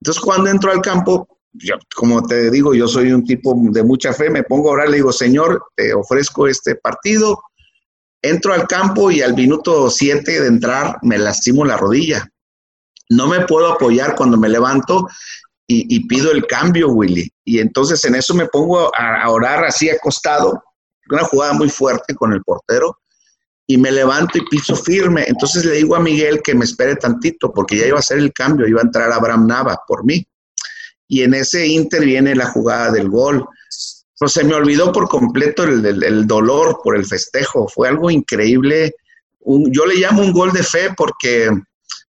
Entonces, 0.00 0.22
cuando 0.22 0.50
entro 0.50 0.70
al 0.70 0.80
campo, 0.80 1.26
yo, 1.52 1.76
como 1.94 2.26
te 2.26 2.50
digo, 2.50 2.74
yo 2.74 2.88
soy 2.88 3.12
un 3.12 3.24
tipo 3.24 3.54
de 3.70 3.82
mucha 3.82 4.12
fe, 4.12 4.28
me 4.28 4.42
pongo 4.42 4.70
a 4.70 4.72
orar, 4.72 4.88
le 4.90 4.96
digo, 4.96 5.12
Señor, 5.12 5.62
te 5.76 5.94
ofrezco 5.94 6.46
este 6.46 6.74
partido, 6.74 7.40
Entro 8.26 8.54
al 8.54 8.66
campo 8.66 9.10
y 9.10 9.20
al 9.20 9.34
minuto 9.34 9.90
7 9.90 10.40
de 10.40 10.46
entrar 10.46 10.96
me 11.02 11.18
lastimo 11.18 11.62
la 11.62 11.76
rodilla. 11.76 12.26
No 13.10 13.28
me 13.28 13.40
puedo 13.44 13.70
apoyar 13.70 14.16
cuando 14.16 14.38
me 14.38 14.48
levanto 14.48 15.06
y, 15.66 16.06
pido 16.06 16.32
el 16.32 16.46
cambio, 16.46 16.88
Willy. 16.88 17.30
Y 17.44 17.58
entonces 17.58 18.02
en 18.06 18.14
eso 18.14 18.32
me 18.32 18.46
pongo 18.46 18.90
a, 18.96 19.28
orar 19.28 19.66
así 19.66 19.90
acostado, 19.90 20.62
una 21.10 21.24
jugada 21.24 21.52
muy 21.52 21.68
fuerte 21.68 22.14
con 22.14 22.32
el 22.32 22.42
portero, 22.42 22.98
y 23.66 23.76
me 23.76 23.92
levanto 23.92 24.38
y 24.38 24.46
piso 24.46 24.74
firme. 24.74 25.24
Entonces 25.26 25.66
le 25.66 25.76
digo 25.76 25.94
a 25.94 26.00
Miguel 26.00 26.40
que 26.42 26.54
me 26.54 26.64
espere 26.64 26.96
tantito, 26.96 27.52
porque 27.52 27.76
ya 27.76 27.88
iba 27.88 27.96
a 27.96 28.00
hacer 28.00 28.16
el 28.16 28.32
cambio, 28.32 28.66
iba 28.66 28.80
a 28.80 28.84
entrar 28.84 29.12
Abraham 29.12 29.46
Nava 29.46 29.78
por 29.86 30.02
mí. 30.02 30.26
Y 31.06 31.24
en 31.24 31.34
ese 31.34 31.66
inter 31.66 32.02
viene 32.02 32.34
la 32.34 32.46
jugada 32.46 32.90
del 32.90 33.10
gol 33.10 33.46
pues 34.18 34.32
se 34.32 34.44
me 34.44 34.54
olvidó 34.54 34.92
por 34.92 35.08
completo 35.08 35.64
el, 35.64 36.26
dolor 36.26 36.80
por 36.82 36.96
el 36.96 37.04
festejo. 37.04 37.68
Fue 37.68 37.88
algo 37.88 38.10
increíble. 38.10 38.94
yo 39.44 39.86
le 39.86 39.96
llamo 39.96 40.22
un 40.22 40.32
gol 40.32 40.52
de 40.52 40.62
fe 40.62 40.90
porque, 40.96 41.50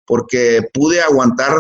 porque 0.06 0.62
pude 0.74 1.02
aguantar 1.02 1.54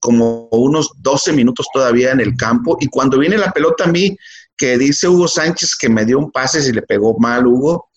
como 0.00 0.48
unos 0.50 0.90
12 0.98 1.32
minutos 1.32 1.66
todavía 1.72 2.12
en 2.12 2.20
el 2.20 2.36
campo 2.36 2.76
y 2.80 2.88
cuando 2.88 3.18
viene 3.18 3.38
la 3.38 3.52
pelota 3.52 3.84
a 3.84 3.88
mí, 3.88 4.16
que 4.56 4.76
dice 4.78 5.08
Hugo 5.08 5.28
Sánchez 5.28 5.76
que 5.76 5.88
me 5.88 6.04
dio 6.04 6.18
un 6.18 6.30
pase 6.30 6.62
si 6.62 6.72
le 6.72 6.82
pegó 6.82 7.18
mal 7.18 7.46
Hugo, 7.46 7.88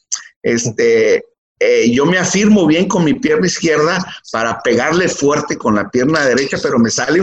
este, 0.42 1.24
eh, 1.58 1.90
yo 1.92 2.06
me 2.06 2.18
afirmo 2.18 2.68
bien 2.68 2.88
con 2.88 3.06
mi 3.06 3.14
pierna 3.14 3.48
izquierda 3.48 3.98
para 4.32 4.60
pegarle 4.62 5.08
fuerte 5.08 5.58
con 5.58 5.76
la 5.76 5.90
pierna 5.90 6.26
derecha, 6.26 6.58
pero 6.62 6.78
me 6.78 6.90
sale 6.90 7.22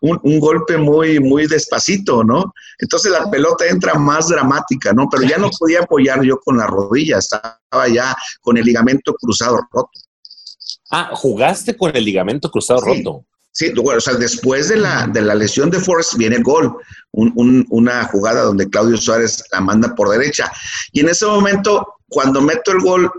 un, 0.00 0.40
golpe 0.40 0.78
muy, 0.78 1.20
muy 1.20 1.46
despacito, 1.46 2.24
¿no? 2.24 2.54
Entonces 2.78 3.12
la 3.12 3.30
pelota 3.30 3.66
entra 3.66 3.94
más 3.94 4.28
dramática, 4.28 4.94
¿no? 4.94 5.06
Pero 5.10 5.24
ya 5.24 5.36
no 5.36 5.50
podía 5.58 5.80
apoyar 5.80 6.22
yo 6.22 6.38
con 6.38 6.56
la 6.56 6.66
rodilla, 6.66 7.18
estaba 7.18 7.88
ya 7.92 8.16
con 8.40 8.56
el 8.56 8.64
ligamento 8.64 9.12
cruzado 9.14 9.58
roto. 9.70 9.90
Ah, 10.90 11.10
jugaste 11.12 11.76
con 11.76 11.94
el 11.94 12.04
ligamento 12.04 12.50
cruzado 12.50 12.80
roto. 12.80 13.26
Sí, 13.52 13.72
bueno, 13.72 13.98
o 13.98 14.00
sea, 14.00 14.14
después 14.14 14.68
de 14.68 14.76
la, 14.76 15.08
de 15.08 15.20
la 15.20 15.34
lesión 15.34 15.68
de 15.68 15.80
Forrest 15.80 16.14
viene 16.16 16.36
el 16.36 16.44
gol, 16.44 16.76
una 17.12 18.04
jugada 18.04 18.42
donde 18.42 18.70
Claudio 18.70 18.96
Suárez 18.96 19.42
la 19.52 19.60
manda 19.60 19.94
por 19.94 20.08
derecha. 20.08 20.50
Y 20.92 21.00
en 21.00 21.08
ese 21.08 21.26
momento, 21.26 21.96
cuando 22.08 22.40
meto 22.40 22.70
el 22.70 22.80
gol, 22.80 23.10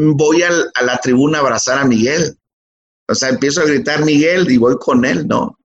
voy 0.00 0.42
a 0.42 0.50
la 0.82 0.98
tribuna 0.98 1.38
a 1.38 1.40
abrazar 1.42 1.78
a 1.78 1.84
Miguel. 1.84 2.36
O 3.08 3.14
sea, 3.14 3.28
empiezo 3.28 3.60
a 3.60 3.64
gritar 3.64 4.04
Miguel 4.04 4.50
y 4.50 4.56
voy 4.56 4.76
con 4.78 5.04
él, 5.04 5.26
¿no? 5.26 5.58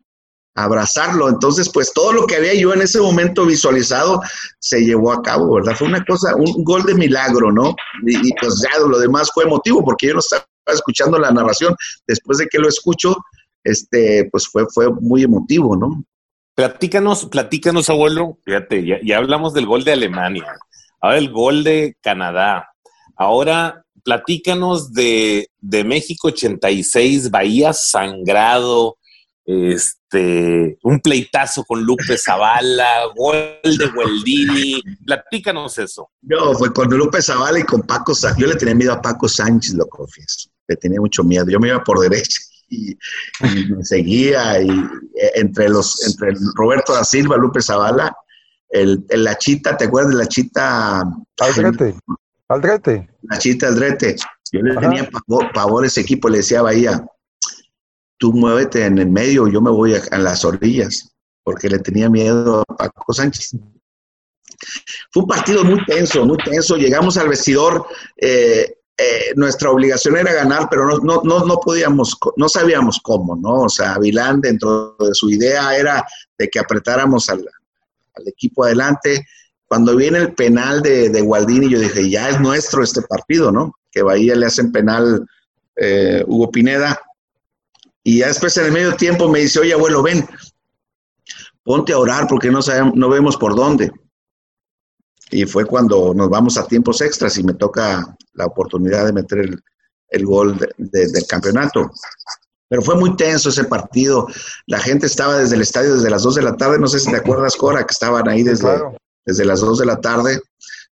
A 0.55 0.63
abrazarlo. 0.63 1.29
Entonces, 1.29 1.69
pues 1.69 1.93
todo 1.93 2.11
lo 2.11 2.25
que 2.25 2.37
había 2.37 2.53
yo 2.55 2.73
en 2.73 2.81
ese 2.81 2.99
momento 2.99 3.45
visualizado 3.45 4.21
se 4.59 4.83
llevó 4.83 5.11
a 5.13 5.21
cabo, 5.21 5.55
¿verdad? 5.55 5.75
Fue 5.75 5.87
una 5.87 6.03
cosa, 6.03 6.35
un 6.35 6.63
gol 6.63 6.83
de 6.83 6.95
milagro, 6.95 7.51
¿no? 7.51 7.75
Y, 8.05 8.33
pues 8.33 8.61
ya 8.63 8.79
lo 8.79 8.97
demás 8.97 9.29
fue 9.33 9.43
emotivo, 9.43 9.83
porque 9.83 10.07
yo 10.07 10.13
no 10.13 10.19
estaba 10.19 10.45
escuchando 10.67 11.19
la 11.19 11.31
narración. 11.31 11.75
Después 12.07 12.39
de 12.39 12.47
que 12.47 12.57
lo 12.57 12.67
escucho, 12.67 13.15
este, 13.63 14.27
pues 14.31 14.47
fue, 14.47 14.65
fue 14.73 14.89
muy 14.89 15.23
emotivo, 15.23 15.75
¿no? 15.75 16.03
Platícanos, 16.55 17.25
platícanos, 17.25 17.89
abuelo. 17.89 18.39
Fíjate, 18.43 18.85
ya, 18.85 18.97
ya 19.03 19.17
hablamos 19.17 19.53
del 19.53 19.65
gol 19.65 19.83
de 19.83 19.91
Alemania, 19.91 20.57
ahora 21.01 21.17
el 21.17 21.31
gol 21.31 21.63
de 21.63 21.97
Canadá, 22.01 22.69
ahora 23.17 23.84
platícanos 24.05 24.93
de, 24.93 25.49
de, 25.59 25.83
México 25.83 26.27
86, 26.27 27.31
Bahía 27.31 27.73
Sangrado, 27.73 28.97
este, 29.43 30.77
un 30.83 30.99
pleitazo 30.99 31.63
con 31.65 31.83
Lupe 31.83 32.17
Zavala, 32.17 33.07
gol 33.15 33.59
de 33.63 33.87
Gualdini. 33.87 34.81
Platícanos 35.05 35.77
eso. 35.79 36.09
Yo, 36.21 36.53
fue 36.53 36.71
con 36.71 36.87
Lupe 36.89 37.21
Zavala 37.21 37.59
y 37.59 37.63
con 37.63 37.81
Paco 37.81 38.13
Sánchez. 38.13 38.41
Yo 38.41 38.47
le 38.47 38.55
tenía 38.55 38.75
miedo 38.75 38.93
a 38.93 39.01
Paco 39.01 39.27
Sánchez, 39.27 39.73
lo 39.73 39.87
confieso. 39.87 40.49
Le 40.67 40.75
tenía 40.77 41.01
mucho 41.01 41.23
miedo. 41.23 41.45
Yo 41.49 41.59
me 41.59 41.69
iba 41.69 41.83
por 41.83 41.99
derecha 41.99 42.39
y, 42.69 42.95
me 43.69 43.83
seguía 43.83 44.61
y 44.61 44.69
eh, 44.69 45.31
entre 45.35 45.67
los 45.67 46.01
entre 46.07 46.33
Roberto 46.55 46.93
da 46.93 47.03
Silva, 47.03 47.37
Lupe 47.37 47.61
Zavala, 47.61 48.15
el, 48.69 49.03
el, 49.09 49.23
la 49.23 49.37
chita, 49.37 49.75
¿te 49.77 49.85
acuerdas 49.85 50.11
de 50.11 50.17
la 50.17 50.27
chita? 50.27 51.03
Aldrete, 51.39 51.95
Aldrete. 52.47 53.09
La 53.23 53.37
chita 53.37 53.67
Aldrete. 53.67 54.15
Yo 54.51 54.61
le 54.61 54.75
tenía 54.77 55.09
pavor, 55.53 55.83
a 55.83 55.87
ese 55.87 56.01
equipo, 56.01 56.29
le 56.29 56.37
decía 56.37 56.59
a 56.59 56.63
Bahía, 56.63 57.05
tú 58.17 58.31
muévete 58.31 58.85
en 58.85 58.99
el 58.99 59.09
medio, 59.09 59.47
yo 59.47 59.59
me 59.59 59.71
voy 59.71 59.95
a, 59.95 60.17
las 60.17 60.45
orillas, 60.45 61.11
porque 61.43 61.67
le 61.67 61.79
tenía 61.79 62.09
miedo 62.09 62.63
a 62.67 62.75
Paco 62.75 63.13
Sánchez. 63.13 63.57
Fue 65.11 65.23
un 65.23 65.27
partido 65.27 65.63
muy 65.63 65.83
tenso, 65.85 66.25
muy 66.25 66.37
tenso. 66.37 66.77
Llegamos 66.77 67.17
al 67.17 67.27
vestidor, 67.27 67.85
eh, 68.17 68.77
eh, 68.97 69.33
nuestra 69.35 69.71
obligación 69.71 70.15
era 70.15 70.31
ganar, 70.31 70.67
pero 70.69 70.87
no, 70.87 70.99
no, 70.99 71.21
no, 71.23 71.45
no, 71.45 71.59
podíamos, 71.59 72.17
no 72.37 72.47
sabíamos 72.47 72.99
cómo, 73.03 73.35
¿no? 73.35 73.63
O 73.63 73.69
sea, 73.69 73.97
Vilán 73.97 74.39
dentro 74.39 74.95
de 74.99 75.13
su 75.13 75.29
idea 75.29 75.75
era 75.75 76.05
de 76.37 76.47
que 76.49 76.59
apretáramos 76.59 77.27
al, 77.29 77.45
al 78.13 78.27
equipo 78.27 78.63
adelante. 78.63 79.25
Cuando 79.67 79.95
viene 79.95 80.19
el 80.19 80.33
penal 80.33 80.81
de, 80.81 81.09
de, 81.09 81.21
Gualdini, 81.21 81.69
yo 81.69 81.79
dije, 81.79 82.09
ya 82.09 82.29
es 82.29 82.39
nuestro 82.39 82.83
este 82.83 83.01
partido, 83.01 83.51
¿no? 83.51 83.73
Que 83.91 84.03
Bahía 84.03 84.35
le 84.35 84.45
hacen 84.45 84.71
penal 84.71 85.25
eh, 85.75 86.23
Hugo 86.27 86.51
Pineda. 86.51 86.99
Y 88.03 88.19
ya 88.19 88.27
después 88.27 88.55
en 88.57 88.65
el 88.65 88.71
medio 88.71 88.95
tiempo 88.95 89.27
me 89.29 89.39
dice, 89.39 89.59
oye, 89.59 89.73
abuelo, 89.73 90.03
ven, 90.03 90.27
ponte 91.63 91.93
a 91.93 91.97
orar 91.97 92.27
porque 92.27 92.51
no, 92.51 92.61
sabemos, 92.61 92.93
no 92.95 93.09
vemos 93.09 93.37
por 93.37 93.55
dónde 93.55 93.91
y 95.31 95.45
fue 95.45 95.65
cuando 95.65 96.13
nos 96.13 96.29
vamos 96.29 96.57
a 96.57 96.67
tiempos 96.67 97.01
extras 97.01 97.37
y 97.37 97.43
me 97.43 97.53
toca 97.53 98.15
la 98.33 98.45
oportunidad 98.45 99.05
de 99.05 99.13
meter 99.13 99.39
el, 99.39 99.63
el 100.09 100.25
gol 100.25 100.57
del 100.77 101.27
campeonato. 101.27 101.91
Pero 102.67 102.81
fue 102.81 102.95
muy 102.95 103.15
tenso 103.15 103.49
ese 103.49 103.65
partido. 103.65 104.27
La 104.67 104.79
gente 104.79 105.05
estaba 105.05 105.37
desde 105.37 105.55
el 105.55 105.61
estadio 105.61 105.95
desde 105.95 106.09
las 106.09 106.23
2 106.23 106.35
de 106.35 106.41
la 106.41 106.57
tarde. 106.57 106.79
No 106.79 106.87
sé 106.87 106.99
si 106.99 107.11
te 107.11 107.17
acuerdas, 107.17 107.55
Cora, 107.55 107.85
que 107.85 107.91
estaban 107.91 108.27
ahí 108.27 108.43
desde, 108.43 108.67
desde 109.25 109.45
las 109.45 109.61
2 109.61 109.79
de 109.79 109.85
la 109.85 109.99
tarde. 109.99 110.39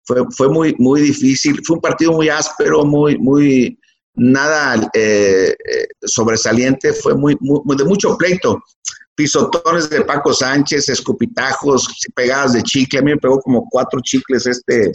Fue, 0.04 0.24
fue 0.36 0.50
muy, 0.50 0.76
muy 0.78 1.02
difícil. 1.02 1.62
Fue 1.66 1.76
un 1.76 1.82
partido 1.82 2.14
muy 2.14 2.30
áspero, 2.30 2.86
muy, 2.86 3.18
muy, 3.18 3.78
nada 4.16 4.90
eh, 4.94 5.56
eh, 5.66 5.88
sobresaliente. 6.06 6.94
Fue 6.94 7.16
muy, 7.16 7.38
muy, 7.40 7.78
de 7.78 7.86
mucho 7.86 8.18
pleito 8.18 8.62
pisotones 9.16 9.90
de 9.90 10.02
Paco 10.02 10.32
Sánchez, 10.32 10.90
escupitajos, 10.90 11.88
pegadas 12.14 12.54
de 12.54 12.62
chicle. 12.62 13.00
A 13.00 13.02
mí 13.02 13.12
me 13.12 13.18
pegó 13.18 13.42
como 13.42 13.68
cuatro 13.68 14.00
chicles 14.02 14.46
este 14.46 14.92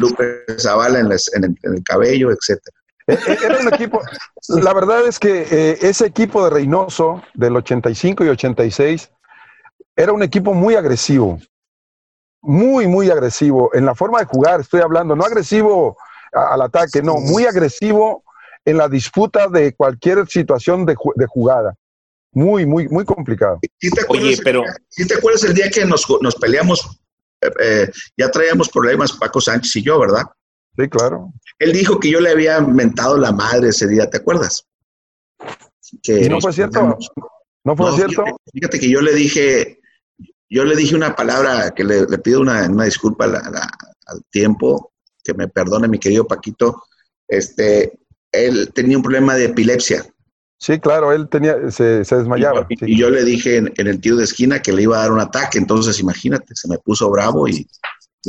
Lupe 0.00 0.44
Zavala 0.58 0.98
en, 0.98 1.12
el, 1.12 1.82
cabello, 1.84 2.30
etcétera. 2.32 2.76
Era 3.06 3.60
un 3.60 3.72
equipo, 3.72 4.00
la 4.48 4.72
verdad 4.72 5.06
es 5.06 5.18
que 5.18 5.46
eh, 5.50 5.78
ese 5.82 6.06
equipo 6.06 6.42
de 6.42 6.50
Reynoso 6.50 7.22
del 7.34 7.54
85 7.56 8.24
y 8.24 8.28
86 8.28 9.10
era 9.94 10.12
un 10.12 10.22
equipo 10.22 10.54
muy 10.54 10.74
agresivo, 10.74 11.38
muy, 12.44 12.86
muy 12.86 13.10
agresivo 13.10 13.70
en 13.74 13.86
la 13.86 13.94
forma 13.94 14.20
de 14.20 14.26
jugar, 14.26 14.60
estoy 14.60 14.80
hablando, 14.80 15.16
no 15.16 15.24
agresivo 15.24 15.96
al 16.32 16.62
ataque, 16.62 17.02
no, 17.02 17.14
muy 17.14 17.46
agresivo 17.46 18.24
en 18.64 18.78
la 18.78 18.88
disputa 18.88 19.48
de 19.48 19.74
cualquier 19.74 20.26
situación 20.28 20.86
de 20.86 21.26
jugada. 21.26 21.76
Muy, 22.34 22.66
muy, 22.66 22.88
muy 22.88 23.04
complicado. 23.04 23.60
¿Sí 23.80 23.90
te 23.90 24.04
Oye, 24.08 24.36
pero... 24.42 24.64
¿Sí 24.88 25.06
te 25.06 25.14
acuerdas 25.14 25.44
el 25.44 25.54
día 25.54 25.70
que 25.70 25.84
nos, 25.84 26.04
nos 26.20 26.34
peleamos? 26.34 27.00
Eh, 27.40 27.50
eh, 27.60 27.90
ya 28.16 28.28
traíamos 28.30 28.68
problemas 28.68 29.12
Paco 29.12 29.40
Sánchez 29.40 29.76
y 29.76 29.82
yo, 29.82 30.00
¿verdad? 30.00 30.24
Sí, 30.76 30.88
claro. 30.88 31.32
Él 31.60 31.72
dijo 31.72 32.00
que 32.00 32.10
yo 32.10 32.20
le 32.20 32.30
había 32.30 32.60
mentado 32.60 33.16
la 33.16 33.30
madre 33.30 33.68
ese 33.68 33.86
día, 33.86 34.10
¿te 34.10 34.16
acuerdas? 34.16 34.66
Que 36.02 36.28
no 36.28 36.40
fue 36.40 36.52
cierto? 36.52 36.98
¿No 37.62 37.76
fue 37.76 37.92
cierto? 37.92 38.24
Fíjate, 38.52 38.80
que 38.80 38.90
yo 38.90 39.00
le 39.00 39.14
dije, 39.14 39.80
yo 40.54 40.64
le 40.64 40.76
dije 40.76 40.94
una 40.94 41.16
palabra 41.16 41.72
que 41.72 41.82
le, 41.82 42.06
pido 42.18 42.40
una, 42.40 42.68
una 42.70 42.84
disculpa 42.84 43.24
al 43.24 44.24
tiempo, 44.30 44.92
que 45.24 45.34
me 45.34 45.48
perdone 45.48 45.88
mi 45.88 45.98
querido 45.98 46.28
Paquito. 46.28 46.84
Este, 47.26 47.98
él 48.30 48.70
tenía 48.72 48.96
un 48.96 49.02
problema 49.02 49.34
de 49.34 49.46
epilepsia. 49.46 50.06
Sí, 50.56 50.78
claro, 50.78 51.12
él 51.12 51.28
tenía, 51.28 51.56
se, 51.72 52.04
desmayaba. 52.04 52.68
Y, 52.70 52.96
yo 52.96 53.10
le 53.10 53.24
dije 53.24 53.56
en, 53.56 53.72
el 53.76 54.00
tiro 54.00 54.16
de 54.16 54.24
esquina 54.24 54.62
que 54.62 54.72
le 54.72 54.82
iba 54.82 54.96
a 54.96 55.00
dar 55.00 55.10
un 55.10 55.18
ataque, 55.18 55.58
entonces 55.58 55.98
imagínate, 55.98 56.54
se 56.54 56.68
me 56.68 56.78
puso 56.78 57.10
bravo 57.10 57.48
y, 57.48 57.66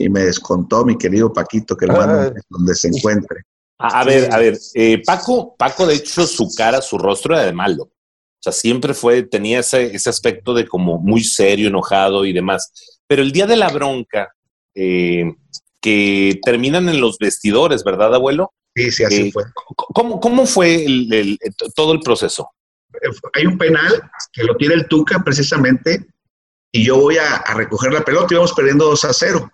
me 0.10 0.22
descontó 0.22 0.84
mi 0.84 0.98
querido 0.98 1.32
Paquito 1.32 1.78
que 1.78 1.86
lo 1.86 1.94
manda 1.94 2.34
donde 2.50 2.74
se 2.74 2.88
encuentre. 2.88 3.44
A, 3.78 4.04
ver, 4.04 4.34
a 4.34 4.40
ver, 4.40 4.58
eh, 4.74 5.02
Paco, 5.06 5.56
Paco, 5.56 5.86
de 5.86 5.94
hecho, 5.94 6.26
su 6.26 6.50
cara, 6.58 6.82
su 6.82 6.98
rostro 6.98 7.36
era 7.36 7.46
de 7.46 7.54
malo. 7.54 7.92
O 8.46 8.52
sea, 8.52 8.54
siempre 8.54 8.94
fue, 8.94 9.24
tenía 9.24 9.62
ese, 9.62 9.96
ese 9.96 10.08
aspecto 10.08 10.54
de 10.54 10.68
como 10.68 11.00
muy 11.00 11.24
serio, 11.24 11.68
enojado 11.68 12.26
y 12.26 12.34
demás. 12.34 12.72
Pero 13.08 13.24
el 13.24 13.32
día 13.32 13.48
de 13.48 13.56
la 13.56 13.70
bronca, 13.70 14.36
eh, 14.76 15.34
que 15.82 16.40
terminan 16.44 16.88
en 16.88 17.02
los 17.02 17.18
vestidores, 17.18 17.84
¿verdad, 17.84 18.14
abuelo? 18.14 18.54
Sí, 18.76 18.92
sí, 18.92 19.04
así 19.04 19.28
eh, 19.28 19.32
fue. 19.32 19.46
¿Cómo, 19.76 20.20
cómo 20.20 20.46
fue 20.46 20.86
el, 20.86 21.40
todo 21.76 21.94
el 21.94 22.02
proceso? 22.02 22.52
Hay 23.34 23.48
un 23.48 23.58
penal 23.58 24.12
que 24.32 24.44
lo 24.44 24.56
tira 24.58 24.76
el 24.76 24.88
Tuca 24.88 25.24
precisamente 25.24 26.06
y 26.72 26.86
yo 26.86 26.98
voy 26.98 27.18
a, 27.18 27.44
recoger 27.56 27.94
la 27.94 28.06
pelota 28.06 28.28
y 28.32 28.38
vamos 28.38 28.54
perdiendo 28.54 28.86
2 28.86 29.06
a 29.06 29.14
0. 29.14 29.52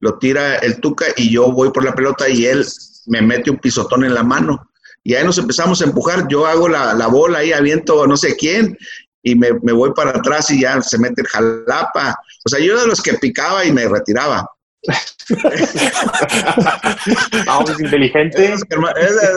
Lo 0.00 0.18
tira 0.18 0.56
el 0.56 0.80
Tuca 0.80 1.06
y 1.16 1.30
yo 1.30 1.52
voy 1.52 1.70
por 1.70 1.84
la 1.84 1.94
pelota 1.94 2.28
y 2.28 2.44
él 2.44 2.66
me 3.06 3.22
mete 3.22 3.52
un 3.52 3.58
pisotón 3.58 4.04
en 4.04 4.14
la 4.14 4.24
mano. 4.24 4.68
Y 5.06 5.14
ahí 5.14 5.24
nos 5.24 5.38
empezamos 5.38 5.80
a 5.80 5.84
empujar. 5.84 6.26
Yo 6.26 6.44
hago 6.46 6.68
la, 6.68 6.92
la 6.92 7.06
bola 7.06 7.38
ahí, 7.38 7.52
aviento 7.52 8.08
no 8.08 8.16
sé 8.16 8.34
quién 8.34 8.76
y 9.22 9.36
me, 9.36 9.52
me, 9.62 9.72
voy 9.72 9.92
para 9.94 10.10
atrás 10.10 10.50
y 10.50 10.62
ya 10.62 10.82
se 10.82 10.98
mete 10.98 11.22
el 11.22 11.28
jalapa. 11.28 12.18
O 12.44 12.48
sea, 12.48 12.58
yo 12.58 12.72
era 12.72 12.82
de 12.82 12.88
los 12.88 13.00
que 13.00 13.14
picaba 13.14 13.64
y 13.64 13.70
me 13.70 13.88
retiraba. 13.88 14.44
Vamos, 17.46 17.70
es 17.70 17.78
inteligente. 17.78 18.52
Es 18.52 18.62
de 18.68 18.76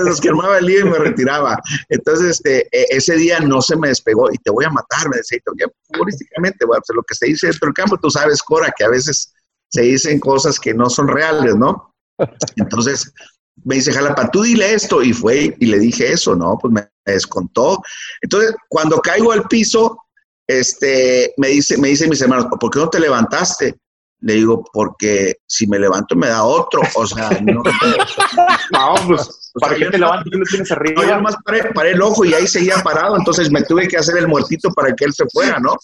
los 0.06 0.20
que 0.20 0.30
armaba 0.30 0.58
el 0.58 0.66
lío 0.66 0.88
y 0.88 0.90
me 0.90 0.98
retiraba. 0.98 1.62
Entonces, 1.90 2.32
este, 2.32 2.68
e, 2.72 2.88
ese 2.90 3.16
día 3.18 3.40
no 3.40 3.62
se 3.62 3.76
me 3.76 3.90
despegó 3.90 4.32
y 4.32 4.40
te 4.40 4.50
voy 4.50 4.66
a 4.66 4.72
matar, 4.72 5.08
me 5.08 5.18
decía, 5.18 5.38
futbolísticamente, 5.86 6.66
bueno, 6.66 6.82
pues 6.84 6.96
lo 6.96 7.04
que 7.04 7.14
se 7.14 7.28
dice 7.28 7.46
dentro 7.46 7.68
del 7.68 7.76
campo, 7.76 7.96
tú 8.02 8.10
sabes, 8.10 8.42
Cora, 8.42 8.74
que 8.76 8.86
a 8.86 8.90
veces 8.90 9.36
se 9.68 9.84
dicen 9.84 10.20
cosas 10.20 10.60
que 10.60 10.74
no 10.74 10.90
son 10.90 11.08
reales, 11.08 11.56
¿no? 11.56 11.94
Entonces, 12.56 13.14
me 13.66 13.76
dice, 13.76 13.92
Jalapa, 13.92 14.30
tú 14.32 14.44
dile 14.44 14.74
esto, 14.74 15.02
y 15.02 15.14
fue 15.14 15.56
y 15.60 15.66
le 15.66 15.80
dije 15.80 16.12
eso, 16.12 16.36
¿no? 16.36 16.58
Pues 16.62 16.74
me 16.74 16.90
descontó. 17.06 17.82
Entonces, 18.22 18.56
cuando 18.68 19.00
caigo 19.00 19.32
al 19.32 19.44
piso, 19.44 19.98
este, 20.48 21.34
me 21.38 21.50
dice, 21.50 21.78
me 21.78 21.90
dice 21.90 22.08
mis 22.08 22.22
hermanos, 22.22 22.48
¿por 22.60 22.72
qué 22.72 22.80
no 22.80 22.90
te 22.90 23.00
levantaste? 23.00 23.76
Le 24.22 24.34
digo, 24.34 24.66
porque 24.74 25.36
si 25.48 25.66
me 25.68 25.80
levanto 25.80 26.16
me 26.16 26.28
da 26.28 26.44
otro. 26.44 26.82
O 26.96 27.08
sea, 27.08 27.30
no. 27.42 27.62
no 28.72 28.96
pues, 29.08 29.52
¿Para 29.62 29.76
qué 29.76 29.86
te 29.86 29.98
levantas? 29.98 30.26
¿Tú 30.30 30.38
lo 30.38 30.46
tienes 30.46 30.72
arriba? 30.72 31.06
yo 31.06 31.16
nomás 31.16 31.36
paré, 31.46 31.72
paré, 31.74 31.92
el 31.92 32.02
ojo 32.02 32.26
y 32.26 32.34
ahí 32.34 32.48
seguía 32.48 32.78
parado, 32.84 33.16
entonces 33.16 33.50
me 33.52 33.62
tuve 33.64 33.88
que 33.88 33.98
hacer 33.98 34.18
el 34.18 34.28
muertito 34.28 34.72
para 34.72 34.94
que 34.94 35.06
él 35.06 35.14
se 35.14 35.26
fuera, 35.32 35.60
¿no? 35.60 35.76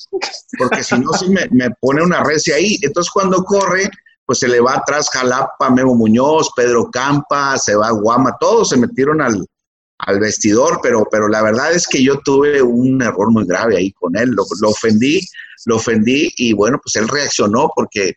Porque 0.57 0.83
si 0.83 0.99
no, 0.99 1.13
sí 1.13 1.29
me, 1.29 1.47
me 1.51 1.69
pone 1.79 2.03
una 2.03 2.23
recia 2.23 2.55
ahí. 2.55 2.77
Entonces 2.81 3.11
cuando 3.11 3.43
corre, 3.43 3.89
pues 4.25 4.39
se 4.39 4.47
le 4.47 4.59
va 4.59 4.75
atrás 4.75 5.09
Jalapa, 5.09 5.69
Memo 5.69 5.95
Muñoz, 5.95 6.49
Pedro 6.55 6.89
Campa, 6.91 7.57
se 7.57 7.75
va 7.75 7.91
Guama, 7.91 8.35
todos 8.39 8.69
se 8.69 8.77
metieron 8.77 9.21
al, 9.21 9.45
al 9.99 10.19
vestidor, 10.19 10.79
pero, 10.81 11.07
pero 11.11 11.27
la 11.27 11.41
verdad 11.41 11.73
es 11.73 11.87
que 11.87 12.03
yo 12.03 12.19
tuve 12.19 12.61
un 12.61 13.01
error 13.01 13.31
muy 13.31 13.45
grave 13.45 13.77
ahí 13.77 13.91
con 13.91 14.15
él, 14.17 14.31
lo, 14.31 14.43
lo 14.61 14.69
ofendí, 14.69 15.21
lo 15.65 15.77
ofendí 15.77 16.31
y 16.37 16.53
bueno, 16.53 16.79
pues 16.83 16.95
él 16.95 17.07
reaccionó 17.07 17.69
porque 17.75 18.15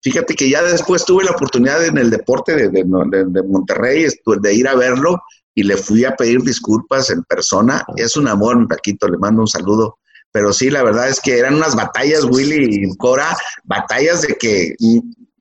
Fíjate 0.00 0.34
que 0.34 0.48
ya 0.48 0.62
después 0.62 1.04
tuve 1.04 1.24
la 1.24 1.32
oportunidad 1.32 1.84
en 1.84 1.98
el 1.98 2.10
deporte 2.10 2.54
de, 2.54 2.68
de, 2.68 2.84
de, 2.84 3.42
Monterrey 3.42 4.06
de 4.40 4.54
ir 4.54 4.68
a 4.68 4.76
verlo 4.76 5.20
y 5.54 5.64
le 5.64 5.76
fui 5.76 6.04
a 6.04 6.14
pedir 6.14 6.40
disculpas 6.42 7.10
en 7.10 7.24
persona. 7.24 7.84
Es 7.96 8.16
un 8.16 8.28
amor, 8.28 8.66
Paquito, 8.68 9.08
le 9.08 9.18
mando 9.18 9.42
un 9.42 9.48
saludo. 9.48 9.98
Pero 10.30 10.52
sí, 10.52 10.70
la 10.70 10.84
verdad 10.84 11.08
es 11.08 11.20
que 11.20 11.38
eran 11.38 11.56
unas 11.56 11.74
batallas, 11.74 12.24
Willy 12.24 12.84
y 12.84 12.96
Cora, 12.96 13.36
batallas 13.64 14.22
de 14.22 14.36
que, 14.36 14.76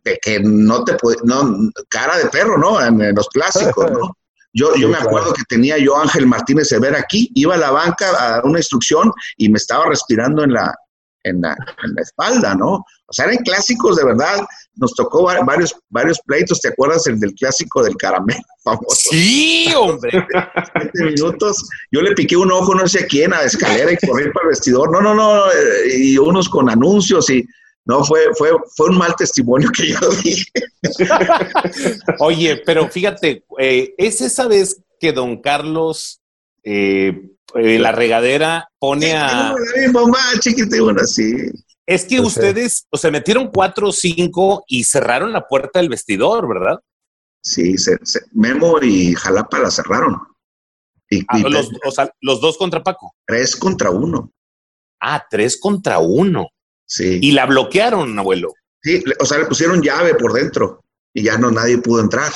de 0.10 0.20
que 0.22 0.39
no 0.39 0.84
te 0.84 0.96
no, 1.24 1.72
cara 1.89 2.17
de 2.17 2.26
perro, 2.28 2.58
¿no? 2.58 2.84
En, 2.84 3.15
los 3.15 3.28
clásicos, 3.30 3.91
¿no? 3.91 4.17
Yo, 4.54 4.76
yo 4.76 4.89
me 4.89 4.98
acuerdo 4.98 5.34
que 5.34 5.43
tenía 5.48 5.78
yo 5.78 5.96
Ángel 5.98 6.26
Martínez 6.26 6.70
ver 6.80 6.96
aquí, 6.96 7.30
iba 7.36 7.56
a 7.56 7.60
la 7.60 7.72
banca 7.72 8.10
a 8.10 8.32
dar 8.32 8.46
una 8.46 8.60
instrucción 8.60 9.12
y 9.36 9.50
me 9.50 9.58
estaba 9.58 9.86
respirando 9.86 10.43
en 10.43 10.54
la, 10.54 10.74
en 11.24 11.41
la, 11.41 11.56
en 11.84 11.93
la 11.93 12.02
espalda, 12.02 12.56
¿no? 12.56 12.84
O 13.10 13.13
sea, 13.13 13.26
eran 13.26 13.38
clásicos 13.38 13.96
de 13.96 14.06
verdad. 14.06 14.46
Nos 14.76 14.93
tocó 14.93 15.24
varios, 15.24 15.76
varios 15.89 16.20
pleitos. 16.26 16.60
¿Te 16.60 16.70
acuerdas 16.70 17.08
el 17.08 17.20
del 17.20 17.34
clásico 17.36 17.82
del 17.84 17.96
caramelo 17.96 18.41
famoso? 18.63 19.10
Sí, 19.12 19.74
hombre. 19.76 20.26
Siete 20.82 21.04
minutos. 21.04 21.70
Yo 21.91 22.02
le 22.02 22.13
piqué 22.13 22.36
un 22.36 22.52
ojo, 22.52 22.76
no 22.76 22.88
sé 22.88 23.06
a 23.06 23.08
quién, 23.08 23.34
a 23.34 23.38
la 23.39 23.46
escalera 23.46 23.91
y 23.91 24.08
corrí 24.08 24.32
para 24.32 24.46
el 24.46 24.50
vestidor. 24.50 24.91
No, 24.91 25.02
no, 25.02 25.13
no. 25.13 25.43
Y 25.89 26.17
unos 26.17 26.50
con 26.50 26.70
anuncios 26.70 27.30
y. 27.30 27.48
No, 27.88 28.04
fue, 28.04 28.19
fue, 28.38 28.50
fue 28.76 28.89
un 28.89 28.97
mal 28.97 29.15
testimonio 29.15 29.69
que 29.71 29.88
yo 29.88 30.10
di. 30.21 30.43
Oye, 32.19 32.62
pero 32.65 32.89
fíjate, 32.89 33.45
eh, 33.60 33.95
es 33.97 34.19
esa 34.19 34.47
vez 34.47 34.82
que 35.00 35.13
don 35.13 35.41
Carlos 35.41 36.21
eh, 36.63 37.30
eh, 37.56 37.80
la 37.80 37.93
regadera 37.93 38.69
pone 38.78 39.15
a. 39.15 39.56
Mamá, 39.93 40.19
así. 41.02 41.36
Es 41.86 42.04
que 42.04 42.19
ustedes, 42.19 42.86
o 42.89 42.97
sea, 42.97 43.10
metieron 43.10 43.50
cuatro 43.54 43.88
o 43.88 43.93
cinco 43.93 44.65
y 44.67 44.84
cerraron 44.84 45.32
la 45.32 45.47
puerta 45.47 45.80
del 45.80 45.88
vestidor, 45.88 46.50
¿verdad? 46.50 46.82
Sí, 47.41 47.78
se, 47.78 47.97
Memo 48.34 48.82
y 48.82 49.15
Jalapa 49.15 49.60
la 49.60 49.71
cerraron. 49.71 50.19
Y, 51.10 51.21
ah, 51.30 51.39
los, 51.50 51.71
o 51.86 51.91
sea, 51.91 52.12
los 52.19 52.41
dos 52.41 52.58
contra 52.58 52.84
Paco. 52.84 53.15
Tres 53.26 53.56
contra 53.56 53.91
uno. 53.91 54.34
Ah, 55.00 55.26
tres 55.30 55.58
contra 55.58 56.00
uno. 56.00 56.50
Sí. 56.88 57.19
Y 57.21 57.34
la 57.34 57.45
bloquearon, 57.45 58.17
abuelo. 58.17 58.54
Sí, 58.82 59.04
o 59.19 59.26
sea, 59.26 59.38
le 59.38 59.45
pusieron 59.45 59.82
llave 59.82 60.15
por 60.15 60.34
dentro 60.34 60.84
y 61.13 61.23
ya 61.23 61.38
no 61.38 61.52
nadie 61.52 61.78
pudo 61.78 62.02
entrar. 62.02 62.32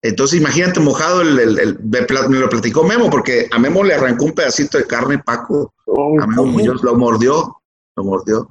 Entonces, 0.00 0.40
imagínate 0.40 0.78
mojado, 0.78 1.22
el, 1.22 1.78
me 1.80 2.38
lo 2.38 2.48
platicó 2.48 2.84
Memo, 2.84 3.10
porque 3.10 3.48
a 3.50 3.58
Memo 3.58 3.82
le 3.82 3.94
arrancó 3.94 4.26
un 4.26 4.32
pedacito 4.32 4.78
de 4.78 4.86
carne 4.86 5.18
Paco. 5.18 5.74
a 6.20 6.26
Memo 6.26 6.46
Muñoz 6.46 6.82
lo 6.82 6.94
mordió, 6.94 7.60
lo 7.96 8.04
mordió. 8.04 8.48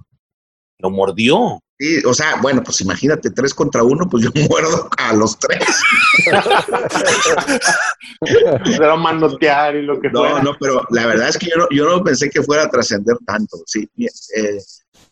¿Lo 0.80 0.90
mordió? 0.90 1.62
Sí, 1.80 2.02
o 2.06 2.14
sea, 2.14 2.38
bueno, 2.42 2.64
pues 2.64 2.82
imagínate, 2.82 3.30
tres 3.30 3.54
contra 3.54 3.84
uno, 3.84 4.10
pues 4.10 4.24
yo 4.24 4.32
muerdo 4.50 4.90
a 4.98 5.14
los 5.14 5.38
tres. 5.38 5.64
pero 8.78 8.98
manotear 8.98 9.76
y 9.76 9.84
lo 9.84 10.00
que 10.00 10.10
no, 10.10 10.22
fuera. 10.22 10.42
No, 10.42 10.58
pero 10.60 10.82
la 10.90 11.06
verdad 11.06 11.30
es 11.30 11.38
que 11.38 11.48
yo 11.48 11.56
no, 11.56 11.68
yo 11.70 11.88
no 11.88 12.04
pensé 12.04 12.32
que 12.32 12.42
fuera 12.42 12.64
a 12.64 12.70
trascender 12.70 13.16
tanto. 13.26 13.58
Sí, 13.68 13.88
eh, 13.96 14.58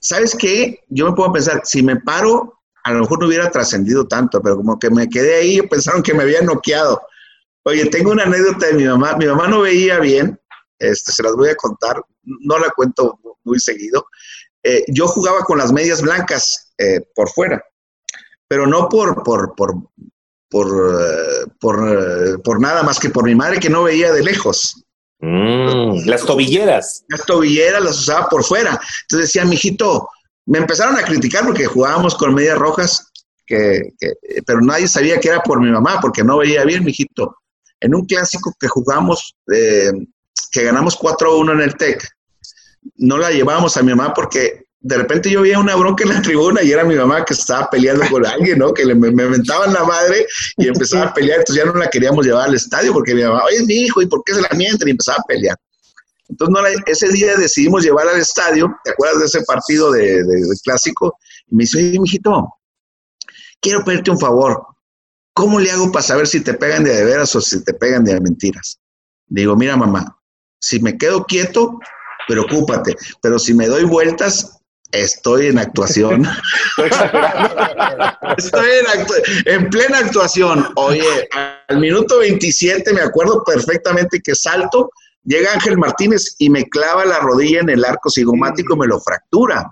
¿Sabes 0.05 0.35
qué? 0.35 0.83
Yo 0.89 1.09
me 1.09 1.15
puedo 1.15 1.33
pensar, 1.33 1.61
si 1.63 1.81
me 1.81 1.95
paro 1.95 2.55
a 2.85 2.91
lo 2.91 2.99
mejor 2.99 3.19
no 3.19 3.27
hubiera 3.27 3.49
trascendido 3.49 4.07
tanto, 4.07 4.39
pero 4.43 4.57
como 4.57 4.77
que 4.77 4.91
me 4.91 5.09
quedé 5.09 5.35
ahí 5.37 5.61
pensaron 5.69 6.03
que 6.03 6.13
me 6.13 6.23
había 6.23 6.41
noqueado. 6.41 7.01
Oye, 7.63 7.87
tengo 7.87 8.11
una 8.11 8.23
anécdota 8.23 8.67
de 8.67 8.73
mi 8.73 8.85
mamá. 8.85 9.17
Mi 9.17 9.25
mamá 9.25 9.47
no 9.47 9.61
veía 9.61 9.99
bien, 9.99 10.39
este, 10.77 11.11
se 11.11 11.23
las 11.23 11.33
voy 11.33 11.49
a 11.49 11.55
contar, 11.55 11.99
no 12.23 12.59
la 12.59 12.69
cuento 12.69 13.19
muy 13.43 13.59
seguido. 13.59 14.05
Eh, 14.61 14.85
yo 14.89 15.07
jugaba 15.07 15.39
con 15.39 15.57
las 15.57 15.73
medias 15.73 16.03
blancas 16.03 16.73
eh, 16.77 17.01
por 17.15 17.29
fuera, 17.29 17.63
pero 18.47 18.67
no 18.67 18.87
por, 18.87 19.23
por, 19.23 19.55
por, 19.55 19.75
por, 20.47 20.67
eh, 21.01 21.47
por, 21.59 22.43
por, 22.43 22.61
nada 22.61 22.83
más 22.83 22.99
que 22.99 23.09
por 23.09 23.23
mi 23.23 23.33
madre 23.33 23.59
que 23.59 23.69
no 23.71 23.83
veía 23.83 24.11
de 24.11 24.23
lejos. 24.23 24.84
Mm, 25.27 26.05
las 26.05 26.23
tobilleras. 26.23 27.03
Las 27.07 27.25
tobilleras 27.25 27.83
las 27.83 27.99
usaba 27.99 28.29
por 28.29 28.43
fuera. 28.43 28.79
Entonces 29.01 29.33
decía, 29.33 29.43
mijito, 29.43 30.07
me 30.45 30.59
empezaron 30.59 30.97
a 30.97 31.03
criticar 31.03 31.43
porque 31.43 31.65
jugábamos 31.65 32.13
con 32.13 32.35
medias 32.35 32.59
rojas, 32.59 33.11
que, 33.47 33.81
pero 34.45 34.61
nadie 34.61 34.87
sabía 34.87 35.19
que 35.19 35.29
era 35.29 35.41
por 35.41 35.59
mi 35.59 35.71
mamá, 35.71 35.99
porque 35.99 36.23
no 36.23 36.37
veía 36.37 36.63
bien, 36.63 36.83
mijito. 36.83 37.37
En 37.79 37.95
un 37.95 38.05
clásico 38.05 38.53
que 38.59 38.67
jugamos, 38.67 39.35
eh, 39.51 39.91
que 40.51 40.63
ganamos 40.63 40.97
4-1 40.99 41.53
en 41.53 41.61
el 41.61 41.75
TEC, 41.75 42.07
no 42.97 43.17
la 43.17 43.31
llevábamos 43.31 43.77
a 43.77 43.81
mi 43.81 43.95
mamá 43.95 44.13
porque 44.13 44.64
de 44.87 44.97
repente 44.97 45.31
yo 45.31 45.41
veía 45.41 45.57
una 45.57 45.75
bronca 45.75 46.03
en 46.03 46.11
la 46.11 46.21
tribuna 46.21 46.61
y 46.61 46.71
era 46.71 46.83
mi 46.83 46.93
mamá 46.93 47.25
que 47.25 47.33
estaba 47.33 47.67
peleando 47.71 48.07
con 48.07 48.23
alguien, 48.25 48.59
¿no? 48.59 48.71
Que 48.71 48.85
le, 48.85 48.93
me, 48.93 49.09
me 49.09 49.27
mentaban 49.27 49.73
la 49.73 49.83
madre 49.83 50.27
y 50.57 50.67
empezaba 50.67 51.05
a 51.05 51.13
pelear, 51.13 51.39
entonces 51.39 51.65
ya 51.65 51.71
no 51.71 51.75
la 51.77 51.89
queríamos 51.89 52.23
llevar 52.23 52.49
al 52.49 52.53
estadio 52.53 52.93
porque 52.93 53.15
mi 53.15 53.23
mamá, 53.23 53.43
oye, 53.45 53.55
es 53.57 53.65
mi 53.65 53.73
hijo, 53.73 54.03
¿y 54.03 54.05
por 54.05 54.21
qué 54.23 54.35
se 54.35 54.41
la 54.41 54.49
mienten? 54.55 54.87
Y 54.87 54.91
empezaba 54.91 55.17
a 55.17 55.23
pelear. 55.23 55.57
Entonces, 56.29 56.75
ese 56.85 57.09
día 57.09 57.35
decidimos 57.35 57.83
llevar 57.83 58.07
al 58.07 58.19
estadio, 58.19 58.71
¿te 58.83 58.91
acuerdas 58.91 59.21
de 59.21 59.25
ese 59.25 59.41
partido 59.41 59.91
de, 59.91 60.23
clásico? 60.63 61.17
Y 61.47 61.55
me 61.55 61.63
dice, 61.63 61.79
oye, 61.79 61.99
mijito, 61.99 62.47
quiero 63.59 63.83
pedirte 63.83 64.11
un 64.11 64.19
favor. 64.19 64.67
¿Cómo 65.33 65.59
le 65.59 65.71
hago 65.71 65.91
para 65.91 66.03
saber 66.03 66.27
si 66.27 66.41
te 66.41 66.53
pegan 66.53 66.83
de, 66.83 66.93
de 66.93 67.05
veras 67.05 67.35
o 67.35 67.41
si 67.41 67.63
te 67.63 67.73
pegan 67.73 68.03
de 68.03 68.21
mentiras? 68.21 68.79
Digo, 69.25 69.55
mira, 69.55 69.75
mamá, 69.75 70.15
si 70.59 70.79
me 70.79 70.95
quedo 70.95 71.25
quieto, 71.25 71.79
preocúpate, 72.27 72.95
pero 73.19 73.39
si 73.39 73.55
me 73.55 73.65
doy 73.65 73.83
vueltas, 73.83 74.54
estoy 74.91 75.47
en 75.47 75.59
actuación. 75.59 76.25
estoy 78.37 78.69
en, 79.45 79.53
en, 79.53 79.69
plena 79.69 79.99
actuación. 79.99 80.67
Oye, 80.75 81.27
al 81.67 81.79
minuto 81.79 82.19
27 82.19 82.93
me 82.93 83.01
acuerdo 83.01 83.43
perfectamente 83.43 84.21
que 84.23 84.35
salto 84.35 84.89
Llega 85.25 85.53
Ángel 85.53 85.77
Martínez 85.77 86.35
y 86.37 86.49
me 86.49 86.65
clava 86.65 87.03
la 87.03 87.19
rodilla 87.19 87.59
en 87.59 87.69
el 87.69 87.83
arco 87.83 88.09
cigomático 88.09 88.75
y 88.75 88.79
me 88.79 88.87
lo 88.87 88.99
fractura. 88.99 89.71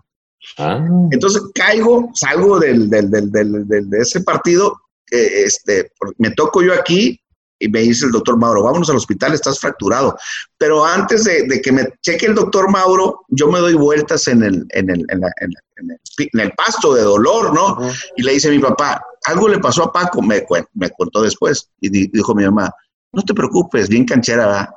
Ah. 0.58 0.84
Entonces 1.12 1.43
caigo, 1.54 2.10
salgo 2.15 2.60
del, 2.60 2.89
de 2.89 3.97
ese 3.99 4.21
partido, 4.21 4.76
eh, 5.12 5.43
este, 5.45 5.91
me 6.17 6.32
toco 6.32 6.63
yo 6.63 6.73
aquí 6.73 7.19
y 7.63 7.69
me 7.69 7.80
dice 7.80 8.06
el 8.06 8.12
doctor 8.12 8.38
Mauro, 8.38 8.63
vámonos 8.63 8.89
al 8.89 8.97
hospital, 8.97 9.34
estás 9.34 9.58
fracturado. 9.58 10.17
Pero 10.58 10.86
antes 10.86 11.23
de, 11.23 11.62
que 11.62 11.71
me 11.71 11.88
cheque 12.02 12.26
el 12.26 12.36
doctor 12.36 12.69
Mauro, 12.69 13.21
yo 13.30 13.49
me 13.49 13.60
doy 13.60 13.73
vueltas 13.73 14.28
en 14.28 14.43
el, 14.43 14.65
en 14.71 14.89
el, 14.89 15.06
en 15.10 16.39
el, 16.39 16.52
pasto 16.52 16.93
de 16.93 17.04
dolor, 17.04 17.54
¿no? 17.54 17.78
Y 18.17 18.23
le 18.23 18.34
dice 18.34 18.49
a 18.49 18.52
mi 18.52 18.60
papá, 18.60 19.02
algo 19.28 19.47
le 19.47 19.60
pasó 19.60 19.84
a 19.84 19.93
Paco, 19.93 20.21
me, 20.21 20.45
me 20.73 20.89
contó 20.91 21.21
después. 21.21 21.69
Y 21.80 21.89
dijo 21.89 22.36
mi 22.36 22.43
mamá, 22.43 22.69
no 23.13 23.21
te 23.23 23.34
preocupes, 23.34 23.88
bien 23.88 24.06
canchera, 24.06 24.45
¿verdad? 24.45 24.69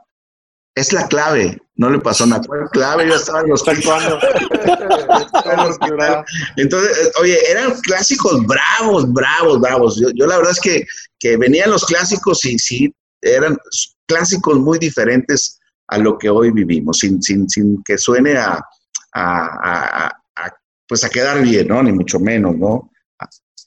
Es 0.77 0.93
la 0.93 1.09
clave. 1.09 1.61
No 1.75 1.91
le 1.91 1.99
pasó 1.99 2.25
nada. 2.27 2.43
¿Cuál 2.47 2.71
clave? 2.71 3.09
Yo 3.09 3.17
estaba 3.17 3.41
en 3.41 3.49
los 3.49 3.65
Entonces, 6.57 6.99
eh, 6.99 7.11
oye, 7.21 7.51
eran 7.51 7.73
clásicos 7.81 8.47
bravos, 8.47 9.13
bravos, 9.13 9.61
bravos. 9.61 10.01
Yo, 10.15 10.27
la 10.27 10.37
verdad 10.37 10.53
es 10.53 10.61
que, 10.61 10.87
que 11.19 11.37
venían 11.37 11.71
los 11.71 11.85
clásicos 11.85 12.45
y 12.45 12.57
sí, 12.59 12.95
eran 13.23 13.57
clásicos 14.07 14.59
muy 14.59 14.79
diferentes 14.79 15.59
a 15.89 15.99
lo 15.99 16.19
que 16.19 16.29
hoy 16.29 16.51
vivimos, 16.51 16.99
sin, 16.99 17.23
sin, 17.23 17.49
sin 17.49 17.83
que 17.83 17.97
suene 17.97 18.37
a, 18.37 18.61
a, 19.15 19.47
a, 19.65 20.13
pues 20.87 21.05
a 21.05 21.09
quedar 21.09 21.41
bien, 21.43 21.69
¿no? 21.69 21.83
Ni 21.83 21.93
mucho 21.93 22.21
menos, 22.21 22.55
¿no? 22.57 22.91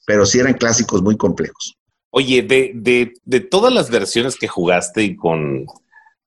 Pero 0.06 0.24
sí 0.26 0.38
eran 0.38 0.54
clásicos 0.54 1.02
muy 1.02 1.16
complejos. 1.16 1.76
Oye, 2.10 2.42
de, 2.42 2.70
de, 2.74 3.14
de 3.24 3.40
todas 3.40 3.72
las 3.72 3.90
versiones 3.90 4.36
que 4.36 4.46
jugaste 4.48 5.02
y 5.02 5.16
con, 5.16 5.66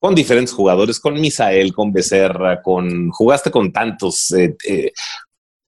con 0.03 0.15
diferentes 0.15 0.53
jugadores, 0.53 0.99
con 0.99 1.13
Misael, 1.13 1.71
con 1.71 1.93
Becerra, 1.93 2.61
con 2.61 3.09
jugaste 3.09 3.49
con 3.49 3.71
tantos. 3.71 4.33
Eh, 4.33 4.53
eh, 4.67 4.91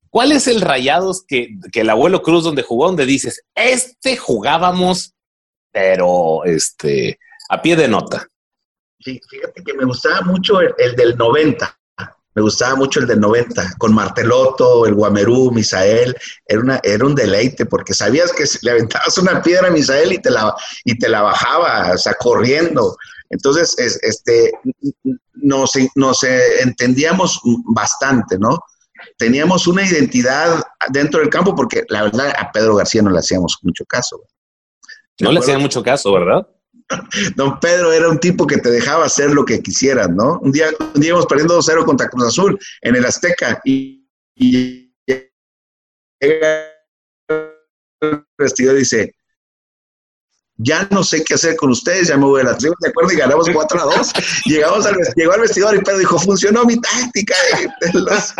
¿Cuál 0.09 0.33
es 0.33 0.49
el 0.49 0.59
Rayados 0.59 1.23
que, 1.25 1.51
el 1.73 1.89
abuelo 1.89 2.21
Cruz 2.21 2.43
donde 2.43 2.61
jugó, 2.61 2.87
donde 2.87 3.05
dices, 3.05 3.45
este 3.55 4.17
jugábamos, 4.17 5.13
pero 5.71 6.43
este, 6.43 7.17
a 7.47 7.61
pie 7.61 7.77
de 7.77 7.87
nota? 7.87 8.27
Sí, 8.99 9.21
fíjate 9.29 9.63
que 9.63 9.73
me 9.73 9.85
gustaba 9.85 10.19
mucho 10.23 10.59
el, 10.59 10.95
del 10.97 11.15
90. 11.15 11.79
Me 12.33 12.41
gustaba 12.41 12.75
mucho 12.75 12.99
el 12.99 13.07
del 13.07 13.21
90, 13.21 13.75
con 13.77 13.95
Marteloto, 13.95 14.85
el 14.85 14.95
Guamerú, 14.95 15.49
Misael. 15.53 16.13
Era, 16.45 16.59
una, 16.59 16.81
era 16.83 17.05
un 17.05 17.15
deleite 17.15 17.65
porque 17.65 17.93
sabías 17.93 18.33
que 18.33 18.43
le 18.63 18.71
aventabas 18.71 19.17
una 19.17 19.41
piedra 19.41 19.69
a 19.69 19.71
Misael 19.71 20.11
y 20.11 20.21
te 20.21 20.29
la, 20.29 20.53
y 20.83 20.99
te 20.99 21.07
la 21.07 21.21
bajaba, 21.21 21.93
o 21.93 21.97
sea, 21.97 22.15
corriendo. 22.15 22.97
Entonces, 23.29 23.75
este, 24.01 24.51
nos, 25.33 25.71
nos 25.95 26.23
entendíamos 26.23 27.41
bastante, 27.65 28.37
¿no? 28.37 28.59
Teníamos 29.17 29.67
una 29.67 29.83
identidad 29.85 30.63
dentro 30.89 31.19
del 31.19 31.29
campo 31.29 31.55
porque 31.55 31.83
la 31.89 32.03
verdad 32.03 32.33
a 32.37 32.51
Pedro 32.51 32.75
García 32.75 33.01
no 33.01 33.11
le 33.11 33.19
hacíamos 33.19 33.57
mucho 33.61 33.85
caso. 33.85 34.21
No 35.19 35.31
le 35.31 35.39
hacían 35.39 35.61
mucho 35.61 35.83
caso, 35.83 36.11
¿verdad? 36.13 36.47
Don 37.35 37.59
Pedro 37.59 37.91
era 37.91 38.09
un 38.09 38.19
tipo 38.19 38.45
que 38.45 38.57
te 38.57 38.69
dejaba 38.69 39.05
hacer 39.05 39.31
lo 39.31 39.45
que 39.45 39.61
quisieras, 39.61 40.09
¿no? 40.09 40.39
Un 40.39 40.51
día, 40.51 40.67
un 40.93 41.01
día 41.01 41.09
íbamos 41.09 41.25
perdiendo 41.25 41.59
2-0 41.59 41.85
contra 41.85 42.09
Cruz 42.09 42.25
Azul 42.25 42.59
en 42.81 42.95
el 42.95 43.05
Azteca 43.05 43.59
y, 43.63 44.07
y 44.35 44.93
llega 46.19 46.71
el 48.01 48.25
vestidor 48.37 48.75
y 48.75 48.79
dice, 48.79 49.15
ya 50.57 50.87
no 50.91 51.03
sé 51.03 51.23
qué 51.23 51.33
hacer 51.33 51.55
con 51.55 51.71
ustedes, 51.71 52.07
ya 52.07 52.17
me 52.17 52.25
voy 52.25 52.41
a 52.41 52.45
la 52.45 52.53
de 52.53 52.89
acuerdo 52.89 53.11
y 53.11 53.17
ganamos 53.17 53.49
4 53.51 53.81
a 53.81 53.97
2. 53.97 54.13
Llegamos 54.45 54.85
al, 54.85 54.95
llegó 55.15 55.33
al 55.33 55.41
vestidor 55.41 55.75
y 55.75 55.79
Pedro 55.79 55.99
dijo, 55.99 56.19
funcionó 56.19 56.63
mi 56.65 56.79
táctica, 56.79 57.35
los, 57.93 58.33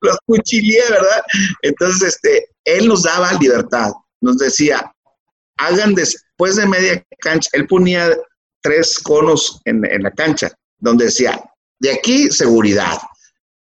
los, 0.00 0.18
cuchillé, 0.26 0.80
¿verdad? 0.88 1.22
Entonces, 1.62 2.14
este, 2.14 2.48
él 2.64 2.86
nos 2.86 3.02
daba 3.02 3.32
libertad, 3.34 3.90
nos 4.20 4.38
decía, 4.38 4.92
hagan 5.56 5.94
después 5.94 6.56
de 6.56 6.66
media 6.66 7.04
cancha, 7.20 7.50
él 7.52 7.66
ponía 7.66 8.16
tres 8.62 8.98
conos 8.98 9.60
en, 9.64 9.84
en 9.84 10.02
la 10.04 10.10
cancha, 10.12 10.52
donde 10.78 11.06
decía, 11.06 11.42
de 11.80 11.92
aquí 11.92 12.30
seguridad, 12.30 12.98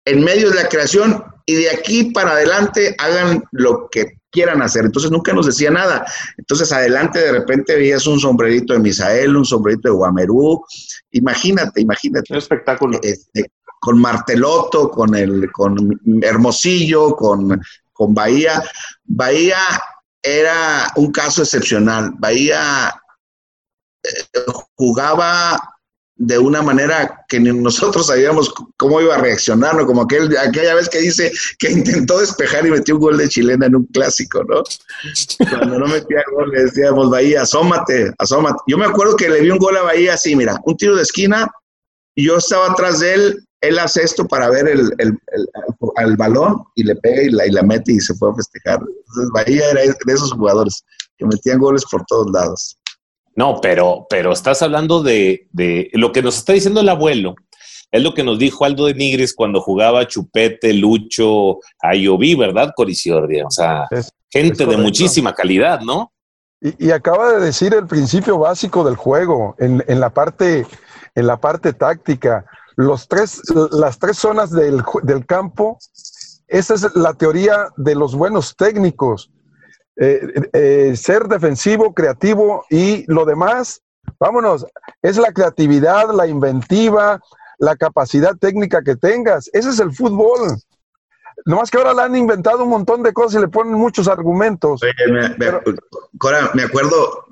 en 0.05 0.23
medio 0.23 0.49
de 0.49 0.55
la 0.55 0.69
creación 0.69 1.23
y 1.45 1.55
de 1.55 1.69
aquí 1.71 2.11
para 2.11 2.31
adelante 2.31 2.95
hagan 2.99 3.43
lo 3.51 3.89
que 3.89 4.20
quieran 4.31 4.61
hacer. 4.61 4.85
Entonces 4.85 5.11
nunca 5.11 5.33
nos 5.33 5.45
decía 5.45 5.69
nada. 5.69 6.05
Entonces 6.37 6.71
adelante 6.71 7.19
de 7.19 7.31
repente 7.31 7.75
veías 7.75 8.07
un 8.07 8.19
sombrerito 8.19 8.73
de 8.73 8.79
Misael, 8.79 9.35
un 9.35 9.45
sombrerito 9.45 9.89
de 9.89 9.95
Guamerú. 9.95 10.63
Imagínate, 11.11 11.81
imagínate. 11.81 12.33
Un 12.33 12.39
espectáculo. 12.39 12.99
Este, 13.03 13.51
con 13.79 13.99
Marteloto, 13.99 14.89
con 14.89 15.15
el, 15.15 15.51
con 15.51 15.99
Hermosillo, 16.21 17.15
con, 17.15 17.61
con 17.91 18.13
Bahía. 18.13 18.63
Bahía 19.03 19.57
era 20.21 20.87
un 20.95 21.11
caso 21.11 21.41
excepcional. 21.41 22.11
Bahía 22.19 22.93
eh, 24.03 24.41
jugaba 24.75 25.59
de 26.23 26.37
una 26.37 26.61
manera 26.61 27.25
que 27.27 27.39
nosotros 27.39 28.05
sabíamos 28.05 28.53
cómo 28.77 29.01
iba 29.01 29.15
a 29.15 29.17
reaccionar, 29.17 29.75
¿no? 29.75 29.87
Como 29.87 30.03
aquel, 30.03 30.37
aquella 30.37 30.75
vez 30.75 30.87
que 30.87 30.99
dice 30.99 31.31
que 31.57 31.71
intentó 31.71 32.19
despejar 32.19 32.63
y 32.67 32.69
metió 32.69 32.93
un 32.95 33.01
gol 33.01 33.17
de 33.17 33.27
chilena 33.27 33.65
en 33.65 33.75
un 33.75 33.87
clásico, 33.87 34.43
¿no? 34.43 34.61
Cuando 35.49 35.79
no 35.79 35.87
metía 35.87 36.23
gol 36.31 36.51
le 36.51 36.65
decíamos, 36.65 37.09
Bahía, 37.09 37.41
asómate, 37.41 38.13
asómate. 38.19 38.59
Yo 38.67 38.77
me 38.77 38.85
acuerdo 38.85 39.15
que 39.15 39.29
le 39.29 39.41
vi 39.41 39.49
un 39.49 39.57
gol 39.57 39.75
a 39.77 39.81
Bahía 39.81 40.13
así, 40.13 40.35
mira, 40.35 40.59
un 40.63 40.77
tiro 40.77 40.95
de 40.95 41.01
esquina, 41.01 41.49
y 42.13 42.27
yo 42.27 42.37
estaba 42.37 42.67
atrás 42.67 42.99
de 42.99 43.15
él, 43.15 43.47
él 43.61 43.79
hace 43.79 44.03
esto 44.03 44.27
para 44.27 44.47
ver 44.51 44.67
el, 44.67 44.93
el, 44.99 46.17
balón 46.17 46.61
y 46.75 46.83
le 46.83 46.95
pega 46.97 47.23
y 47.23 47.29
la, 47.29 47.47
y 47.47 47.51
la 47.51 47.63
mete 47.63 47.93
y 47.93 47.99
se 47.99 48.13
fue 48.13 48.29
a 48.29 48.35
festejar. 48.35 48.79
Entonces 48.79 49.31
Bahía 49.33 49.71
era 49.71 49.81
de 49.81 50.13
esos 50.13 50.33
jugadores 50.33 50.83
que 51.17 51.25
metían 51.25 51.57
goles 51.57 51.83
por 51.89 52.05
todos 52.05 52.29
lados. 52.31 52.77
No, 53.35 53.59
pero, 53.61 54.07
pero 54.09 54.33
estás 54.33 54.61
hablando 54.61 55.01
de, 55.01 55.47
de, 55.51 55.89
lo 55.93 56.11
que 56.11 56.21
nos 56.21 56.37
está 56.37 56.53
diciendo 56.53 56.81
el 56.81 56.89
abuelo. 56.89 57.35
Es 57.91 58.01
lo 58.01 58.13
que 58.13 58.23
nos 58.23 58.39
dijo 58.39 58.63
Aldo 58.63 58.85
de 58.85 58.93
Nigris 58.93 59.33
cuando 59.33 59.61
jugaba 59.61 60.07
Chupete, 60.07 60.73
Lucho, 60.73 61.59
Ayoví, 61.81 62.35
¿verdad, 62.35 62.71
Coriciordia? 62.75 63.45
O 63.45 63.51
sea, 63.51 63.87
gente 64.29 64.65
de 64.65 64.77
muchísima 64.77 65.33
calidad, 65.33 65.81
¿no? 65.81 66.11
Y, 66.61 66.91
acaba 66.91 67.33
de 67.33 67.45
decir 67.45 67.73
el 67.73 67.87
principio 67.87 68.37
básico 68.37 68.83
del 68.83 68.95
juego, 68.95 69.55
en, 69.57 69.83
en, 69.87 69.99
la, 69.99 70.11
parte, 70.11 70.65
en 71.15 71.27
la 71.27 71.37
parte 71.37 71.73
táctica. 71.73 72.45
Los 72.75 73.07
tres, 73.07 73.41
las 73.71 73.99
tres 73.99 74.17
zonas 74.17 74.51
del, 74.51 74.81
del 75.03 75.25
campo, 75.25 75.79
esa 76.47 76.75
es 76.75 76.95
la 76.95 77.13
teoría 77.13 77.67
de 77.77 77.95
los 77.95 78.15
buenos 78.15 78.55
técnicos 78.55 79.31
eh, 80.03 80.49
eh, 80.53 80.95
ser 80.95 81.27
defensivo, 81.27 81.93
creativo 81.93 82.65
y 82.71 83.05
lo 83.05 83.23
demás, 83.23 83.83
vámonos, 84.19 84.65
es 85.03 85.17
la 85.17 85.31
creatividad, 85.31 86.11
la 86.11 86.25
inventiva, 86.25 87.21
la 87.59 87.75
capacidad 87.75 88.35
técnica 88.35 88.81
que 88.81 88.95
tengas. 88.95 89.47
Ese 89.53 89.69
es 89.69 89.79
el 89.79 89.93
fútbol. 89.93 90.57
Nomás 91.45 91.69
que 91.69 91.77
ahora 91.77 91.93
le 91.93 92.01
han 92.01 92.15
inventado 92.15 92.63
un 92.63 92.71
montón 92.71 93.03
de 93.03 93.13
cosas 93.13 93.35
y 93.35 93.41
le 93.41 93.47
ponen 93.47 93.73
muchos 93.73 94.07
argumentos. 94.07 94.81
Cora, 96.17 96.49
me 96.55 96.63
acuerdo, 96.63 97.27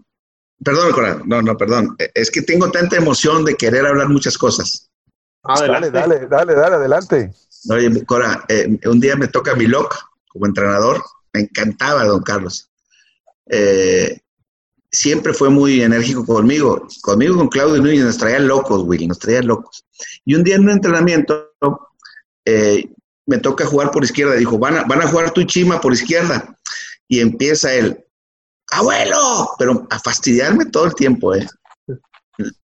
perdón, 0.64 0.92
Cora, 0.92 1.22
no, 1.26 1.42
no, 1.42 1.58
perdón, 1.58 1.96
es 2.14 2.30
que 2.30 2.44
tengo 2.44 2.70
tanta 2.70 2.98
emoción 2.98 3.46
de 3.46 3.56
querer 3.56 3.88
hablar 3.88 4.10
muchas 4.10 4.38
cosas. 4.38 4.92
Dale, 5.44 5.90
dale, 5.90 6.28
dale, 6.28 6.54
dale, 6.54 6.76
adelante. 6.76 7.34
Oye, 7.72 8.06
Cora, 8.06 8.46
eh, 8.48 8.80
un 8.86 9.00
día 9.00 9.16
me 9.16 9.28
toca 9.28 9.56
mi 9.56 9.66
lock 9.66 9.96
como 10.28 10.46
entrenador 10.46 11.02
me 11.34 11.42
encantaba 11.42 12.06
don 12.06 12.22
Carlos. 12.22 12.70
Eh, 13.50 14.20
siempre 14.92 15.34
fue 15.34 15.50
muy 15.50 15.82
enérgico 15.82 16.26
conmigo. 16.26 16.88
Conmigo, 17.02 17.38
con 17.38 17.50
Claudio 17.50 17.82
Núñez, 17.82 18.04
nos 18.04 18.18
traía 18.18 18.40
locos, 18.40 18.84
Willy, 18.86 19.08
nos 19.08 19.20
traía 19.20 19.42
locos. 19.42 19.86
Y 20.26 20.36
un 20.36 20.44
día 20.44 20.56
en 20.56 20.64
un 20.64 20.72
entrenamiento 20.72 21.52
eh, 22.46 22.90
me 23.26 23.38
toca 23.38 23.66
jugar 23.66 23.92
por 23.92 24.04
izquierda. 24.04 24.36
Dijo, 24.36 24.58
van 24.58 24.78
a, 24.78 24.84
van 24.84 25.02
a 25.02 25.08
jugar 25.08 25.32
tu 25.32 25.44
chima 25.44 25.80
por 25.80 25.94
izquierda. 25.94 26.58
Y 27.08 27.20
empieza 27.20 27.74
él, 27.74 28.06
abuelo, 28.72 29.50
pero 29.58 29.88
a 29.90 30.00
fastidiarme 30.00 30.66
todo 30.66 30.86
el 30.86 30.94
tiempo, 30.94 31.34
¿eh? 31.34 31.48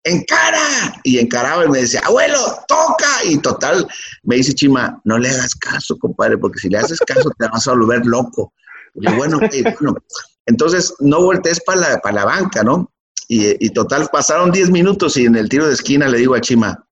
Encara. 0.09 0.99
Y 1.03 1.19
encaraba 1.19 1.65
y 1.65 1.69
me 1.69 1.79
decía, 1.79 2.01
abuelo, 2.05 2.39
toca. 2.67 3.23
Y 3.25 3.37
total, 3.39 3.87
me 4.23 4.35
dice 4.35 4.53
Chima, 4.53 4.99
no 5.03 5.17
le 5.17 5.29
hagas 5.29 5.55
caso, 5.55 5.97
compadre, 5.97 6.37
porque 6.37 6.59
si 6.59 6.69
le 6.69 6.77
haces 6.77 6.99
caso 6.99 7.29
te 7.37 7.47
vas 7.47 7.67
a 7.67 7.71
volver 7.71 8.05
loco. 8.05 8.53
Y 8.95 9.11
bueno, 9.13 9.39
bueno. 9.79 9.97
Entonces, 10.45 10.93
no 10.99 11.21
voltees 11.21 11.61
para 11.63 11.99
la, 12.01 12.11
la 12.11 12.25
banca, 12.25 12.63
¿no? 12.63 12.91
Y, 13.27 13.65
y 13.65 13.69
total, 13.71 14.07
pasaron 14.11 14.51
10 14.51 14.69
minutos 14.69 15.17
y 15.17 15.25
en 15.25 15.35
el 15.35 15.49
tiro 15.49 15.67
de 15.67 15.73
esquina 15.73 16.07
le 16.07 16.17
digo 16.17 16.35
a 16.35 16.41
Chima, 16.41 16.87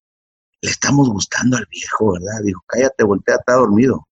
le 0.61 0.69
estamos 0.69 1.09
gustando 1.09 1.57
al 1.57 1.65
viejo, 1.71 2.13
¿verdad? 2.13 2.41
Dijo, 2.43 2.61
cállate, 2.67 3.03
voltea, 3.03 3.35
está 3.35 3.53
dormido. 3.53 4.05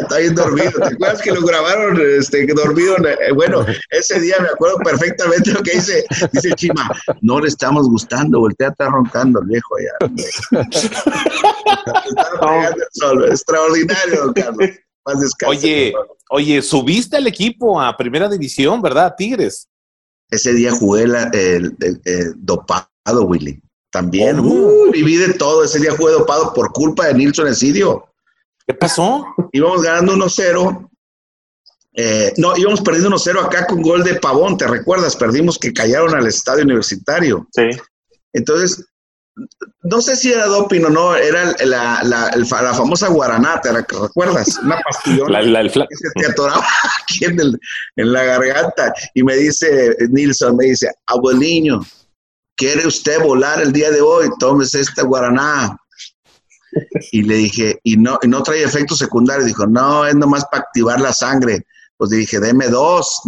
Está 0.00 0.18
bien 0.18 0.34
dormido. 0.34 0.72
¿Te 0.72 0.94
acuerdas 0.94 1.22
que 1.22 1.32
lo 1.32 1.42
grabaron 1.42 2.00
este, 2.18 2.46
dormido? 2.46 2.96
Bueno, 3.34 3.64
ese 3.90 4.20
día 4.20 4.36
me 4.40 4.48
acuerdo 4.48 4.78
perfectamente 4.78 5.52
lo 5.52 5.62
que 5.62 5.72
dice. 5.72 6.04
Dice 6.32 6.50
Chima, 6.52 6.90
no 7.20 7.40
le 7.40 7.48
estamos 7.48 7.88
gustando, 7.88 8.40
voltea, 8.40 8.68
está 8.68 8.88
roncando 8.88 9.40
el 9.40 9.46
viejo 9.46 9.76
allá. 9.76 9.92
Extraordinario, 13.28 14.32
Carlos. 14.34 14.70
oye, 15.46 15.94
oye, 16.30 16.62
subiste 16.62 17.16
al 17.16 17.26
equipo 17.26 17.80
a 17.80 17.96
primera 17.96 18.28
división, 18.28 18.80
¿verdad? 18.82 19.14
Tigres. 19.16 19.68
Ese 20.30 20.54
día 20.54 20.72
jugué 20.72 21.04
el, 21.04 21.76
dopado, 22.36 22.88
Willy. 23.24 23.60
También, 23.92 24.40
uh, 24.40 24.90
viví 24.90 25.16
de 25.16 25.34
todo. 25.34 25.62
Ese 25.62 25.78
día 25.78 25.94
jugué 25.94 26.12
dopado 26.12 26.54
por 26.54 26.72
culpa 26.72 27.06
de 27.06 27.14
Nilson 27.14 27.46
Esidio. 27.46 28.08
¿Qué 28.66 28.72
pasó? 28.72 29.26
Íbamos 29.52 29.82
ganando 29.82 30.14
1-0. 30.14 30.88
Eh, 31.94 32.32
no, 32.38 32.56
íbamos 32.56 32.80
perdiendo 32.80 33.10
1-0 33.10 33.44
acá 33.44 33.66
con 33.66 33.82
gol 33.82 34.02
de 34.02 34.14
Pavón, 34.14 34.56
¿te 34.56 34.66
recuerdas? 34.66 35.14
Perdimos 35.14 35.58
que 35.58 35.74
callaron 35.74 36.14
al 36.14 36.26
estadio 36.26 36.64
universitario. 36.64 37.46
Sí. 37.52 37.68
Entonces, 38.32 38.82
no 39.82 40.00
sé 40.00 40.16
si 40.16 40.32
era 40.32 40.46
doping 40.46 40.84
o 40.84 40.88
no, 40.88 41.14
era 41.14 41.54
la, 41.64 42.02
la, 42.02 42.30
la 42.34 42.74
famosa 42.74 43.08
guaraná, 43.08 43.60
¿te 43.60 43.72
recuerdas? 43.72 44.58
Una 44.62 44.80
pastillona 44.80 45.42
la, 45.42 45.62
que 45.64 45.96
se 45.96 46.10
te 46.14 46.26
atoraba 46.28 46.66
aquí 47.02 47.26
en, 47.26 47.38
el, 47.38 47.60
en 47.96 48.12
la 48.12 48.24
garganta. 48.24 48.94
Y 49.12 49.22
me 49.22 49.36
dice, 49.36 49.94
Nilson, 50.08 50.56
me 50.56 50.66
dice, 50.66 50.90
abueliño, 51.06 51.80
¿quiere 52.56 52.86
usted 52.86 53.20
volar 53.20 53.60
el 53.60 53.72
día 53.72 53.90
de 53.90 54.00
hoy? 54.00 54.28
Tómese 54.38 54.80
esta 54.80 55.02
guaraná. 55.02 55.76
Y 57.10 57.22
le 57.22 57.36
dije, 57.36 57.78
y 57.82 57.96
no, 57.96 58.18
y 58.22 58.28
no 58.28 58.42
trae 58.42 58.62
efectos 58.62 58.98
secundarios. 58.98 59.46
Dijo, 59.46 59.66
no, 59.66 60.06
es 60.06 60.14
nomás 60.14 60.44
para 60.50 60.62
activar 60.62 61.00
la 61.00 61.12
sangre. 61.12 61.66
Pues 61.96 62.10
dije, 62.10 62.40
deme 62.40 62.68
dos, 62.68 63.22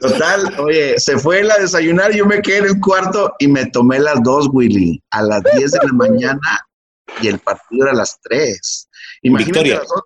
Total, 0.00 0.58
oye, 0.60 0.98
se 0.98 1.18
fue 1.18 1.40
a 1.50 1.58
desayunar, 1.58 2.12
yo 2.12 2.26
me 2.26 2.42
quedé 2.42 2.58
en 2.58 2.64
el 2.66 2.80
cuarto 2.80 3.32
y 3.38 3.48
me 3.48 3.66
tomé 3.66 3.98
las 3.98 4.22
dos, 4.22 4.48
Willy, 4.52 5.02
a 5.10 5.22
las 5.22 5.42
10 5.54 5.70
de 5.70 5.78
la 5.86 5.92
mañana 5.92 6.66
y 7.22 7.28
el 7.28 7.38
partido 7.38 7.84
era 7.84 7.92
a 7.92 7.96
las 7.96 8.18
3. 8.22 8.88
Imagínate 9.22 9.52
Victoria. 9.52 9.78
las 9.78 9.90
11, 9.90 10.02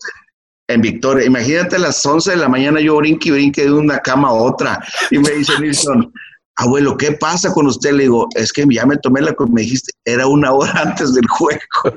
en 0.68 0.81
Victoria. 0.81 1.26
Imagínate 1.26 1.76
a 1.76 1.81
las 1.81 2.05
11 2.05 2.31
de 2.31 2.37
la 2.37 2.49
mañana 2.49 2.81
yo 2.81 2.97
brinque 2.97 3.28
y 3.28 3.33
brinque 3.33 3.64
de 3.64 3.72
una 3.72 3.99
cama 3.99 4.28
a 4.28 4.33
otra. 4.33 4.85
Y 5.11 5.18
me 5.18 5.31
dice 5.31 5.59
Nilsson, 5.61 6.12
abuelo, 6.57 6.96
¿qué 6.96 7.12
pasa 7.12 7.52
con 7.52 7.66
usted? 7.66 7.92
Le 7.92 8.05
digo, 8.05 8.28
es 8.34 8.52
que 8.52 8.66
ya 8.70 8.86
me 8.86 8.96
tomé 8.98 9.20
la 9.20 9.32
que 9.32 9.44
me 9.50 9.62
dijiste, 9.62 9.92
era 10.05 10.26
una 10.26 10.52
hora 10.52 10.72
antes 10.82 11.12
del 11.14 11.26
juego. 11.28 11.61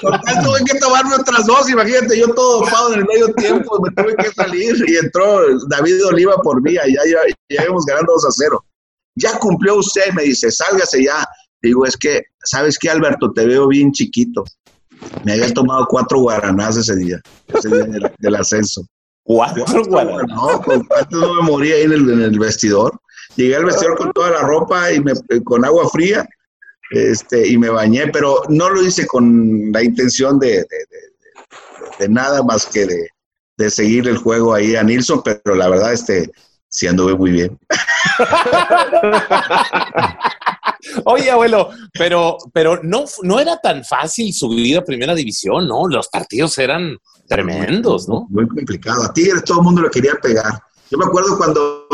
Tanto, 0.00 0.42
tuve 0.44 0.64
que 0.64 0.78
tomarme 0.78 1.14
otras 1.14 1.46
dos, 1.46 1.68
imagínate, 1.70 2.18
yo 2.18 2.32
todo 2.34 2.60
ocupado 2.60 2.94
en 2.94 3.00
el 3.00 3.06
medio 3.06 3.32
tiempo, 3.34 3.80
me 3.82 3.90
tuve 3.90 4.16
que 4.16 4.30
salir 4.32 4.76
y 4.86 4.96
entró 4.96 5.40
David 5.68 6.06
Oliva 6.06 6.36
por 6.42 6.62
mí, 6.62 6.74
ya, 6.74 6.84
ya, 6.86 7.02
ya 7.48 7.64
íbamos 7.64 7.84
ganando 7.84 8.12
2 8.14 8.24
a 8.24 8.30
0. 8.30 8.64
Ya 9.16 9.38
cumplió 9.38 9.76
usted, 9.76 10.12
me 10.14 10.22
dice, 10.22 10.50
sálgase 10.50 11.04
ya. 11.04 11.26
Digo, 11.60 11.84
es 11.84 11.96
que, 11.96 12.22
¿sabes 12.44 12.78
qué, 12.78 12.88
Alberto? 12.88 13.32
Te 13.32 13.44
veo 13.46 13.66
bien 13.66 13.90
chiquito. 13.92 14.44
Me 15.24 15.32
había 15.32 15.52
tomado 15.52 15.86
cuatro 15.88 16.20
guaranás 16.20 16.76
ese 16.76 16.94
día, 16.96 17.20
ese 17.48 17.68
día 17.68 18.12
del 18.18 18.36
ascenso. 18.36 18.86
Cuatro 19.28 19.64
No, 20.26 20.60
con, 20.62 20.88
antes 20.96 21.18
no 21.18 21.34
me 21.34 21.42
moría 21.42 21.74
ahí 21.74 21.82
en 21.82 21.92
el, 21.92 22.38
vestidor. 22.38 22.98
Llegué 23.36 23.56
al 23.56 23.66
vestidor 23.66 23.98
con 23.98 24.10
toda 24.12 24.30
la 24.30 24.40
ropa 24.40 24.90
y 24.90 25.00
me, 25.00 25.12
con 25.44 25.66
agua 25.66 25.86
fría 25.90 26.26
este, 26.92 27.46
y 27.46 27.58
me 27.58 27.68
bañé, 27.68 28.08
pero 28.08 28.40
no 28.48 28.70
lo 28.70 28.82
hice 28.82 29.06
con 29.06 29.70
la 29.70 29.82
intención 29.82 30.38
de, 30.38 30.64
de, 31.98 32.08
nada 32.08 32.42
más 32.42 32.64
que 32.64 32.86
de, 33.58 33.70
seguir 33.70 34.08
el 34.08 34.16
juego 34.16 34.54
ahí 34.54 34.76
a 34.76 34.82
Nilsson, 34.82 35.22
pero 35.22 35.54
la 35.54 35.68
verdad, 35.68 35.92
este, 35.92 36.30
sí 36.66 36.86
anduve 36.86 37.14
muy 37.14 37.30
bien. 37.30 37.58
Oye, 41.04 41.30
abuelo, 41.30 41.68
pero, 41.92 42.38
pero 42.54 42.80
no, 42.82 43.04
no 43.24 43.40
era 43.40 43.60
tan 43.60 43.84
fácil 43.84 44.32
subir 44.32 44.78
a 44.78 44.84
primera 44.84 45.14
división, 45.14 45.68
¿no? 45.68 45.86
Los 45.86 46.08
partidos 46.08 46.56
eran 46.56 46.96
tremendos, 47.28 48.08
¿no? 48.08 48.26
Muy 48.30 48.48
complicado. 48.48 49.04
A 49.04 49.12
Tigres 49.12 49.44
todo 49.44 49.58
el 49.58 49.64
mundo 49.64 49.82
le 49.82 49.90
quería 49.90 50.14
pegar. 50.14 50.62
Yo 50.90 50.98
me 50.98 51.04
acuerdo 51.04 51.36
cuando, 51.36 51.86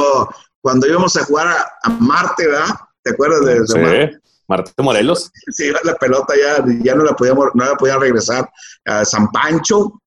cuando 0.61 0.87
íbamos 0.87 1.17
a 1.17 1.25
jugar 1.25 1.49
a, 1.83 1.91
Marte, 1.91 2.47
¿verdad? 2.47 2.75
¿Te 3.03 3.11
acuerdas 3.11 3.45
de, 3.45 3.67
sí. 3.67 3.79
Marte? 3.79 4.19
Marte 4.47 4.83
Morelos. 4.83 5.31
Sí, 5.51 5.71
la 5.83 5.95
pelota 5.97 6.35
ya, 6.37 6.65
ya 6.83 6.95
no 6.95 7.05
la 7.05 7.15
podíamos, 7.15 7.49
no 7.55 7.65
la 7.65 7.75
podían 7.75 8.01
regresar. 8.01 8.49
A 8.85 9.05
San 9.05 9.29
Pancho 9.29 10.01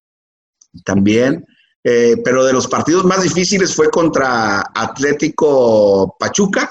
también. 0.83 1.45
Eh, 1.83 2.17
pero 2.23 2.43
de 2.43 2.51
los 2.51 2.67
partidos 2.67 3.05
más 3.05 3.23
difíciles 3.23 3.73
fue 3.73 3.89
contra 3.89 4.61
Atlético 4.75 6.17
Pachuca, 6.19 6.69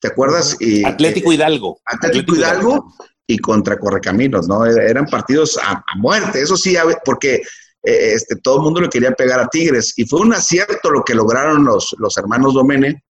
¿te 0.00 0.08
acuerdas? 0.08 0.56
Y, 0.58 0.82
Atlético 0.86 1.34
Hidalgo. 1.34 1.78
Atlético, 1.84 2.36
Hidalgo, 2.36 2.94
y 3.26 3.38
contra 3.38 3.78
Correcaminos, 3.78 4.48
¿no? 4.48 4.64
Eran 4.64 5.04
partidos 5.04 5.58
a, 5.62 5.84
muerte, 5.96 6.40
eso 6.40 6.56
sí, 6.56 6.74
porque 7.04 7.42
eh, 7.82 8.12
este, 8.14 8.36
todo 8.36 8.56
el 8.56 8.62
mundo 8.62 8.80
le 8.80 8.88
quería 8.88 9.12
pegar 9.12 9.40
a 9.40 9.48
Tigres. 9.48 9.94
Y 9.96 10.04
fue 10.04 10.20
un 10.20 10.32
acierto 10.32 10.90
lo 10.90 11.02
que 11.04 11.14
lograron 11.14 11.64
los, 11.64 11.94
los 11.98 12.16
hermanos 12.16 12.54
Domene 12.54 13.02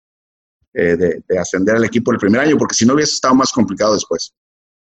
eh, 0.74 0.95
de, 0.95 1.39
ascender 1.39 1.76
al 1.76 1.84
equipo 1.84 2.11
el 2.11 2.17
primer 2.17 2.41
año, 2.41 2.57
porque 2.57 2.76
si 2.76 2.86
no 2.86 2.93
hubiese 2.93 3.13
estado 3.13 3.36
más 3.36 3.51
complicado 3.51 3.93
después. 3.93 4.34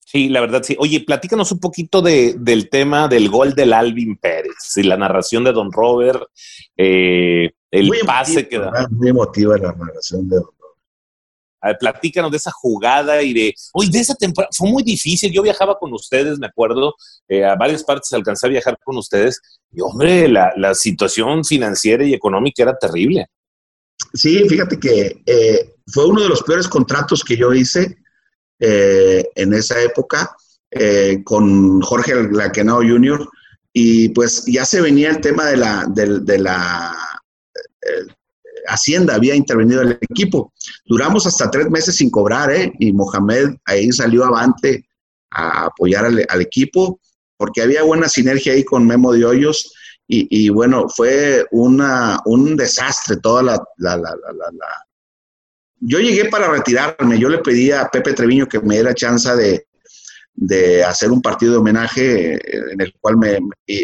Sí, 0.01 0.29
la 0.29 0.41
verdad, 0.41 0.63
sí. 0.63 0.77
Oye, 0.79 1.01
platícanos 1.01 1.51
un 1.53 1.61
poquito 1.61 2.01
de, 2.01 2.37
del 2.39 2.71
tema 2.71 3.09
del 3.09 3.29
gol 3.29 3.55
del 3.55 3.73
Alvin 3.73 4.17
Pérez 4.17 4.77
y 4.77 4.83
la 4.85 4.97
narración 4.97 5.45
de 5.45 5.53
Don 5.53 5.73
Robert, 5.73 6.23
eh, 6.77 7.51
el 7.71 7.91
pase 8.07 8.49
que 8.49 8.59
da. 8.59 8.87
Muy 8.91 9.09
emotiva 9.09 9.59
la 9.59 9.73
narración 9.73 10.29
de 10.29 10.37
Don 10.37 10.45
Robert. 10.45 10.64
Platícanos 11.79 12.31
de 12.31 12.37
esa 12.37 12.51
jugada 12.51 13.23
y 13.23 13.33
de, 13.33 13.55
oye, 13.73 13.91
de 13.91 14.01
esa 14.01 14.15
temporada, 14.15 14.51
fue 14.57 14.71
muy 14.71 14.83
difícil, 14.83 15.33
yo 15.33 15.43
viajaba 15.43 15.79
con 15.79 15.93
ustedes, 15.93 16.39
me 16.39 16.47
acuerdo, 16.47 16.95
eh, 17.29 17.45
a 17.45 17.55
varias 17.55 17.83
partes 17.85 18.13
alcancé 18.13 18.47
a 18.47 18.51
viajar 18.51 18.79
con 18.85 18.97
ustedes, 18.97 19.41
y 19.73 19.81
hombre, 19.81 20.29
la, 20.29 20.53
la 20.57 20.75
situación 20.75 21.45
financiera 21.45 22.05
y 22.05 22.15
económica 22.15 22.63
era 22.63 22.77
terrible. 22.77 23.27
Sí, 24.13 24.49
fíjate 24.49 24.79
que 24.79 25.23
eh, 25.27 25.75
fue 25.87 26.07
uno 26.07 26.23
de 26.23 26.29
los 26.29 26.43
peores 26.43 26.69
contratos 26.69 27.25
que 27.25 27.37
yo 27.37 27.53
hice 27.53 27.99
eh, 28.61 29.25
en 29.35 29.53
esa 29.55 29.81
época 29.83 30.37
eh, 30.71 31.23
con 31.25 31.81
Jorge 31.81 32.15
Laquenao 32.31 32.83
Jr. 32.83 33.29
Y 33.73 34.11
pues 34.11 34.45
ya 34.47 34.65
se 34.65 34.81
venía 34.81 35.11
el 35.11 35.21
tema 35.21 35.47
de 35.47 35.57
la, 35.57 35.85
de, 35.89 36.39
la 36.39 36.97
Hacienda, 38.67 39.15
había 39.15 39.35
intervenido 39.35 39.83
el 39.83 39.99
equipo. 40.01 40.53
Duramos 40.87 41.27
hasta 41.27 41.51
tres 41.51 41.69
meses 41.71 41.97
sin 41.97 42.11
cobrar, 42.11 42.51
¿eh? 42.51 42.73
Y 42.79 42.93
Mohamed 42.93 43.57
ahí 43.65 43.91
salió 43.93 44.25
avante 44.25 44.87
a 45.31 45.67
apoyar 45.67 46.05
al, 46.05 46.41
equipo 46.41 47.01
porque 47.37 47.63
había 47.63 47.83
buena 47.83 48.09
sinergia 48.09 48.53
ahí 48.53 48.65
con 48.65 48.87
Memo 48.87 49.13
de 49.13 49.25
Hoyos. 49.25 49.73
Y, 50.07 50.51
bueno, 50.51 50.87
fue 50.89 51.47
una, 51.51 52.21
un 52.27 52.57
desastre 52.57 53.17
toda 53.17 53.43
la, 53.43 53.65
la, 53.79 53.97
la, 53.97 54.15
yo 55.81 55.99
llegué 55.99 56.27
para 56.27 56.51
retirarme, 56.51 57.19
yo 57.19 57.29
le 57.31 57.39
pedí 57.39 57.71
a 57.73 57.89
Pepe 57.89 58.13
Treviño 58.13 58.47
que 58.47 58.61
me 58.61 58.75
diera 58.75 58.95
chance 58.95 59.31
de, 60.37 60.85
hacer 60.85 61.11
un 61.11 61.23
partido 61.23 61.53
de 61.53 61.59
homenaje 61.59 62.35
en 62.73 62.81
el 62.81 62.93
cual 63.01 63.17
me, 63.17 63.39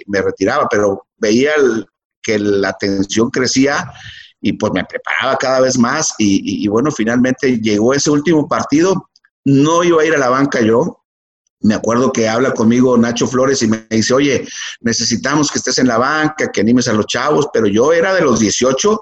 me 0.06 0.22
retiraba, 0.22 0.68
pero 0.70 1.06
veía 1.16 1.52
que 2.22 2.38
la 2.38 2.72
tensión 2.74 3.30
crecía 3.30 3.90
y 4.41 4.55
pues 4.55 4.72
me 4.72 4.84
preparaba 4.84 5.36
cada 5.36 5.61
vez 5.61 5.78
más 5.78 6.14
y, 6.18 6.66
bueno, 6.68 6.91
finalmente 6.91 7.61
llegó 7.61 7.95
ese 7.95 8.11
último 8.11 8.49
partido, 8.49 9.11
no 9.45 9.84
iba 9.84 10.03
a 10.03 10.07
ir 10.07 10.14
a 10.14 10.18
la 10.18 10.28
banca 10.28 10.61
yo, 10.61 11.03
me 11.62 11.74
acuerdo 11.74 12.11
que 12.11 12.28
habla 12.28 12.55
conmigo 12.55 12.97
Nacho 12.97 13.26
Flores 13.26 13.62
y 13.62 13.68
me 13.68 13.86
dice, 13.91 14.14
oye, 14.14 14.47
necesitamos 14.80 15.51
que 15.51 15.59
estés 15.59 15.78
en 15.78 15.88
la 15.88 15.99
banca, 15.99 16.51
que 16.51 16.62
animes 16.62 16.88
a 16.88 16.95
los 16.95 17.07
chavos, 17.07 17.49
pero 17.53 17.66
yo 17.66 17.93
era 17.93 18.14
de 18.14 18.22
los 18.22 18.41
18, 18.41 18.99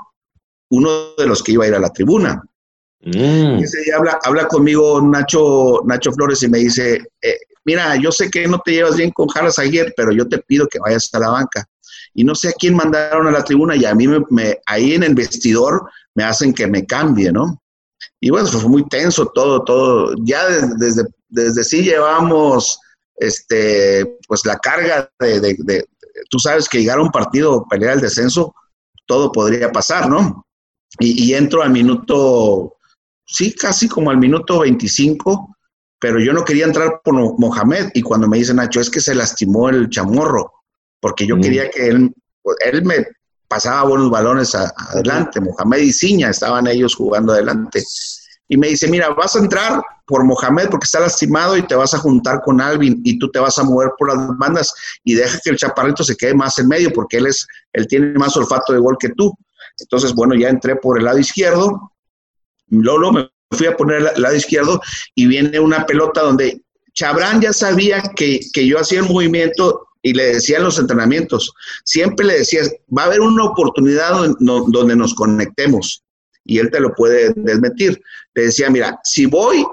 uno 0.71 0.91
de 1.17 1.27
los 1.27 1.43
que 1.43 1.53
iba 1.53 1.65
a 1.65 1.69
ir 1.69 1.75
a 1.75 1.81
la 1.81 1.91
tribuna. 1.91 2.43
Mm. 3.01 3.63
ese 3.63 3.81
día 3.83 3.95
habla, 3.97 4.19
habla 4.25 4.49
conmigo 4.49 5.01
Nacho, 5.01 5.83
Nacho 5.85 6.11
Flores 6.11 6.43
y 6.43 6.49
me 6.49 6.59
dice, 6.59 6.97
eh, 7.23 7.39
mira, 7.65 7.95
yo 7.95 8.11
sé 8.11 8.29
que 8.29 8.49
no 8.49 8.59
te 8.65 8.73
llevas 8.73 8.97
bien 8.97 9.13
con 9.13 9.29
Jaras 9.29 9.61
ayer, 9.61 9.95
pero 9.97 10.11
yo 10.11 10.29
te 10.29 10.39
pido 10.39 10.67
que 10.67 10.81
vayas 10.81 11.09
a 11.13 11.21
la 11.21 11.29
banca. 11.29 11.65
Y 12.19 12.25
no 12.25 12.35
sé 12.35 12.49
a 12.49 12.53
quién 12.59 12.75
mandaron 12.75 13.29
a 13.29 13.31
la 13.31 13.45
tribuna 13.45 13.77
y 13.77 13.85
a 13.85 13.95
mí 13.95 14.09
me, 14.09 14.59
ahí 14.67 14.95
en 14.95 15.05
el 15.05 15.15
vestidor 15.15 15.89
me 16.17 16.25
hacen 16.25 16.53
que 16.53 16.67
me 16.67 16.85
cambie, 16.85 17.31
¿no? 17.31 17.63
Y 18.21 18.31
bueno, 18.31 18.49
fue 18.49 18.69
muy 18.69 18.89
tenso 18.89 19.27
todo, 19.27 19.63
todo. 19.63 20.17
Ya 20.25 20.45
desde, 20.49 21.05
desde, 21.29 21.63
sí 21.63 21.85
llevamos 21.85 22.81
este, 23.15 24.19
pues 24.27 24.45
la 24.45 24.59
carga 24.59 25.09
de, 25.21 25.87
tú 26.29 26.41
sabes 26.41 26.69
que 26.69 26.81
llegar 26.81 26.99
a 26.99 27.03
un 27.03 27.13
partido, 27.13 27.65
pelear 27.71 27.95
el 27.95 28.01
descenso, 28.01 28.53
todo 29.07 29.31
podría 29.31 29.71
pasar, 29.71 30.11
¿no? 30.11 30.45
Y, 30.99 31.23
y 31.23 31.35
entro 31.35 31.63
al 31.63 31.71
minuto 31.71 32.79
sí, 33.29 33.55
casi 33.55 33.87
como 33.87 34.11
al 34.11 34.19
minuto 34.19 34.59
25, 34.59 35.57
pero 36.01 36.19
yo 36.19 36.33
no 36.33 36.45
quería 36.45 36.65
entrar 36.65 37.01
por 37.05 37.15
Mohamed 37.39 37.91
y 37.95 38.03
cuando 38.03 38.27
me 38.27 38.39
dice 38.39 38.55
Nacho, 38.55 38.81
es 38.81 38.91
que 38.91 39.01
se 39.01 39.15
lastimó 39.15 39.69
el 39.69 39.89
chamorro, 39.89 40.58
porque 41.01 41.27
yo 41.27 41.37
mm. 41.37 41.41
quería 41.41 41.71
que 41.71 41.89
él, 41.89 42.15
él 42.65 42.85
me 42.85 43.07
pasaba 43.49 43.89
buenos 43.89 44.11
balones 44.11 44.55
adelante, 44.55 45.41
Mohamed 45.41 45.79
y 45.79 45.93
Ciña 45.93 46.31
estaban 46.31 46.67
ellos 46.67 46.95
jugando 46.95 47.33
adelante. 47.33 47.83
Y 48.51 48.57
me 48.57 48.69
dice, 48.69 48.89
mira, 48.89 49.11
vas 49.11 49.37
a 49.37 49.41
entrar 49.41 49.83
por 50.07 50.25
Mohamed 50.25 50.69
porque 50.71 50.85
está 50.85 51.01
lastimado 51.01 51.57
y 51.57 51.63
te 51.63 51.75
vas 51.75 51.93
a 51.93 51.99
juntar 51.99 52.41
con 52.43 52.61
Alvin 52.61 53.01
y 53.05 53.19
tú 53.19 53.31
te 53.31 53.39
vas 53.39 53.59
a 53.59 53.63
mover 53.63 53.91
por 53.99 54.15
las 54.15 54.39
bandas 54.39 54.73
y 55.05 55.15
deja 55.15 55.39
que 55.45 55.51
el 55.51 55.57
chaparrito 55.57 56.03
se 56.03 56.17
quede 56.17 56.35
más 56.35 56.59
en 56.59 56.69
medio 56.69 56.91
porque 56.93 57.19
él 57.19 57.27
es, 57.27 57.47
él 57.75 57.87
tiene 57.87 58.13
más 58.19 58.37
olfato 58.37 58.73
de 58.73 58.79
gol 58.79 58.97
que 58.99 59.11
tú. 59.11 59.35
Entonces, 59.79 60.15
bueno, 60.15 60.35
ya 60.35 60.49
entré 60.49 60.77
por 60.77 60.99
el 60.99 61.05
lado 61.05 61.19
izquierdo 61.19 61.93
Lolo 62.71 63.13
me 63.13 63.31
fui 63.51 63.67
a 63.67 63.77
poner 63.77 64.07
al 64.07 64.21
lado 64.21 64.35
izquierdo 64.35 64.81
y 65.15 65.27
viene 65.27 65.59
una 65.59 65.87
pelota 65.87 66.23
donde 66.23 66.63
Chabrán 66.93 67.41
ya 67.41 67.53
sabía 67.53 68.03
que, 68.03 68.41
yo 68.55 68.79
hacía 68.79 69.01
el 69.01 69.09
movimiento 69.09 69.88
y 70.03 70.13
le 70.13 70.35
decía 70.35 70.59
en 70.59 70.65
los 70.65 70.79
entrenamientos, 70.79 71.53
siempre 71.85 72.27
le 72.27 72.39
decía, 72.39 72.63
va 72.97 73.03
a 73.03 73.07
haber 73.07 73.21
una 73.21 73.45
oportunidad 73.45 74.13
donde, 74.39 74.97
nos 74.97 75.15
conectemos 75.15 76.03
y 76.45 76.59
él 76.59 76.71
te 76.71 76.81
lo 76.81 76.95
puede 76.95 77.33
desmentir. 77.37 78.01
Le 78.35 78.45
decía, 78.45 78.71
mira, 78.71 78.99
si 79.05 79.27
voy, 79.27 79.67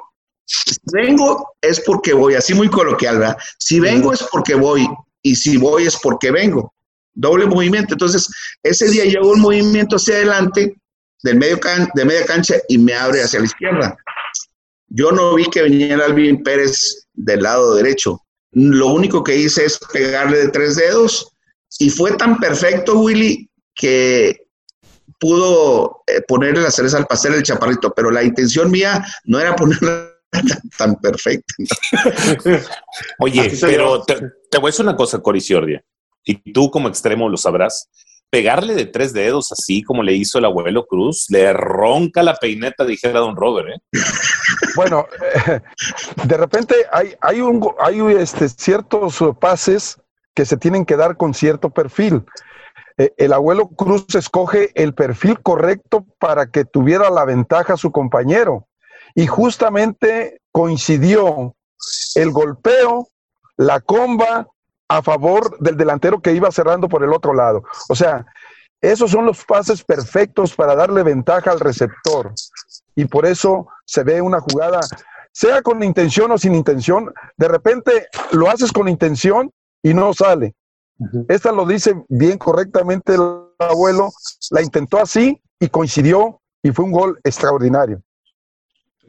si 0.46 0.76
vengo 0.92 1.56
es 1.62 1.80
porque 1.80 2.14
voy, 2.14 2.36
así 2.36 2.54
muy 2.54 2.70
coloquial, 2.70 3.20
¿verdad? 3.20 3.38
Si 3.60 3.80
vengo 3.80 4.14
es 4.14 4.24
porque 4.32 4.56
voy 4.56 4.88
y 5.22 5.36
si 5.36 5.58
voy 5.58 5.86
es 5.86 5.98
porque 6.02 6.32
vengo. 6.32 6.74
Doble 7.14 7.46
movimiento. 7.46 7.94
Entonces, 7.94 8.28
ese 8.62 8.90
día 8.90 9.06
llegó 9.06 9.32
un 9.32 9.40
movimiento 9.40 9.96
hacia 9.96 10.16
adelante 10.16 10.76
del 11.24 11.38
medio 11.38 11.60
de 11.96 12.06
media 12.06 12.26
cancha 12.26 12.56
y 12.68 12.78
me 12.78 12.94
abre 12.94 13.24
hacia 13.24 13.40
la 13.40 13.46
izquierda. 13.46 13.98
Yo 14.90 15.12
no 15.12 15.34
vi 15.36 15.46
que 15.46 15.62
el 15.62 16.02
Alvin 16.02 16.44
Pérez 16.44 17.08
del 17.14 17.42
lado 17.42 17.76
derecho. 17.76 18.22
Lo 18.56 18.88
único 18.88 19.24
que 19.24 19.36
hice 19.36 19.66
es 19.66 19.78
pegarle 19.92 20.38
de 20.38 20.48
tres 20.50 20.78
dedos 20.78 21.36
y 21.78 21.90
fue 21.90 22.16
tan 22.16 22.38
perfecto, 22.38 23.00
Willy, 23.00 23.50
que 23.76 24.48
pudo 25.20 26.04
eh, 26.08 26.22
ponerle 26.22 26.62
la 26.62 26.72
cereza 26.72 26.98
al 26.98 27.06
pastel 27.06 27.34
el 27.34 27.44
chaparrito, 27.44 27.94
pero 27.94 28.12
la 28.12 28.24
intención 28.24 28.72
mía 28.72 29.06
no 29.26 29.40
era 29.40 29.56
ponerla 29.58 30.10
tan, 30.78 30.96
perfecta. 30.96 31.54
Oye, 33.20 33.52
pero 33.60 34.04
te, 34.04 34.16
voy 34.58 34.70
a 34.70 34.72
decir 34.72 34.86
una 34.86 34.96
cosa, 34.96 35.20
Coriciordia, 35.20 35.84
y 36.24 36.54
tú 36.54 36.72
como 36.72 36.88
extremo 36.88 37.28
lo 37.28 37.38
sabrás. 37.38 37.90
Pegarle 38.30 38.76
de 38.76 38.86
tres 38.86 39.14
dedos 39.14 39.52
así 39.52 39.82
como 39.84 40.04
le 40.04 40.14
hizo 40.14 40.40
el 40.40 40.46
abuelo 40.46 40.86
Cruz, 40.86 41.26
le 41.30 41.54
ronca 41.54 42.24
la 42.24 42.36
peineta, 42.36 42.84
dijera 42.84 43.20
don 43.20 43.36
Robert. 43.36 43.70
¿eh? 43.70 43.82
Bueno, 44.76 45.06
de 46.26 46.38
repente 46.38 46.76
hay, 46.92 47.16
hay, 47.22 47.40
un, 47.40 47.66
hay 47.80 48.02
este, 48.18 48.50
ciertos 48.50 49.24
pases 49.40 49.98
que 50.34 50.46
se 50.46 50.58
tienen 50.58 50.86
que 50.86 50.98
dar 50.98 51.16
con 51.16 51.34
cierto 51.34 51.70
perfil. 51.70 52.26
Eh, 52.98 53.14
el 53.18 53.34
abuelo 53.34 53.70
Cruz 53.70 54.06
escoge 54.16 54.72
el 54.76 54.94
perfil 54.94 55.42
correcto 55.42 56.06
para 56.20 56.48
que 56.48 56.66
tuviera 56.66 57.10
la 57.10 57.26
ventaja 57.26 57.78
su 57.78 57.92
compañero. 57.92 58.68
Y 59.16 59.28
justamente 59.28 60.42
coincidió 60.52 61.56
el 62.16 62.32
golpeo, 62.32 63.08
la 63.58 63.80
comba 63.80 64.48
a 64.88 65.02
favor 65.02 65.58
del 65.60 65.78
delantero 65.78 66.22
que 66.22 66.34
iba 66.34 66.52
cerrando 66.52 66.88
por 66.88 67.04
el 67.04 67.14
otro 67.14 67.34
lado. 67.34 67.64
O 67.90 67.96
sea, 67.96 68.26
esos 68.82 69.12
son 69.12 69.26
los 69.26 69.44
pases 69.46 69.84
perfectos 69.84 70.56
para 70.56 70.76
darle 70.76 71.04
ventaja 71.04 71.52
al 71.52 71.60
receptor. 71.60 72.34
Y 72.96 73.06
por 73.06 73.26
eso 73.26 73.68
se 73.86 74.04
ve 74.04 74.22
una 74.22 74.40
jugada, 74.40 74.80
sea 75.32 75.62
con 75.62 75.84
intención 75.84 76.32
o 76.32 76.38
sin 76.38 76.56
intención, 76.56 77.12
de 77.36 77.48
repente 77.48 78.08
lo 78.32 78.50
haces 78.50 78.72
con 78.72 78.88
intención 78.88 79.52
y 79.82 79.94
no 79.94 80.14
sale. 80.14 80.56
Esta 81.28 81.52
lo 81.52 81.66
dice 81.66 81.96
bien 82.08 82.38
correctamente 82.38 83.16
el 83.16 83.22
abuelo, 83.60 84.12
la 84.52 84.62
intentó 84.62 85.00
así 85.00 85.42
y 85.60 85.68
coincidió 85.68 86.40
y 86.64 86.72
fue 86.72 86.86
un 86.86 86.92
gol 86.92 87.20
extraordinario. 87.24 88.02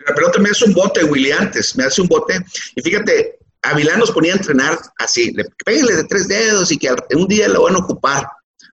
La 0.09 0.15
pelota 0.15 0.41
me 0.41 0.51
hace 0.51 0.65
un 0.67 0.75
bote, 0.75 1.05
Willy, 1.05 1.33
antes, 1.33 1.77
me 1.77 1.85
hace 1.85 2.03
un 2.03 2.09
bote. 2.09 2.35
Y 2.75 2.83
fíjate, 2.83 3.36
Avilán 3.71 3.99
nos 3.99 4.13
ponía 4.13 4.33
a 4.33 4.37
entrenar 4.37 4.79
así, 4.99 5.33
le 5.33 5.45
de 5.45 6.05
tres 6.05 6.29
dedos 6.29 6.71
y 6.73 6.79
que 6.79 6.95
un 7.15 7.27
día 7.27 7.49
lo 7.49 7.65
van 7.65 7.77
a 7.77 7.79
ocupar. 7.79 8.27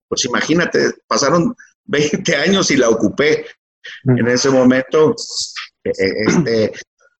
Pues 0.08 0.26
imagínate, 0.26 0.94
pasaron 1.08 1.56
20 1.86 2.36
años 2.36 2.72
y 2.72 2.78
la 2.78 2.89
ocupé. 2.89 3.46
En 4.06 4.28
ese 4.30 4.50
momento, 4.50 5.14
eh, 5.84 5.91
eh, 5.98 6.14
este, 6.26 6.72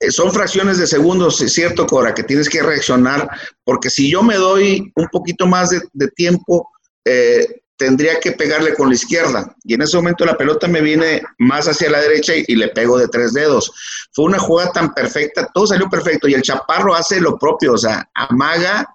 eh, 0.04 0.12
son 0.12 0.32
fracciones 0.32 0.78
de 0.78 0.88
segundos, 0.88 1.40
es 1.42 1.54
cierto, 1.54 1.86
Cora, 1.86 2.14
que 2.14 2.24
tienes 2.24 2.50
que 2.50 2.62
reaccionar, 2.62 3.30
porque 3.64 3.90
si 3.90 4.12
yo 4.12 4.22
me 4.22 4.36
doy 4.36 4.92
un 4.96 5.08
poquito 5.08 5.48
más 5.48 5.70
de, 5.70 6.08
tiempo, 6.10 6.70
eh, 7.06 7.63
tendría 7.78 8.20
que 8.20 8.32
pegarle 8.32 8.74
con 8.74 8.90
la 8.90 8.96
izquierda. 8.96 9.56
Y 9.64 9.74
en 9.74 9.82
ese 9.82 9.98
momento 9.98 10.26
la 10.26 10.38
pelota 10.38 10.68
me 10.68 10.82
viene 10.82 11.22
más 11.40 11.68
hacia 11.68 11.90
la 11.90 12.02
derecha 12.02 12.34
y, 12.36 12.56
le 12.56 12.70
pego 12.70 12.98
de 12.98 13.08
tres 13.08 13.34
dedos. 13.34 13.72
Fue 14.12 14.26
una 14.26 14.40
jugada 14.40 14.72
tan 14.72 14.94
perfecta, 14.94 15.50
todo 15.54 15.68
salió 15.68 15.90
perfecto 15.90 16.28
y 16.28 16.34
el 16.34 16.42
chaparro 16.42 16.94
hace 16.96 17.20
lo 17.20 17.38
propio, 17.38 17.74
o 17.74 17.78
sea, 17.78 18.10
amaga 18.14 18.94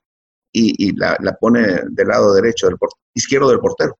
y, 0.52 0.96
la, 0.96 1.16
pone 1.40 1.82
del 1.90 2.08
lado 2.08 2.34
derecho, 2.34 2.66
del 2.66 2.76
izquierdo 3.14 3.50
del 3.50 3.60
portero. 3.60 3.96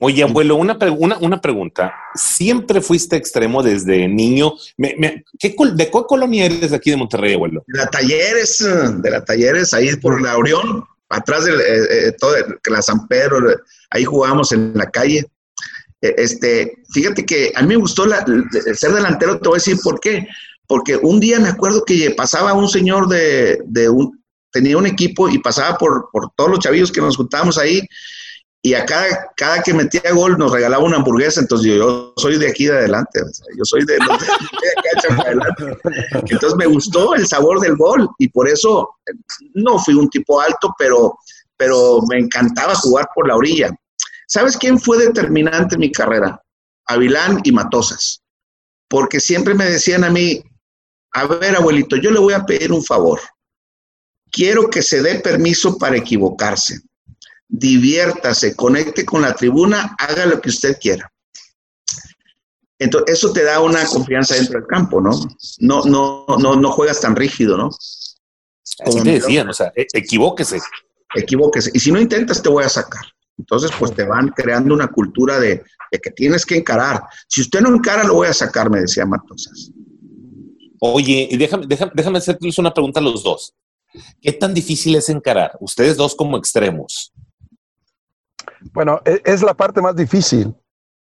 Oye, 0.00 0.24
abuelo, 0.24 0.56
una, 0.56 0.76
una, 1.20 1.40
pregunta. 1.40 1.94
¿Siempre 2.14 2.80
fuiste 2.80 3.16
extremo 3.16 3.62
desde 3.62 4.08
niño? 4.08 4.54
¿De 4.76 5.24
qué 5.38 5.54
colonia 5.54 6.46
eres 6.46 6.70
de 6.70 6.76
aquí 6.76 6.90
de 6.90 6.96
Monterrey, 6.96 7.34
abuelo? 7.34 7.62
De 7.66 7.78
la 7.78 7.86
Talleres, 7.86 8.58
de 8.96 9.10
la 9.10 9.24
Talleres, 9.24 9.72
ahí 9.72 9.94
por 9.96 10.20
la 10.20 10.36
Orión, 10.36 10.84
atrás 11.08 11.44
de 11.44 11.52
eh, 11.52 12.08
eh, 12.08 12.12
todo, 12.18 12.34
la 12.66 12.82
San 12.82 13.06
Pedro, 13.06 13.38
ahí 13.90 14.04
jugábamos 14.04 14.52
en 14.52 14.72
la 14.74 14.90
calle. 14.90 15.26
Este, 16.00 16.82
fíjate 16.92 17.24
que 17.24 17.52
a 17.54 17.62
mí 17.62 17.68
me 17.68 17.76
gustó 17.76 18.04
ser 18.74 18.92
delantero, 18.92 19.40
te 19.40 19.48
voy 19.48 19.56
a 19.56 19.62
decir 19.62 19.78
por 19.82 20.00
qué. 20.00 20.26
Porque 20.66 20.96
un 20.96 21.20
día 21.20 21.40
me 21.40 21.48
acuerdo 21.48 21.84
que 21.84 22.10
pasaba 22.10 22.52
un 22.52 22.68
señor 22.68 23.08
de, 23.08 23.88
un, 23.88 24.22
tenía 24.50 24.76
un 24.76 24.86
equipo 24.86 25.28
y 25.28 25.38
pasaba 25.38 25.78
por, 25.78 26.08
por 26.12 26.30
todos 26.36 26.50
los 26.50 26.58
chavillos 26.58 26.92
que 26.92 27.00
nos 27.00 27.16
juntábamos 27.16 27.58
ahí 27.58 27.86
y 28.66 28.72
a 28.72 28.86
cada, 28.86 29.30
cada 29.36 29.62
que 29.62 29.74
metía 29.74 30.00
gol 30.14 30.38
nos 30.38 30.50
regalaba 30.50 30.82
una 30.82 30.96
hamburguesa, 30.96 31.42
entonces 31.42 31.66
yo, 31.66 31.76
yo 31.76 32.14
soy 32.16 32.38
de 32.38 32.48
aquí 32.48 32.64
de 32.64 32.72
adelante, 32.72 33.20
yo 33.58 33.62
soy 33.62 33.84
de, 33.84 33.98
de, 33.98 35.22
adelante. 35.22 35.78
Entonces 36.30 36.56
me 36.56 36.64
gustó 36.64 37.14
el 37.14 37.26
sabor 37.26 37.60
del 37.60 37.76
gol 37.76 38.08
y 38.18 38.28
por 38.28 38.48
eso 38.48 38.88
no 39.52 39.78
fui 39.80 39.92
un 39.92 40.08
tipo 40.08 40.40
alto, 40.40 40.74
pero, 40.78 41.18
pero 41.58 42.00
me 42.08 42.18
encantaba 42.20 42.74
jugar 42.74 43.06
por 43.14 43.28
la 43.28 43.36
orilla. 43.36 43.70
¿Sabes 44.28 44.56
quién 44.56 44.80
fue 44.80 44.96
determinante 44.96 45.74
en 45.74 45.80
mi 45.80 45.92
carrera? 45.92 46.40
Avilán 46.86 47.40
y 47.44 47.52
Matosas, 47.52 48.22
porque 48.88 49.20
siempre 49.20 49.52
me 49.52 49.66
decían 49.66 50.04
a 50.04 50.10
mí, 50.10 50.42
a 51.12 51.26
ver 51.26 51.54
abuelito, 51.54 51.96
yo 51.96 52.10
le 52.10 52.18
voy 52.18 52.32
a 52.32 52.46
pedir 52.46 52.72
un 52.72 52.82
favor, 52.82 53.20
quiero 54.32 54.70
que 54.70 54.80
se 54.80 55.02
dé 55.02 55.16
permiso 55.16 55.76
para 55.76 55.98
equivocarse 55.98 56.80
diviértase, 57.48 58.54
conecte 58.54 59.04
con 59.04 59.22
la 59.22 59.34
tribuna, 59.34 59.94
haga 59.98 60.26
lo 60.26 60.40
que 60.40 60.50
usted 60.50 60.78
quiera. 60.80 61.10
Entonces, 62.78 63.16
eso 63.16 63.32
te 63.32 63.44
da 63.44 63.60
una 63.60 63.86
confianza 63.86 64.34
dentro 64.34 64.58
del 64.58 64.68
campo, 64.68 65.00
¿no? 65.00 65.10
No, 65.58 65.84
no, 65.84 66.26
no, 66.38 66.56
no 66.56 66.72
juegas 66.72 67.00
tan 67.00 67.14
rígido, 67.14 67.56
¿no? 67.56 67.70
Como 68.84 69.02
te 69.02 69.12
decían, 69.12 69.48
o 69.48 69.52
sea, 69.52 69.72
e, 69.76 69.86
equivóquese. 69.92 70.60
Equivóquese. 71.14 71.70
Y 71.72 71.78
si 71.78 71.92
no 71.92 72.00
intentas, 72.00 72.42
te 72.42 72.48
voy 72.48 72.64
a 72.64 72.68
sacar. 72.68 73.02
Entonces, 73.38 73.70
pues 73.78 73.94
te 73.94 74.04
van 74.04 74.28
creando 74.28 74.74
una 74.74 74.88
cultura 74.88 75.38
de, 75.38 75.62
que 76.02 76.10
tienes 76.10 76.44
que 76.44 76.56
encarar. 76.56 77.02
Si 77.28 77.40
usted 77.40 77.60
no 77.60 77.68
encara, 77.68 78.04
lo 78.04 78.14
voy 78.14 78.28
a 78.28 78.32
sacar, 78.32 78.70
me 78.70 78.80
decía 78.80 79.06
Matosas. 79.06 79.70
Oye, 80.80 81.28
y 81.30 81.36
déjame, 81.36 81.66
déjame, 81.66 81.92
déjame 81.94 82.18
hacerles 82.18 82.58
una 82.58 82.74
pregunta 82.74 83.00
a 83.00 83.02
los 83.02 83.22
dos. 83.22 83.54
¿Qué 84.20 84.32
tan 84.32 84.52
difícil 84.52 84.96
es 84.96 85.08
encarar? 85.08 85.56
Ustedes 85.60 85.96
dos 85.96 86.14
como 86.14 86.36
extremos. 86.36 87.12
Bueno, 88.72 89.00
e, 89.04 89.20
es 89.24 89.42
la 89.42 89.54
parte 89.54 89.82
más 89.82 89.96
difícil 89.96 90.54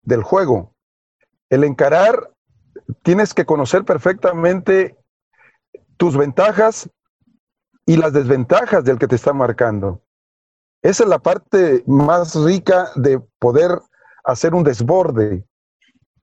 del 0.03 0.23
juego. 0.23 0.73
El 1.49 1.63
encarar, 1.63 2.31
tienes 3.03 3.33
que 3.33 3.45
conocer 3.45 3.83
perfectamente 3.83 4.97
tus 5.97 6.17
ventajas 6.17 6.89
y 7.85 7.97
las 7.97 8.13
desventajas 8.13 8.83
del 8.83 8.97
que 8.97 9.07
te 9.07 9.15
está 9.15 9.33
marcando. 9.33 10.01
Esa 10.81 11.03
es 11.03 11.09
la 11.09 11.19
parte 11.19 11.83
más 11.85 12.33
rica 12.35 12.89
de 12.95 13.19
poder 13.39 13.79
hacer 14.23 14.55
un 14.55 14.63
desborde. 14.63 15.45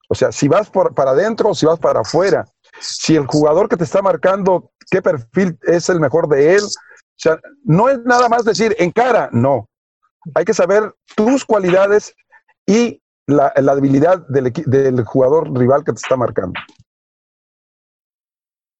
O 0.09 0.15
sea, 0.15 0.31
si 0.31 0.47
vas 0.47 0.69
para 0.69 1.11
adentro 1.11 1.49
o 1.49 1.55
si 1.55 1.65
vas 1.65 1.79
para 1.79 2.01
afuera. 2.01 2.45
Si 2.79 3.15
el 3.15 3.27
jugador 3.27 3.69
que 3.69 3.77
te 3.77 3.83
está 3.83 4.01
marcando, 4.01 4.71
qué 4.89 5.01
perfil 5.01 5.57
es 5.63 5.87
el 5.89 5.99
mejor 5.99 6.27
de 6.27 6.55
él. 6.55 6.63
O 6.63 7.21
sea, 7.21 7.39
no 7.63 7.89
es 7.89 7.99
nada 8.03 8.27
más 8.27 8.43
decir 8.43 8.75
encara, 8.79 9.29
no 9.31 9.68
hay 10.35 10.45
que 10.45 10.53
saber 10.53 10.95
tus 11.15 11.45
cualidades 11.45 12.13
y 12.65 13.01
la, 13.27 13.51
debilidad 13.75 14.25
del, 14.27 15.03
jugador 15.05 15.57
rival 15.57 15.83
que 15.83 15.93
te 15.93 15.99
está 15.99 16.15
marcando. 16.15 16.59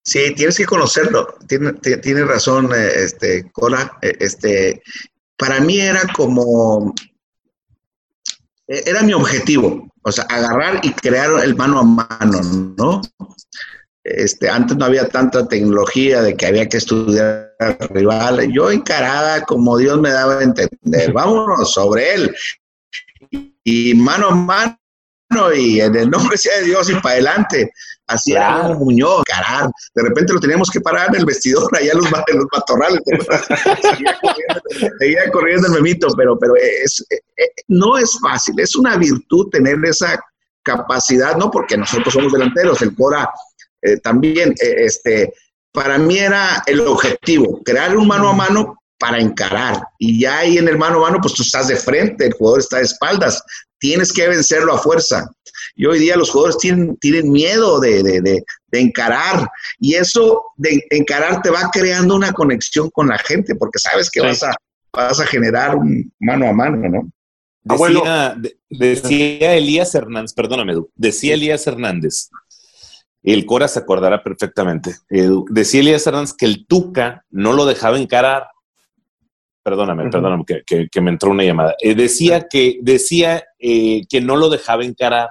Sí, 0.04 0.34
tienes 0.36 0.58
que 0.58 0.66
conocerlo. 0.66 1.36
Tiene, 1.48 2.24
razón, 2.24 2.72
eh, 2.74 2.92
este, 2.96 3.52
Cola. 3.52 3.98
Eh, 4.02 4.16
este, 4.20 4.82
para 5.38 5.60
mí 5.60 5.80
era 5.80 6.02
como, 6.16 6.94
e, 8.68 8.84
era 8.90 9.04
mi 9.04 9.14
objetivo, 9.14 9.88
o 10.02 10.12
sea, 10.12 10.24
agarrar 10.26 10.80
y 10.84 10.94
crear 10.94 11.32
el 11.44 11.56
mano 11.56 11.80
a 11.80 11.84
mano, 11.84 12.42
¿no? 12.78 13.02
Este, 14.04 14.50
antes 14.50 14.78
no 14.78 14.86
había 14.86 15.10
tanta 15.10 15.48
tecnología 15.48 16.22
de 16.22 16.36
que 16.36 16.46
había 16.46 16.70
que 16.70 16.78
estudiar 16.78 17.54
al 17.60 17.78
rival. 17.90 18.52
Yo 18.52 18.72
encarada 18.72 19.44
como 19.44 19.78
Dios 19.78 20.00
me 20.00 20.12
daba 20.12 20.40
a 20.40 20.44
entender, 20.44 21.12
vámonos 21.14 21.72
sobre 21.74 22.14
él. 22.14 22.36
Y 23.64 23.94
mano 23.94 24.30
a 24.30 24.36
mano 24.36 24.80
y 25.56 25.80
en 25.80 25.96
el 25.96 26.10
nombre 26.10 26.38
sea 26.38 26.58
de 26.58 26.66
Dios 26.66 26.90
y 26.90 26.96
para 26.96 27.16
adelante. 27.16 27.72
Así 28.08 28.32
era 28.32 28.62
como 28.64 28.86
Muñoz, 28.86 29.20
encarar. 29.20 29.70
De 29.94 30.02
repente 30.02 30.34
lo 30.34 30.40
teníamos 30.40 30.72
que 30.72 30.82
parar 30.82 31.10
en 31.10 31.18
el 31.18 31.26
vestidor, 31.26 31.70
allá 31.78 31.92
en 31.92 31.98
los, 32.00 32.10
los 32.10 32.46
matorrales. 32.52 33.02
seguía, 35.00 35.30
corriendo, 35.32 35.68
el 35.68 35.74
memito, 35.74 36.08
pero, 36.18 36.36
pero 36.40 36.56
es, 36.56 37.06
eh, 37.12 37.20
eh, 37.38 37.52
no 37.68 38.00
es 38.00 38.18
fácil, 38.20 38.60
es 38.60 38.76
una 38.76 38.98
virtud 38.98 39.50
tener 39.52 39.78
esa 39.86 40.20
capacidad, 40.64 41.36
no 41.36 41.52
porque 41.52 41.78
nosotros 41.78 42.12
somos 42.12 42.34
delanteros, 42.34 42.82
el 42.82 42.96
Cora 42.96 43.30
eh, 43.82 43.98
también, 43.98 44.52
eh, 44.62 44.76
este, 44.80 45.34
para 45.72 45.98
mí 45.98 46.18
era 46.18 46.64
el 46.66 46.82
objetivo, 46.82 47.62
crear 47.64 47.96
un 47.98 48.08
mano 48.08 48.30
a 48.30 48.34
mano 48.34 48.76
para 48.98 49.20
encarar. 49.20 49.82
Y 49.98 50.22
ya 50.22 50.40
ahí 50.40 50.58
en 50.58 50.68
el 50.68 50.78
mano 50.78 50.98
a 50.98 51.10
mano, 51.10 51.20
pues 51.22 51.34
tú 51.34 51.44
estás 51.44 51.68
de 51.68 51.78
frente, 51.78 52.28
el 52.28 52.34
jugador 52.34 52.60
está 52.60 52.78
de 52.78 52.84
espaldas, 52.84 53.42
tienes 53.80 54.12
que 54.12 54.28
vencerlo 54.28 54.74
a 54.74 54.80
fuerza. 54.80 55.26
Y 55.76 55.86
hoy 55.86 56.00
día 56.00 56.18
los 56.18 56.30
jugadores 56.30 56.58
tienen, 56.58 56.98
tienen 56.98 57.32
miedo 57.32 57.80
de, 57.80 58.04
de, 58.04 58.22
de, 58.22 58.80
encarar. 58.80 59.48
Y 59.80 59.96
eso 59.96 60.44
de 60.58 60.86
encarar 60.90 61.42
te 61.42 61.50
va 61.50 61.70
creando 61.72 62.16
una 62.16 62.34
conexión 62.34 62.90
con 62.90 63.08
la 63.08 63.18
gente, 63.18 63.56
porque 63.56 63.80
sabes 63.80 64.10
que 64.12 64.20
vas, 64.20 64.44
a, 64.44 64.54
vas 64.92 65.20
a 65.20 65.26
generar 65.26 65.76
un 65.76 66.12
mano 66.20 66.50
a 66.50 66.54
mano, 66.54 66.90
¿no? 66.90 67.10
Decía, 67.64 68.36
decía 68.70 69.54
Elías 69.54 69.94
Hernández, 69.94 70.34
perdóname, 70.34 70.76
decía 70.96 71.34
Elías 71.34 71.68
Hernández, 71.68 72.30
el 73.24 73.46
Cora 73.46 73.68
se 73.68 73.80
acordará 73.80 74.24
perfectamente. 74.24 74.96
decía 75.50 75.82
Elías 75.82 76.08
Hernández 76.08 76.34
que 76.34 76.46
el 76.46 76.66
Tuca 76.66 77.26
no 77.30 77.54
lo 77.54 77.66
dejaba 77.66 77.98
encarar 77.98 78.48
perdóname, 79.70 80.10
perdóname, 80.10 80.46
que, 80.46 81.02
me 81.02 81.12
entró 81.12 81.32
una 81.32 81.44
llamada. 81.44 81.76
Eh, 81.80 81.94
decía 81.94 82.48
que, 82.48 82.80
decía 82.82 83.44
eh, 83.60 84.02
que 84.10 84.22
no 84.22 84.36
lo 84.36 84.50
dejaba 84.50 84.84
encarar, 84.84 85.30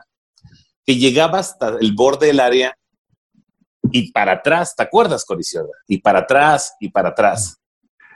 que 0.85 0.97
llegaba 0.97 1.41
hasta 1.41 1.77
el 1.81 1.93
borde 1.93 2.29
del 2.29 2.41
área 2.41 2.77
y 3.91 4.13
para 4.13 4.33
atrás, 4.33 4.75
¿te 4.77 4.83
acuerdas, 4.83 5.25
Coriciada? 5.25 5.69
Y 5.87 6.01
para 6.01 6.21
atrás, 6.21 6.77
y 6.79 6.91
para 6.91 7.11
atrás. 7.11 7.59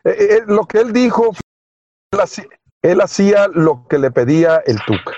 Eh, 0.05 0.43
lo 0.47 0.67
que 0.67 0.79
él 0.79 0.93
dijo, 0.93 1.33
él 2.83 3.01
hacía, 3.01 3.49
lo 3.49 3.87
que 3.89 3.99
le 3.99 4.11
pedía 4.11 4.63
el 4.67 4.79
Tuca. 4.87 5.17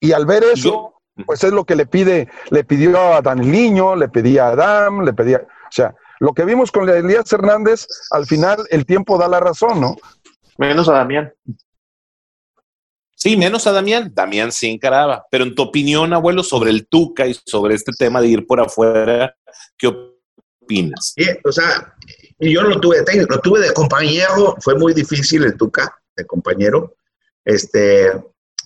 Y 0.00 0.12
al 0.12 0.26
ver 0.26 0.44
eso, 0.44 0.93
pues 1.26 1.44
es 1.44 1.52
lo 1.52 1.64
que 1.64 1.76
le 1.76 1.86
pide, 1.86 2.28
le 2.50 2.64
pidió 2.64 3.14
a 3.14 3.34
Niño, 3.34 3.94
le 3.96 4.08
pedía 4.08 4.48
a 4.48 4.52
Adam, 4.52 5.04
le 5.04 5.12
pedía, 5.12 5.38
o 5.38 5.72
sea, 5.72 5.94
lo 6.20 6.32
que 6.32 6.44
vimos 6.44 6.72
con 6.72 6.88
Elías 6.88 7.32
Hernández, 7.32 7.86
al 8.10 8.26
final 8.26 8.58
el 8.70 8.86
tiempo 8.86 9.18
da 9.18 9.28
la 9.28 9.40
razón, 9.40 9.80
¿no? 9.80 9.96
Menos 10.58 10.88
a 10.88 10.94
Damián. 10.94 11.32
Sí, 13.14 13.36
menos 13.36 13.66
a 13.66 13.72
Damián. 13.72 14.12
Damián 14.14 14.52
sí 14.52 14.68
encaraba. 14.68 15.24
Pero 15.30 15.44
en 15.44 15.54
tu 15.54 15.62
opinión, 15.62 16.12
abuelo, 16.12 16.42
sobre 16.42 16.70
el 16.70 16.86
Tuca 16.86 17.26
y 17.26 17.34
sobre 17.46 17.74
este 17.74 17.92
tema 17.98 18.20
de 18.20 18.28
ir 18.28 18.46
por 18.46 18.60
afuera, 18.60 19.34
¿qué 19.78 19.88
opinas? 20.62 21.14
Sí, 21.16 21.24
o 21.44 21.52
sea, 21.52 21.94
yo 22.38 22.62
lo 22.62 22.80
tuve 22.80 22.98
de 22.98 23.04
técnico, 23.04 23.34
lo 23.34 23.40
tuve 23.40 23.60
de 23.60 23.72
compañero, 23.72 24.56
fue 24.60 24.76
muy 24.76 24.92
difícil 24.92 25.44
el 25.44 25.56
Tuca, 25.56 25.96
de 26.16 26.26
compañero. 26.26 26.96
Este, 27.44 28.12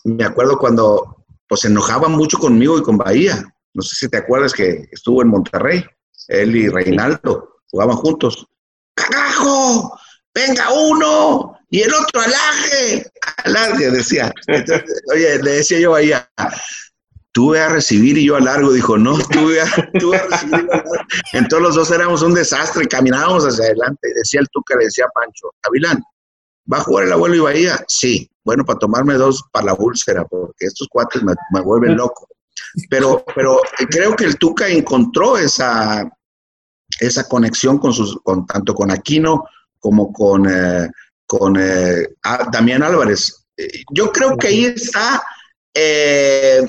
me 0.04 0.24
acuerdo 0.24 0.58
cuando 0.58 1.17
pues 1.48 1.62
se 1.62 1.68
enojaba 1.68 2.08
mucho 2.08 2.38
conmigo 2.38 2.78
y 2.78 2.82
con 2.82 2.98
Bahía. 2.98 3.42
No 3.74 3.82
sé 3.82 3.96
si 3.96 4.08
te 4.08 4.18
acuerdas 4.18 4.52
que 4.52 4.88
estuvo 4.92 5.22
en 5.22 5.28
Monterrey, 5.28 5.84
él 6.28 6.56
y 6.56 6.68
Reinaldo, 6.68 7.60
jugaban 7.70 7.96
juntos. 7.96 8.46
¡Carajo! 8.94 9.98
¡Venga 10.34 10.72
uno! 10.72 11.58
Y 11.70 11.82
el 11.82 11.92
otro 11.92 12.20
alaje, 12.20 13.10
alargue, 13.44 13.90
decía. 13.90 14.32
oye, 15.12 15.42
le 15.42 15.50
decía 15.52 15.78
yo 15.78 15.90
a 15.90 15.92
Bahía, 15.92 16.30
tú 17.32 17.54
a 17.54 17.68
recibir 17.68 18.16
y 18.16 18.26
yo 18.26 18.36
a 18.36 18.40
largo. 18.40 18.72
Dijo, 18.72 18.96
no, 18.96 19.18
tú 19.18 19.50
a, 19.54 20.16
a 20.16 20.22
recibir. 20.26 20.68
Entonces 21.32 21.62
los 21.62 21.74
dos 21.74 21.90
éramos 21.90 22.22
un 22.22 22.34
desastre, 22.34 22.86
caminábamos 22.86 23.44
hacia 23.44 23.66
adelante. 23.66 24.08
Decía 24.14 24.40
el 24.40 24.48
Tuca, 24.48 24.76
le 24.78 24.86
decía 24.86 25.06
Pancho, 25.14 25.52
Avilán, 25.62 26.02
¿va 26.72 26.78
a 26.78 26.82
jugar 26.82 27.06
el 27.06 27.12
abuelo 27.12 27.34
y 27.36 27.40
Bahía? 27.40 27.84
Sí 27.88 28.30
bueno, 28.48 28.64
para 28.64 28.78
tomarme 28.78 29.12
dos 29.12 29.44
para 29.52 29.66
la 29.66 29.74
úlcera, 29.74 30.24
porque 30.24 30.64
estos 30.64 30.88
cuates 30.88 31.22
me, 31.22 31.60
vuelven 31.60 31.98
loco. 31.98 32.26
Pero, 32.88 33.22
pero 33.34 33.60
creo 33.90 34.16
que 34.16 34.24
el 34.24 34.38
Tuca 34.38 34.66
encontró 34.68 35.36
esa, 35.36 36.10
esa 36.98 37.28
conexión 37.28 37.76
con 37.76 37.92
sus, 37.92 38.18
con, 38.22 38.46
tanto 38.46 38.72
con 38.72 38.90
Aquino 38.90 39.44
como 39.78 40.10
con, 40.14 40.48
eh, 40.48 40.88
con 41.26 41.56
eh, 41.60 42.08
Damián 42.50 42.82
Álvarez. 42.82 43.44
Yo 43.92 44.10
creo 44.12 44.34
que 44.38 44.48
ahí 44.48 44.64
está 44.64 45.22
eh, 45.74 46.66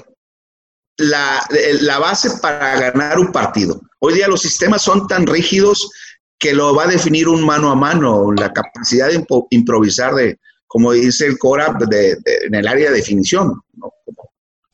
la, 0.97 1.47
la, 1.79 1.99
base 1.99 2.29
para 2.41 2.91
ganar 2.91 3.19
un 3.19 3.31
partido. 3.31 3.79
Hoy 3.99 4.15
día 4.15 4.27
los 4.27 4.41
sistemas 4.41 4.81
son 4.81 5.07
tan 5.07 5.25
rígidos 5.25 5.89
que 6.39 6.53
lo 6.53 6.73
va 6.73 6.83
a 6.83 6.87
definir 6.87 7.27
un 7.27 7.45
mano 7.45 7.69
a 7.69 7.75
mano, 7.75 8.31
la 8.31 8.51
capacidad 8.51 9.09
de 9.09 9.25
improvisar 9.49 10.15
de, 10.15 10.39
como 10.67 10.93
dice 10.93 11.27
el 11.27 11.37
Cora, 11.37 11.77
en 11.91 12.55
el 12.55 12.67
área 12.67 12.89
de 12.89 12.97
definición, 12.97 13.61
¿no? 13.73 13.93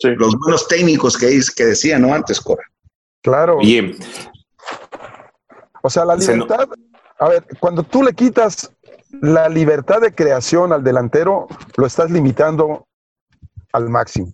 los 0.04 0.36
buenos 0.38 0.68
técnicos 0.68 1.18
que, 1.18 1.40
que 1.56 1.66
decía, 1.66 1.98
¿no? 1.98 2.14
Antes, 2.14 2.40
Cora. 2.40 2.64
Claro. 3.24 3.58
Bien. 3.58 3.98
O 5.82 5.90
sea, 5.90 6.06
la 6.06 6.16
libertad, 6.16 6.68
a 7.18 7.30
ver, 7.30 7.46
cuando 7.60 7.82
tú 7.82 8.04
le 8.04 8.14
quitas 8.14 8.72
la 9.22 9.50
libertad 9.50 10.02
de 10.02 10.14
creación 10.14 10.74
al 10.74 10.84
delantero, 10.84 11.48
lo 11.78 11.88
estás 11.88 12.12
limitando 12.12 12.88
al 13.72 13.90
máximo. 13.90 14.32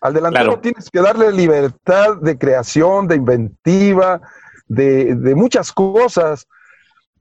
Al 0.00 0.14
delantero 0.14 0.60
tienes 0.60 0.90
que 0.90 1.00
darle 1.00 1.32
libertad 1.32 2.16
de 2.20 2.38
creación, 2.38 3.08
de 3.08 3.16
inventiva, 3.16 4.20
de, 4.66 5.14
de 5.14 5.34
muchas 5.34 5.72
cosas 5.72 6.46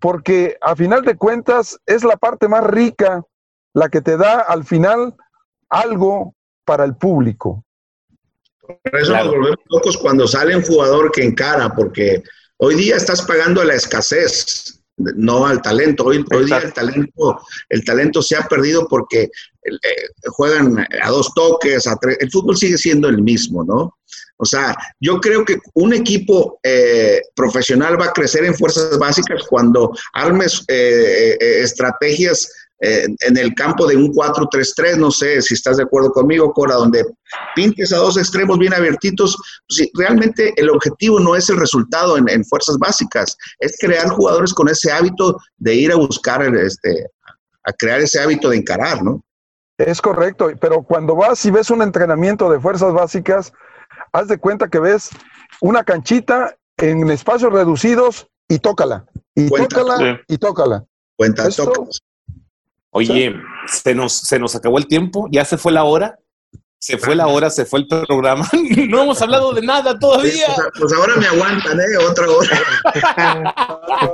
porque 0.04 0.58
a 0.60 0.76
final 0.76 1.04
de 1.04 1.16
cuentas 1.16 1.80
es 1.86 2.04
la 2.04 2.18
parte 2.18 2.50
más 2.50 2.66
rica, 2.66 3.24
la 3.74 3.88
que 3.88 4.02
te 4.02 4.18
da 4.18 4.40
al 4.40 4.66
final 4.66 5.16
algo 5.70 6.36
para 6.66 6.84
el 6.84 6.98
público. 6.98 7.64
Por 8.60 9.00
eso 9.00 9.14
nos 9.14 9.28
volvemos 9.28 9.60
locos 9.70 9.98
cuando 9.98 10.28
sale 10.28 10.58
un 10.58 10.64
jugador 10.64 11.10
que 11.10 11.24
encara, 11.24 11.74
porque 11.74 12.22
hoy 12.58 12.76
día 12.76 12.98
estás 12.98 13.22
pagando 13.22 13.62
a 13.62 13.66
la 13.66 13.76
escasez, 13.76 14.83
no 14.98 15.46
al 15.46 15.62
talento. 15.62 16.06
Hoy, 16.06 16.24
día 16.46 16.58
el 16.60 16.74
talento, 16.74 17.42
el 17.70 17.84
talento 17.84 18.22
se 18.22 18.36
ha 18.36 18.48
perdido 18.48 18.88
porque 18.88 19.24
eh, 19.24 19.80
juegan 20.28 20.86
a 21.02 21.10
dos 21.10 21.34
toques, 21.34 21.88
a 21.88 21.96
tres. 21.98 22.18
El 22.20 22.32
fútbol 22.32 22.58
sigue 22.58 22.78
siendo 22.78 23.10
el 23.10 23.22
mismo, 23.22 23.64
¿no? 23.64 23.98
O 24.38 24.46
sea, 24.46 24.76
yo 25.00 25.20
creo 25.20 25.46
que 25.46 25.58
un 25.74 25.94
equipo 25.94 26.60
eh, 26.64 27.22
profesional 27.36 28.00
va 28.00 28.06
a 28.06 28.14
crecer 28.14 28.44
en 28.46 28.56
fuerzas 28.56 28.98
básicas 29.00 29.44
cuando 29.48 29.92
armes 30.14 30.64
eh, 30.68 31.38
estrategias 31.40 32.50
en 32.84 33.38
el 33.38 33.54
campo 33.56 33.88
de 33.88 33.96
un 33.96 34.14
4-3-3, 34.14 34.98
no 34.98 35.10
sé 35.10 35.42
si 35.42 35.54
estás 35.54 35.78
de 35.78 35.84
acuerdo 35.84 36.12
conmigo, 36.12 36.52
Cora, 36.52 36.76
donde 36.76 37.06
pintes 37.56 37.94
a 37.94 37.98
dos 37.98 38.18
extremos 38.18 38.60
bien 38.60 38.74
abiertitos. 38.74 39.38
Pues 39.68 39.90
realmente 39.94 40.54
el 40.58 40.70
objetivo 40.70 41.20
no 41.20 41.36
es 41.36 41.50
el 41.50 41.58
resultado 41.58 42.18
en, 42.18 42.28
en, 42.30 42.44
fuerzas 42.44 42.78
básicas, 42.78 43.38
es 43.60 43.78
crear 43.80 44.10
jugadores 44.10 44.54
con 44.54 44.68
ese 44.68 44.92
hábito 44.92 45.40
de 45.58 45.76
ir 45.76 45.92
a 45.94 45.96
buscar, 45.96 46.44
este, 46.56 47.08
a 47.64 47.72
crear 47.72 48.02
ese 48.02 48.20
hábito 48.20 48.50
de 48.50 48.58
encarar, 48.58 49.02
¿no? 49.02 49.24
Es 49.78 50.02
correcto, 50.02 50.52
pero 50.60 50.84
cuando 50.84 51.16
vas 51.16 51.44
y 51.46 51.52
ves 51.52 51.72
un 51.72 51.82
entrenamiento 51.82 52.50
de 52.52 52.60
fuerzas 52.60 52.94
básicas, 52.94 53.54
haz 54.12 54.28
de 54.28 54.38
cuenta 54.38 54.68
que 54.68 54.80
ves 54.80 55.10
una 55.62 55.84
canchita 55.84 56.56
en 56.78 57.10
espacios 57.10 57.52
reducidos 57.52 58.28
y 58.48 58.60
tócala, 58.60 59.06
y 59.36 59.50
tócala, 59.50 60.22
y 60.28 60.38
tócala. 60.38 60.86
Cuenta, 61.16 61.48
Oye, 62.94 63.36
se 63.68 63.96
nos, 63.96 64.14
se 64.14 64.40
nos 64.40 64.56
acabó 64.56 64.78
el 64.78 64.88
tiempo, 64.88 65.28
ya 65.32 65.44
se 65.46 65.58
fue 65.58 65.72
la 65.72 65.84
hora. 65.84 66.20
Se 66.78 66.98
fue 66.98 67.16
la 67.16 67.28
hora, 67.28 67.50
se 67.50 67.66
fue 67.66 67.80
el 67.80 67.88
programa. 67.88 68.46
no 68.90 69.04
hemos 69.04 69.22
hablado 69.22 69.54
de 69.54 69.62
nada 69.62 69.98
todavía. 69.98 70.48
Pues, 70.56 70.68
pues, 70.80 70.94
ahora 70.94 71.16
me 71.16 71.28
aguantan, 71.28 71.80
¿eh? 71.80 71.98
Otra 72.10 72.28
hora. 72.30 72.62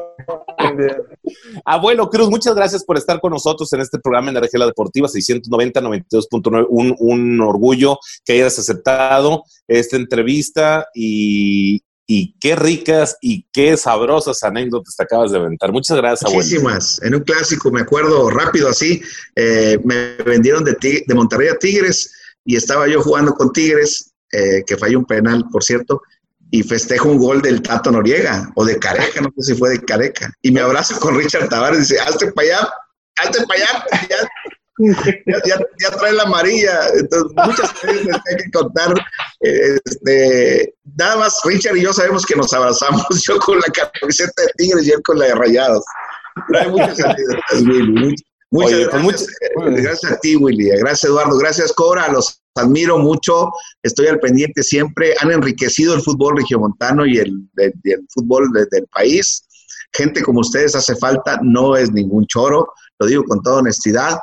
Abuelo 1.66 2.10
Cruz, 2.12 2.30
muchas 2.30 2.54
gracias 2.54 2.84
por 2.84 2.96
estar 2.98 3.20
con 3.20 3.32
nosotros 3.32 3.74
en 3.74 3.82
este 3.82 3.98
programa 3.98 4.30
Energía 4.30 4.64
Deportiva 4.66 5.08
690-92.9. 5.08 6.68
Un, 6.70 6.96
un 7.00 7.42
orgullo 7.42 7.98
que 8.24 8.34
hayas 8.34 8.60
aceptado 8.60 9.46
esta 9.68 9.98
entrevista 9.98 10.86
y, 10.94 11.82
y 12.12 12.34
qué 12.40 12.56
ricas 12.56 13.18
y 13.22 13.46
qué 13.54 13.78
sabrosas 13.78 14.42
anécdotas 14.42 14.96
te 14.96 15.04
acabas 15.04 15.32
de 15.32 15.38
aventar. 15.38 15.72
Muchas 15.72 15.96
gracias, 15.96 16.24
abuelo. 16.24 16.44
Muchísimas. 16.44 17.00
En 17.04 17.14
un 17.14 17.22
clásico, 17.22 17.70
me 17.70 17.82
acuerdo 17.82 18.32
rápido 18.32 18.68
así, 18.68 19.00
eh, 19.36 19.78
me 19.84 20.16
vendieron 20.24 20.64
de, 20.64 21.04
Monterrey 21.14 21.50
a 21.50 21.56
Tigres 21.60 22.12
y 22.44 22.56
estaba 22.56 22.88
yo 22.88 23.04
jugando 23.04 23.36
con 23.36 23.54
Tigres, 23.54 24.12
eh, 24.32 24.64
que 24.66 24.76
falló 24.76 24.98
un 24.98 25.06
penal, 25.06 25.46
por 25.52 25.64
cierto, 25.64 26.02
y 26.50 26.64
festejo 26.64 27.10
un 27.10 27.20
gol 27.20 27.44
del 27.44 27.62
Tato 27.62 27.92
Noriega, 27.92 28.52
o 28.56 28.66
de 28.66 28.80
Careca, 28.80 29.22
no 29.22 29.32
sé 29.38 29.54
si 29.54 29.60
fue 29.60 29.70
de 29.70 29.80
Careca, 29.80 30.34
y 30.42 30.50
me 30.50 30.62
abrazo 30.62 31.00
con 31.00 31.16
Richard 31.16 31.48
Tavares 31.48 31.78
y 31.78 31.82
dice, 31.82 32.00
hazte 32.00 32.32
para 32.32 32.48
allá, 32.48 32.70
hazte 33.18 33.46
para 33.46 33.60
allá, 33.60 33.86
ya, 34.10 34.18
trae 36.00 36.14
la 36.14 36.24
amarilla. 36.24 36.88
Entonces, 36.96 37.32
muchas 37.46 37.74
veces 37.84 38.08
hay 38.08 38.44
que 38.44 38.52
contar. 38.52 38.94
Este, 39.42 40.74
nada 40.98 41.18
más 41.18 41.40
Richard 41.46 41.78
y 41.78 41.82
yo 41.82 41.94
sabemos 41.94 42.26
que 42.26 42.36
nos 42.36 42.54
abrazamos, 42.54 43.06
yo 43.28 43.38
con 43.40 43.60
la 43.60 43.90
camiseta 44.00 44.42
de 44.42 44.50
Tigres 44.58 44.88
y 44.88 44.92
él 44.92 45.02
con 45.04 45.20
la 45.20 45.26
de 45.26 45.36
Rayados. 45.36 45.84
Trae 46.48 46.68
muchas 46.70 47.00
anécdotas, 47.00 48.24
Muchas 48.52 48.80
gracias. 48.88 49.28
gracias 49.56 50.12
a 50.12 50.20
ti, 50.20 50.36
Willy. 50.36 50.70
Gracias, 50.70 51.04
Eduardo. 51.04 51.38
Gracias, 51.38 51.72
Cora. 51.74 52.12
Los 52.12 52.42
admiro 52.56 52.98
mucho. 52.98 53.52
Estoy 53.84 54.08
al 54.08 54.20
pendiente 54.20 54.64
siempre. 54.64 55.14
Han 55.22 55.32
enriquecido 55.32 55.94
el 55.94 56.02
fútbol 56.02 56.38
regiomontano 56.38 57.06
y 57.06 57.18
el, 57.20 57.32
fútbol 58.10 58.52
del 58.72 58.88
país. 58.88 59.46
Gente 59.94 60.24
como 60.24 60.40
ustedes 60.40 60.76
hace 60.76 60.96
falta. 60.96 61.40
No 61.44 61.76
es 61.76 61.92
ningún 61.92 62.26
choro. 62.26 62.74
Lo 62.98 63.08
digo 63.08 63.24
con 63.26 63.42
toda 63.44 63.58
honestidad. 63.58 64.18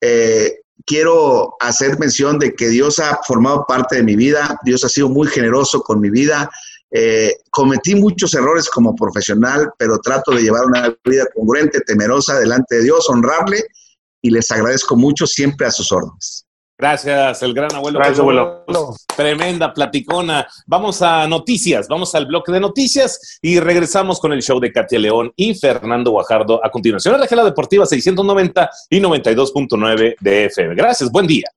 Eh, 0.00 0.60
quiero 0.84 1.56
hacer 1.60 1.98
mención 1.98 2.38
de 2.38 2.54
que 2.54 2.68
Dios 2.68 2.98
ha 2.98 3.20
formado 3.26 3.64
parte 3.66 3.96
de 3.96 4.02
mi 4.02 4.16
vida. 4.16 4.58
Dios 4.64 4.84
ha 4.84 4.88
sido 4.88 5.08
muy 5.08 5.28
generoso 5.28 5.80
con 5.80 6.00
mi 6.00 6.10
vida. 6.10 6.50
Eh, 6.90 7.34
cometí 7.50 7.94
muchos 7.94 8.34
errores 8.34 8.70
como 8.70 8.94
profesional, 8.94 9.70
pero 9.78 9.98
trato 9.98 10.32
de 10.32 10.42
llevar 10.42 10.64
una 10.66 10.96
vida 11.04 11.26
congruente, 11.34 11.80
temerosa 11.80 12.38
delante 12.38 12.76
de 12.76 12.84
Dios, 12.84 13.10
honrarle 13.10 13.64
y 14.22 14.30
les 14.30 14.50
agradezco 14.50 14.96
mucho 14.96 15.26
siempre 15.26 15.66
a 15.66 15.70
sus 15.70 15.92
órdenes. 15.92 16.45
Gracias, 16.78 17.42
el 17.42 17.54
gran 17.54 17.74
abuelo. 17.74 17.98
Gracias, 17.98 18.20
abuelo. 18.20 18.64
Tremenda 19.16 19.72
platicona. 19.72 20.46
Vamos 20.66 21.00
a 21.00 21.26
noticias, 21.26 21.88
vamos 21.88 22.14
al 22.14 22.26
bloque 22.26 22.52
de 22.52 22.60
noticias 22.60 23.38
y 23.40 23.58
regresamos 23.60 24.20
con 24.20 24.32
el 24.32 24.42
show 24.42 24.60
de 24.60 24.72
Katia 24.72 24.98
León 24.98 25.32
y 25.36 25.54
Fernando 25.54 26.10
Guajardo 26.10 26.64
a 26.64 26.70
continuación. 26.70 27.18
La 27.18 27.44
Deportiva 27.44 27.86
690 27.86 28.70
y 28.90 29.00
92.9 29.00 30.16
de 30.20 30.44
FM. 30.46 30.74
Gracias, 30.74 31.10
buen 31.10 31.26
día. 31.26 31.50